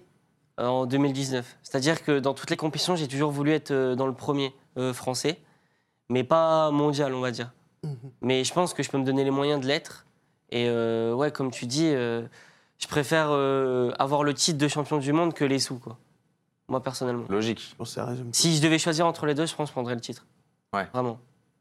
en 0.57 0.85
2019. 0.85 1.57
C'est-à-dire 1.63 2.03
que 2.03 2.19
dans 2.19 2.33
toutes 2.33 2.49
les 2.49 2.57
compétitions, 2.57 2.95
j'ai 2.95 3.07
toujours 3.07 3.31
voulu 3.31 3.51
être 3.51 3.71
euh, 3.71 3.95
dans 3.95 4.07
le 4.07 4.13
premier 4.13 4.53
euh, 4.77 4.93
français, 4.93 5.39
mais 6.09 6.23
pas 6.23 6.71
mondial, 6.71 7.13
on 7.13 7.21
va 7.21 7.31
dire. 7.31 7.51
Mhm. 7.83 7.95
Mais 8.21 8.43
je 8.43 8.53
pense 8.53 8.73
que 8.73 8.83
je 8.83 8.89
peux 8.89 8.97
me 8.97 9.03
donner 9.05 9.23
les 9.23 9.31
moyens 9.31 9.61
de 9.61 9.67
l'être. 9.67 10.05
Et 10.49 10.67
euh, 10.69 11.13
ouais, 11.13 11.31
comme 11.31 11.51
tu 11.51 11.65
dis, 11.65 11.87
euh, 11.93 12.23
je 12.79 12.87
préfère 12.87 13.27
euh, 13.31 13.91
avoir 13.99 14.23
le 14.23 14.33
titre 14.33 14.57
de 14.57 14.67
champion 14.67 14.97
du 14.97 15.11
monde 15.13 15.33
que 15.33 15.43
les 15.45 15.59
sous, 15.59 15.77
quoi. 15.77 15.97
moi 16.69 16.81
personnellement. 16.81 17.25
Logique. 17.29 17.75
Bon, 17.77 17.85
ça 17.85 18.05
résume. 18.05 18.29
Si 18.33 18.55
je 18.55 18.61
devais 18.61 18.79
choisir 18.79 19.05
entre 19.05 19.25
les 19.25 19.33
deux, 19.35 19.45
je 19.45 19.53
pense 19.55 19.65
que 19.65 19.71
je 19.71 19.73
prendrais 19.73 19.95
le 19.95 20.01
titre. 20.01 20.25
Ouais. 20.73 20.87
Vraiment. 20.93 21.19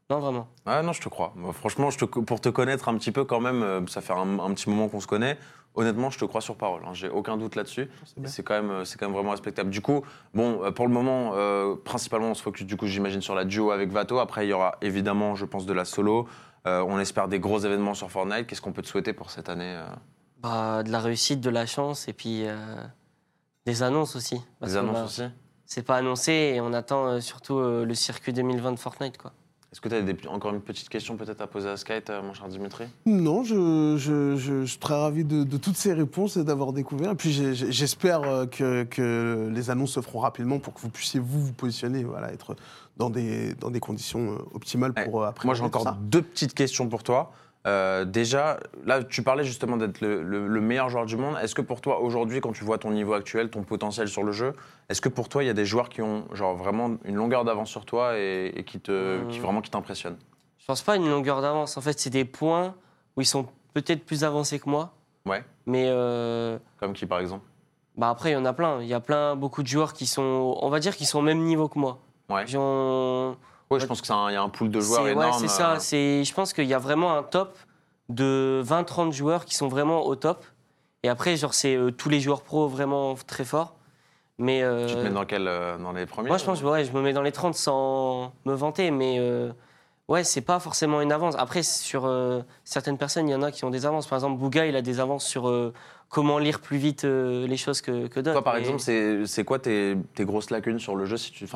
Non, 0.09 0.19
vraiment. 0.19 0.47
Ouais, 0.65 0.81
non, 0.83 0.93
je 0.93 1.01
te 1.01 1.09
crois. 1.09 1.33
Franchement, 1.51 1.89
je 1.89 1.97
te- 1.97 2.05
pour 2.05 2.39
te 2.39 2.47
connaître 2.47 2.87
un 2.87 2.97
petit 2.97 3.11
peu 3.11 3.25
quand 3.25 3.41
même, 3.41 3.61
euh, 3.61 3.85
ça 3.87 3.99
fait 3.99 4.13
un, 4.13 4.39
un 4.39 4.53
petit 4.53 4.69
moment 4.69 4.87
qu'on 4.87 5.01
se 5.01 5.07
connaît. 5.07 5.37
Honnêtement, 5.75 6.09
je 6.09 6.17
te 6.17 6.25
crois 6.25 6.41
sur 6.41 6.55
parole. 6.55 6.81
hein. 6.85 6.93
J'ai 6.93 7.07
aucun 7.09 7.37
doute 7.37 7.55
là-dessus. 7.55 7.87
C'est 8.25 8.41
quand 8.43 8.55
même, 8.55 8.71
euh, 8.71 8.83
c'est 8.85 8.97
quand 8.99 9.05
même 9.05 9.13
vraiment 9.15 9.31
respectable. 9.31 9.69
Du 9.69 9.81
coup, 9.81 10.01
bon, 10.33 10.63
euh, 10.63 10.71
pour 10.71 10.87
le 10.87 10.93
moment, 10.93 11.33
euh, 11.35 11.75
principalement, 11.75 12.31
on 12.31 12.33
se 12.33 12.41
focus 12.41 12.65
du 12.65 12.77
coup, 12.77 12.87
j'imagine, 12.87 13.21
sur 13.21 13.35
la 13.35 13.45
duo 13.45 13.69
avec 13.71 13.91
Vato. 13.91 14.17
Après, 14.19 14.47
il 14.47 14.49
y 14.49 14.53
aura 14.53 14.77
évidemment, 14.81 15.35
je 15.35 15.45
pense, 15.45 15.65
de 15.67 15.73
la 15.73 15.85
solo. 15.85 16.27
Euh, 16.65 16.83
on 16.87 16.99
espère 16.99 17.27
des 17.27 17.39
gros 17.39 17.59
événements 17.59 17.93
sur 17.93 18.09
Fortnite. 18.09 18.47
Qu'est-ce 18.47 18.61
qu'on 18.61 18.71
peut 18.73 18.81
te 18.81 18.87
souhaiter 18.87 19.13
pour 19.13 19.29
cette 19.29 19.49
année 19.49 19.75
euh, 19.77 19.85
Bah, 20.41 20.81
de 20.83 20.91
la 20.91 20.99
réussite, 20.99 21.41
de 21.41 21.49
la 21.51 21.65
chance 21.67 22.07
et 22.07 22.13
puis 22.13 22.47
euh, 22.47 22.55
des 23.65 23.83
annonces 23.83 24.15
aussi. 24.15 24.41
Parce 24.59 24.71
Des 24.73 24.79
que, 24.79 24.83
annonces 24.83 24.97
bah, 24.97 25.03
aussi? 25.05 25.23
C'est 25.65 25.83
pas 25.83 25.97
annoncé 25.97 26.31
et 26.55 26.61
on 26.61 26.73
attend 26.73 27.05
euh, 27.07 27.19
surtout 27.19 27.59
euh, 27.59 27.85
le 27.85 27.93
circuit 27.93 28.33
2020 28.33 28.71
de 28.71 28.79
Fortnite. 28.79 29.17
Quoi. 29.17 29.31
Est-ce 29.73 29.81
que 29.81 29.89
tu 29.89 29.95
as 30.27 30.31
encore 30.31 30.53
une 30.53 30.61
petite 30.61 30.87
question 30.87 31.17
peut-être 31.17 31.41
à 31.41 31.47
poser 31.47 31.67
à 31.67 31.75
Skype, 31.75 32.09
euh, 32.09 32.21
mon 32.21 32.33
cher 32.33 32.47
Dimitri? 32.47 32.85
Non, 33.05 33.43
je, 33.43 33.95
je- 33.97 34.37
je- 34.37 34.61
je 34.61 34.65
suis 34.65 34.77
très 34.79 34.93
ravi 34.95 35.25
de, 35.25 35.43
de 35.43 35.57
toutes 35.57 35.75
ces 35.75 35.91
réponses 35.93 36.37
et 36.37 36.45
d'avoir 36.45 36.71
découvert. 36.71 37.11
Et 37.11 37.15
puis 37.15 37.31
j'espère 37.33 38.21
euh, 38.23 38.45
que, 38.45 38.83
que 38.85 39.51
les 39.53 39.69
annonces 39.69 39.91
se 39.91 40.01
feront 40.01 40.19
rapidement 40.19 40.59
pour 40.59 40.73
que 40.73 40.79
vous 40.79 40.89
puissiez 40.89 41.19
vous 41.19 41.41
vous 41.47 41.51
positionner, 41.53 42.05
voilà, 42.05 42.31
être 42.31 42.55
dans 42.95 43.09
des, 43.09 43.55
dans 43.55 43.69
des 43.69 43.81
conditions 43.81 44.31
euh, 44.31 44.37
optimales 44.53 44.93
pour 44.93 45.21
euh, 45.23 45.27
après. 45.27 45.45
Moi, 45.45 45.53
j'ai 45.53 45.63
encore 45.63 45.97
deux 45.99 46.21
petites 46.21 46.53
questions 46.53 46.87
pour 46.87 47.03
toi. 47.03 47.33
Euh, 47.67 48.05
déjà, 48.05 48.59
là, 48.85 49.03
tu 49.03 49.23
parlais 49.23 49.43
justement 49.43 49.75
d'être 49.75 49.99
le, 49.99 50.23
le- 50.23 50.47
le 50.47 50.61
meilleur 50.61 50.87
joueur 50.89 51.05
du 51.05 51.17
monde. 51.17 51.35
Est-ce 51.41 51.53
que 51.53 51.61
pour 51.61 51.81
toi, 51.81 51.99
aujourd'hui, 51.99 52.39
quand 52.39 52.53
tu 52.53 52.63
vois 52.63 52.77
ton 52.77 52.91
niveau 52.91 53.13
actuel, 53.13 53.49
ton 53.49 53.63
potentiel 53.63 54.07
sur 54.07 54.23
le 54.23 54.31
jeu, 54.31 54.53
est-ce 54.89 55.01
que 55.01 55.09
pour 55.09 55.27
toi, 55.27 55.43
il 55.43 55.47
y 55.47 55.49
a 55.49 55.53
des 55.53 55.65
joueurs 55.65 55.89
qui 55.89 56.01
ont 56.01 56.25
genre 56.33 56.55
vraiment 56.55 56.91
une 57.03 57.15
longueur 57.15 57.43
d'avance 57.43 57.69
sur 57.69 57.83
toi 57.83 58.17
et, 58.17 58.53
et 58.55 58.63
qui 58.63 58.79
te, 58.79 58.91
Euh. 58.91 59.25
qui 59.27 59.39
vraiment 59.39 59.59
qui 59.61 59.69
t'impressionnent? 59.69 60.17
Je 60.59 60.65
pense 60.65 60.81
pas 60.81 60.93
à 60.93 60.95
une 60.95 61.09
longueur 61.09 61.41
d'avance. 61.41 61.75
En 61.77 61.81
fait, 61.81 61.99
c'est 61.99 62.09
des 62.09 62.25
points 62.25 62.73
où 63.17 63.21
ils 63.21 63.25
sont 63.25 63.47
peut-être 63.73 64.05
plus 64.05 64.23
avancés 64.23 64.59
que 64.59 64.69
moi. 64.69 64.93
Ouais. 65.25 65.43
Mais 65.65 65.85
euh, 65.87 66.57
Comme 66.79 66.93
qui, 66.93 67.05
par 67.05 67.19
exemple? 67.19 67.45
bah 67.97 68.09
après, 68.09 68.29
il 68.29 68.33
y 68.33 68.37
en 68.37 68.45
a 68.45 68.53
plein. 68.53 68.81
Il 68.81 68.87
y 68.87 68.93
a 68.93 68.99
plein, 69.01 69.35
beaucoup 69.35 69.61
de 69.63 69.67
joueurs 69.67 69.91
qui 69.91 70.05
sont, 70.07 70.55
on 70.61 70.69
va 70.69 70.79
dire, 70.79 70.95
qui 70.95 71.05
sont 71.05 71.19
au 71.19 71.23
même 71.23 71.39
niveau 71.39 71.67
que 71.67 71.79
moi. 71.79 71.99
Ouais. 72.29 72.45
Qui 72.45 72.55
ont- 72.57 73.35
Ouais, 73.69 73.79
je 73.79 73.85
pense 73.85 74.01
qu'il 74.01 74.11
y 74.15 74.35
a 74.35 74.41
un 74.41 74.49
pool 74.49 74.69
de 74.69 74.79
joueurs 74.79 75.03
C'est- 75.03 75.13
ouais, 75.13 75.25
énorme. 75.25 75.39
c'est 75.39 75.47
ça. 75.47 75.73
euh, 75.73 76.23
je 76.23 76.33
pense 76.33 76.53
qu'il 76.53 76.65
y 76.65 76.73
a 76.73 76.79
vraiment 76.79 77.17
un 77.17 77.23
top 77.23 77.57
de 78.09 78.61
20-30 78.63 79.11
joueurs 79.13 79.45
qui 79.45 79.55
sont 79.55 79.67
vraiment 79.67 80.05
au 80.05 80.15
top. 80.15 80.45
Et 81.03 81.09
après, 81.09 81.35
genre, 81.35 81.53
c'est 81.53 81.75
euh, 81.75 81.91
tous 81.91 82.09
les 82.09 82.19
joueurs 82.19 82.41
pro 82.43 82.67
vraiment 82.67 83.15
très 83.15 83.43
forts. 83.43 83.75
Mais 84.37 84.61
euh, 84.63 84.87
Tu 84.87 84.95
te 84.95 85.03
mets 85.03 85.09
dans, 85.09 85.25
quel, 85.25 85.47
euh, 85.47 85.77
dans 85.77 85.91
les 85.91 86.05
premiers 86.05 86.29
moi, 86.29 86.37
je 86.37 86.45
pense, 86.45 86.61
ouais, 86.63 86.85
je 86.85 86.91
me 86.91 87.01
mets 87.01 87.11
dans 87.13 87.21
les 87.23 87.31
30 87.31 87.55
sans 87.55 88.33
me 88.45 88.53
vanter, 88.53 88.91
mais 88.91 89.19
ouais, 90.07 90.23
c'est 90.23 90.41
pas 90.41 90.59
forcément 90.59 91.01
une 91.01 91.11
avance. 91.11 91.35
Après, 91.37 91.63
sur 91.63 92.09
certaines 92.63 92.97
personnes, 92.97 93.27
il 93.27 93.31
y 93.31 93.35
en 93.35 93.41
a 93.41 93.51
qui 93.51 93.65
ont 93.65 93.69
des 93.71 93.85
avances. 93.85 94.07
Par 94.07 94.17
exemple, 94.17 94.39
Bouga, 94.39 94.65
il 94.67 94.75
a 94.75 94.81
des 94.81 94.99
avances 94.99 95.25
sur 95.25 95.51
comment 96.09 96.37
lire 96.37 96.61
plus 96.61 96.77
vite 96.77 97.03
les 97.03 97.57
choses 97.57 97.81
que, 97.81 98.07
que 98.07 98.19
d'autres. 98.19 98.33
Toi, 98.33 98.43
par 98.43 98.57
exemple, 98.57 98.79
c'est 98.79 99.43
quoi 99.43 99.59
tes, 99.59 99.97
tes 100.13 100.23
grosses 100.25 100.51
lacunes 100.51 100.79
sur 100.79 100.95
le 100.95 101.05
jeu 101.05 101.17
si 101.17 101.31
tu, 101.31 101.47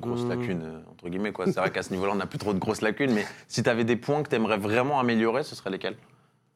de 0.00 0.06
grosses 0.06 0.24
Hmm. 0.24 0.28
lacunes, 0.30 0.62
euh, 0.64 0.78
entre 0.92 1.08
guillemets. 1.08 1.32
quoi. 1.32 1.46
C'est 1.46 1.58
vrai 1.60 1.70
qu'à 1.70 1.82
ce 1.82 1.90
niveau-là, 1.90 2.12
on 2.12 2.16
n'a 2.16 2.26
plus 2.26 2.38
trop 2.38 2.52
de 2.52 2.58
grosses 2.58 2.80
lacunes, 2.82 3.12
mais 3.12 3.26
si 3.48 3.62
tu 3.62 3.68
avais 3.70 3.84
des 3.84 3.96
points 3.96 4.22
que 4.22 4.28
tu 4.30 4.36
aimerais 4.36 4.58
vraiment 4.58 4.98
améliorer, 5.00 5.42
ce 5.42 5.54
seraient 5.54 5.70
lesquels? 5.70 5.96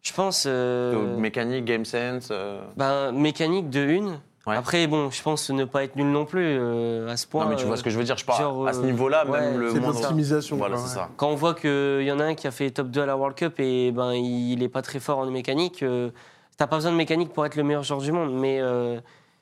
Je 0.03 0.13
pense. 0.13 0.45
euh, 0.49 1.17
Mécanique, 1.17 1.65
game 1.65 1.85
sense 1.85 2.29
euh, 2.31 2.61
ben, 2.77 3.13
mécanique 3.13 3.71
de 3.71 3.81
une. 3.81 4.19
Ouais. 4.45 4.57
Après, 4.57 4.89
bon, 4.89 5.09
je 5.13 5.23
pense 5.23 5.51
ne 5.51 5.65
pas 5.65 5.85
être 5.85 5.95
nul 5.95 6.09
non 6.11 6.25
plus 6.25 6.43
euh, 6.45 7.09
à 7.09 7.17
ce 7.17 7.29
point. 7.29 7.45
Non, 7.45 7.51
mais 7.51 7.55
tu 7.57 7.65
vois 7.65 7.75
euh, 7.75 7.77
ce 7.77 7.85
que 7.85 7.91
je 7.91 7.97
veux 7.99 8.03
dire. 8.03 8.17
Je 8.17 8.25
parle 8.25 8.41
genre, 8.43 8.67
à 8.67 8.73
ce 8.73 8.81
euh, 8.81 8.87
niveau-là, 8.87 9.25
ouais, 9.25 9.41
même 9.41 9.61
le 9.61 9.69
C'est 9.69 9.75
de 9.77 9.79
moindre. 9.81 10.01
l'optimisation. 10.01 10.57
Voilà, 10.57 10.77
c'est 10.79 10.89
ça. 10.97 11.09
Quand 11.17 11.29
on 11.29 11.37
voit 11.37 11.55
qu'il 11.55 12.03
y 12.03 12.11
en 12.11 12.19
a 12.19 12.25
un 12.25 12.35
qui 12.35 12.49
a 12.49 12.51
fait 12.51 12.71
top 12.73 12.89
2 12.89 13.03
à 13.03 13.07
la 13.07 13.17
World 13.17 13.37
Cup 13.37 13.55
et 13.61 13.93
ben, 13.93 14.13
il 14.15 14.57
n'est 14.59 14.69
pas 14.69 14.83
très 14.83 14.99
fort 14.99 15.19
en 15.21 15.27
mécanique, 15.31 15.85
euh, 15.85 16.11
t'as 16.57 16.67
pas 16.67 16.75
besoin 16.75 16.91
de 16.91 16.97
mécanique 16.97 17.33
pour 17.33 17.47
être 17.47 17.55
le 17.55 17.63
meilleur 17.63 17.85
joueur 17.85 18.01
du 18.01 18.11
monde. 18.11 18.35
Mais 18.35 18.59
euh, 18.61 18.99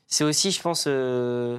c'est 0.06 0.24
aussi, 0.24 0.50
je 0.50 0.60
pense, 0.60 0.84
euh, 0.86 1.58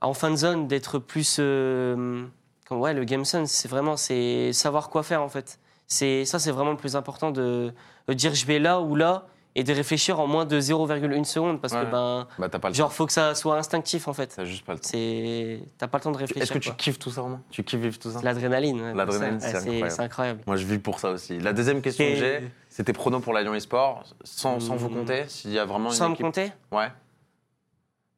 en 0.00 0.14
fin 0.14 0.30
de 0.30 0.36
zone, 0.36 0.68
d'être 0.68 0.98
plus. 0.98 1.36
euh, 1.40 2.24
comme- 2.68 2.80
ouais, 2.80 2.94
le 2.94 3.04
game 3.04 3.24
sense, 3.24 3.50
c'est 3.50 3.68
vraiment 3.68 3.96
c'est 3.96 4.52
savoir 4.52 4.90
quoi 4.90 5.02
faire 5.02 5.22
en 5.22 5.28
fait. 5.28 5.58
C'est 5.86 6.24
Ça, 6.26 6.38
c'est 6.38 6.50
vraiment 6.50 6.72
le 6.72 6.76
plus 6.76 6.96
important 6.96 7.30
de, 7.30 7.72
de 8.08 8.12
dire 8.12 8.34
je 8.34 8.44
vais 8.46 8.58
là 8.58 8.80
ou 8.80 8.94
là 8.94 9.26
et 9.54 9.64
de 9.64 9.72
réfléchir 9.72 10.20
en 10.20 10.26
moins 10.26 10.44
de 10.44 10.60
0,1 10.60 11.24
seconde 11.24 11.60
parce 11.60 11.72
Ouais. 11.72 11.80
que, 11.80 11.90
ben, 11.90 12.28
Bah, 12.38 12.48
t'as 12.50 12.58
pas 12.58 12.68
le 12.68 12.74
genre, 12.74 12.92
faut 12.92 13.06
que 13.06 13.12
ça 13.12 13.34
soit 13.34 13.56
instinctif 13.56 14.06
en 14.06 14.12
fait. 14.12 14.26
temps. 14.26 14.34
T'as 14.36 14.44
juste 14.44 14.64
pas 14.66 14.74
le 14.74 14.78
temps. 14.78 14.88
C'est 14.88 15.60
T'as 15.78 15.88
pas 15.88 15.98
le 15.98 16.02
temps 16.04 16.12
de 16.12 16.18
réfléchir. 16.18 16.42
Est-ce 16.42 16.52
que 16.52 16.58
tu 16.58 16.68
quoi. 16.68 16.76
kiffes 16.76 16.98
tout 16.98 17.10
ça, 17.10 17.22
vraiment 17.22 17.40
Tu 17.50 17.64
kiffes 17.64 17.80
vivre 17.80 17.98
tout 17.98 18.10
ça? 18.10 18.18
C'est 18.18 18.24
L'adrénaline. 18.24 18.80
ouais, 18.80 18.94
L'adrénaline, 18.94 19.40
ça. 19.40 19.60
c'est 19.60 20.00
incroyable. 20.02 20.40
Moi, 20.46 20.56
je 20.56 20.66
vis 20.66 20.78
pour 20.78 21.00
ça 21.00 21.10
aussi. 21.10 21.40
La 21.40 21.54
deuxième 21.54 21.80
question 21.80 22.04
que 22.04 22.14
j'ai, 22.16 22.40
c'était 22.68 22.92
prono 22.92 23.18
pour 23.20 23.32
la 23.32 23.42
Lyon 23.42 23.54
eSport. 23.54 24.04
Sans, 24.22 24.60
sans 24.60 24.76
vous 24.76 24.90
Hmm. 24.90 24.94
compter, 24.98 25.24
s'il 25.28 25.50
y 25.52 25.58
a 25.58 25.64
vraiment 25.64 25.88
une 25.88 25.94
Sans 25.96 26.08
me 26.10 26.14
équipe. 26.14 26.26
compter? 26.26 26.52
Ouais, 26.70 26.88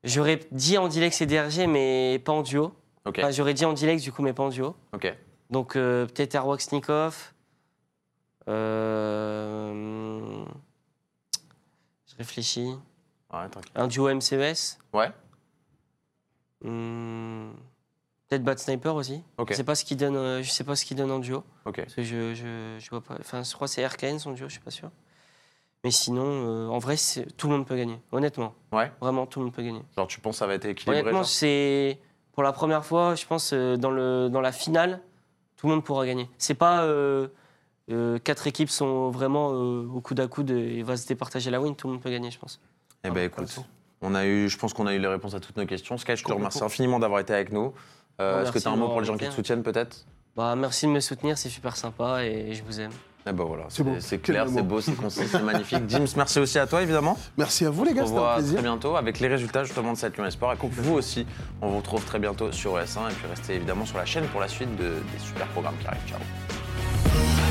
J'aurais 0.05 0.41
dit 0.53 0.79
en 0.79 0.89
Dilex 0.89 1.21
et 1.21 1.27
DRG, 1.27 1.67
mais 1.69 2.19
pas 2.25 2.33
en 2.33 2.43
duo. 2.43 2.73
ok. 3.05 3.19
Enfin, 3.19 3.31
J'aurais 3.31 3.55
dit 3.55 3.65
en 3.65 3.73
Dilex, 3.75 4.03
du 4.03 4.13
coup, 4.13 4.23
mais 4.23 4.33
pas 4.33 4.43
en 4.45 4.49
duo. 4.49 4.75
ok. 4.93 5.15
Donc, 5.51 5.77
euh, 5.77 6.07
peut-être 6.07 6.35
Erwaxnikov. 6.37 7.33
Euh... 9.11 10.45
Je 12.07 12.17
réfléchis. 12.17 12.75
Ouais. 13.33 13.47
Un 13.75 13.87
duo 13.89 14.09
MCES. 14.13 14.79
Ouais, 14.93 15.11
Hmm, 16.63 17.53
Peut-être 18.29 18.45
Bad 18.45 18.59
Sniper 18.59 18.95
aussi. 18.95 19.23
ok. 19.39 19.49
Je 19.51 19.55
sais 19.57 19.65
pas 19.65 19.75
ce 19.75 19.85
qu'il 19.85 19.97
donne. 19.97 20.17
euh, 20.17 20.43
Je 20.43 20.51
sais 20.51 20.63
pas 20.65 20.77
ce 20.77 20.85
qu'il 20.85 20.97
donne 20.97 21.11
en 21.11 21.19
duo. 21.19 21.43
ok. 21.65 21.77
Parce 21.83 21.95
que 21.95 22.03
je, 22.03 22.35
je, 22.35 22.77
je 22.79 22.91
vois 22.91 23.01
pas. 23.01 23.17
Enfin, 23.19 23.43
je 23.43 23.53
crois 23.55 23.67
que 23.67 23.73
c'est 23.73 23.87
RKN 23.87 24.19
son 24.19 24.33
duo, 24.33 24.47
je 24.49 24.53
suis 24.53 24.61
pas 24.61 24.71
sûr. 24.71 24.91
Mais 25.85 25.91
sinon, 25.91 26.25
euh, 26.25 26.69
en 26.69 26.79
vrai, 26.79 26.97
tout 27.37 27.49
le 27.49 27.55
monde 27.57 27.67
peut 27.67 27.77
gagner. 27.77 27.99
Honnêtement. 28.13 28.55
Ouais. 28.73 28.93
Vraiment, 29.01 29.27
tout 29.27 29.39
le 29.39 29.47
monde 29.47 29.55
peut 29.55 29.63
gagner. 29.63 29.83
Genre, 29.97 30.07
tu 30.07 30.21
penses 30.21 30.35
que 30.37 30.39
ça 30.41 30.47
va 30.47 30.55
être 30.55 30.67
équilibré 30.67 31.01
Honnêtement, 31.01 31.25
c'est 31.25 31.99
pour 32.33 32.43
la 32.43 32.53
première 32.53 32.85
fois, 32.85 33.15
je 33.15 33.25
pense, 33.27 33.53
euh, 33.53 33.77
dans, 33.77 33.91
le, 33.91 34.29
dans 34.29 34.41
la 34.41 34.53
finale, 34.53 35.01
tout 35.57 35.67
le 35.69 35.75
monde 35.75 35.85
pourra 35.85 36.07
gagner. 36.07 36.29
C'est 36.39 36.55
pas 36.55 36.83
euh, 36.85 37.29
euh, 37.91 38.19
quatre 38.19 38.47
équipes 38.47 38.71
sont 38.71 39.11
vraiment 39.11 39.53
euh, 39.53 39.87
au 39.95 40.01
coude 40.01 40.21
à 40.21 40.27
coude 40.27 40.51
et 40.51 40.83
va 40.83 40.97
se 40.97 41.07
départager 41.07 41.51
la 41.51 41.61
win. 41.61 41.75
Tout 41.75 41.87
le 41.89 41.95
monde 41.95 42.03
peut 42.03 42.11
gagner, 42.11 42.31
je 42.31 42.39
pense. 42.39 42.61
Eh 43.05 43.09
Ah, 43.09 43.11
ben 43.11 43.25
écoute, 43.25 43.59
on 44.03 44.15
a 44.15 44.27
eu, 44.27 44.49
je 44.49 44.57
pense 44.59 44.73
qu'on 44.73 44.87
a 44.87 44.95
eu 44.95 44.99
les 44.99 45.09
réponses 45.09 45.35
à 45.35 45.41
toutes 45.41 45.57
nos 45.57 45.67
questions. 45.67 45.97
Sky, 45.99 46.17
je 46.17 46.25
te 46.25 46.33
remercie 46.33 46.63
infiniment 46.63 46.99
d'avoir 46.99 47.21
été 47.21 47.33
avec 47.35 47.53
nous. 47.53 47.73
Euh, 48.21 48.43
Est-ce 48.43 48.53
que 48.53 48.59
tu 48.59 48.69
as 48.69 48.71
un 48.71 48.77
mot 48.77 48.89
pour 48.89 49.01
les 49.01 49.07
gens 49.07 49.15
qui 49.15 49.21
te 49.21 49.25
invité. 49.25 49.37
soutiennent 49.37 49.63
peut-être? 49.63 50.05
Bah, 50.37 50.55
merci 50.55 50.87
de 50.87 50.93
me 50.93 51.01
soutenir, 51.01 51.37
c'est 51.37 51.49
super 51.49 51.77
sympa 51.77 52.25
et 52.25 52.55
je 52.55 52.63
vous 52.63 52.81
aime. 52.81 52.93
Eh 53.27 53.33
ben 53.33 53.45
voilà, 53.45 53.65
C'est 54.01 54.19
clair, 54.23 54.47
c'est 54.53 54.63
beau, 54.63 54.81
c'est 54.81 54.95
concis, 54.97 55.27
c'est 55.31 55.43
magnifique. 55.43 55.87
Dims, 55.87 56.07
merci 56.17 56.39
aussi 56.39 56.59
à 56.59 56.67
toi 56.67 56.83
évidemment. 56.83 57.19
Merci 57.37 57.67
à 57.67 57.71
vous, 57.71 57.85
les 57.85 57.93
gars, 57.93 58.07
c'était 58.07 58.17
un 58.17 58.21
revoit 58.21 58.35
plaisir. 58.37 58.55
très 58.55 58.63
bientôt 58.63 58.97
avec 58.97 59.21
les 59.21 59.29
résultats 59.29 59.65
justement 59.65 59.93
de 59.93 59.99
cette 59.99 60.17
Lyon 60.17 60.25
Esport. 60.27 60.53
Et 60.53 60.57
vous 60.61 60.95
aussi, 60.95 61.27
on 61.61 61.69
vous 61.69 61.77
retrouve 61.79 62.05
très 62.05 62.19
bientôt 62.19 62.51
sur 62.51 62.77
ES1 62.79 63.11
et 63.11 63.15
puis 63.15 63.29
restez 63.29 63.55
évidemment 63.57 63.85
sur 63.85 63.99
la 63.99 64.07
chaîne 64.07 64.25
pour 64.29 64.41
la 64.41 64.49
suite 64.49 64.75
de- 64.77 64.85
des 65.13 65.19
super 65.19 65.47
programmes 65.49 65.77
qui 65.81 65.87
arrivent. 65.87 66.01
Ciao. 66.09 67.50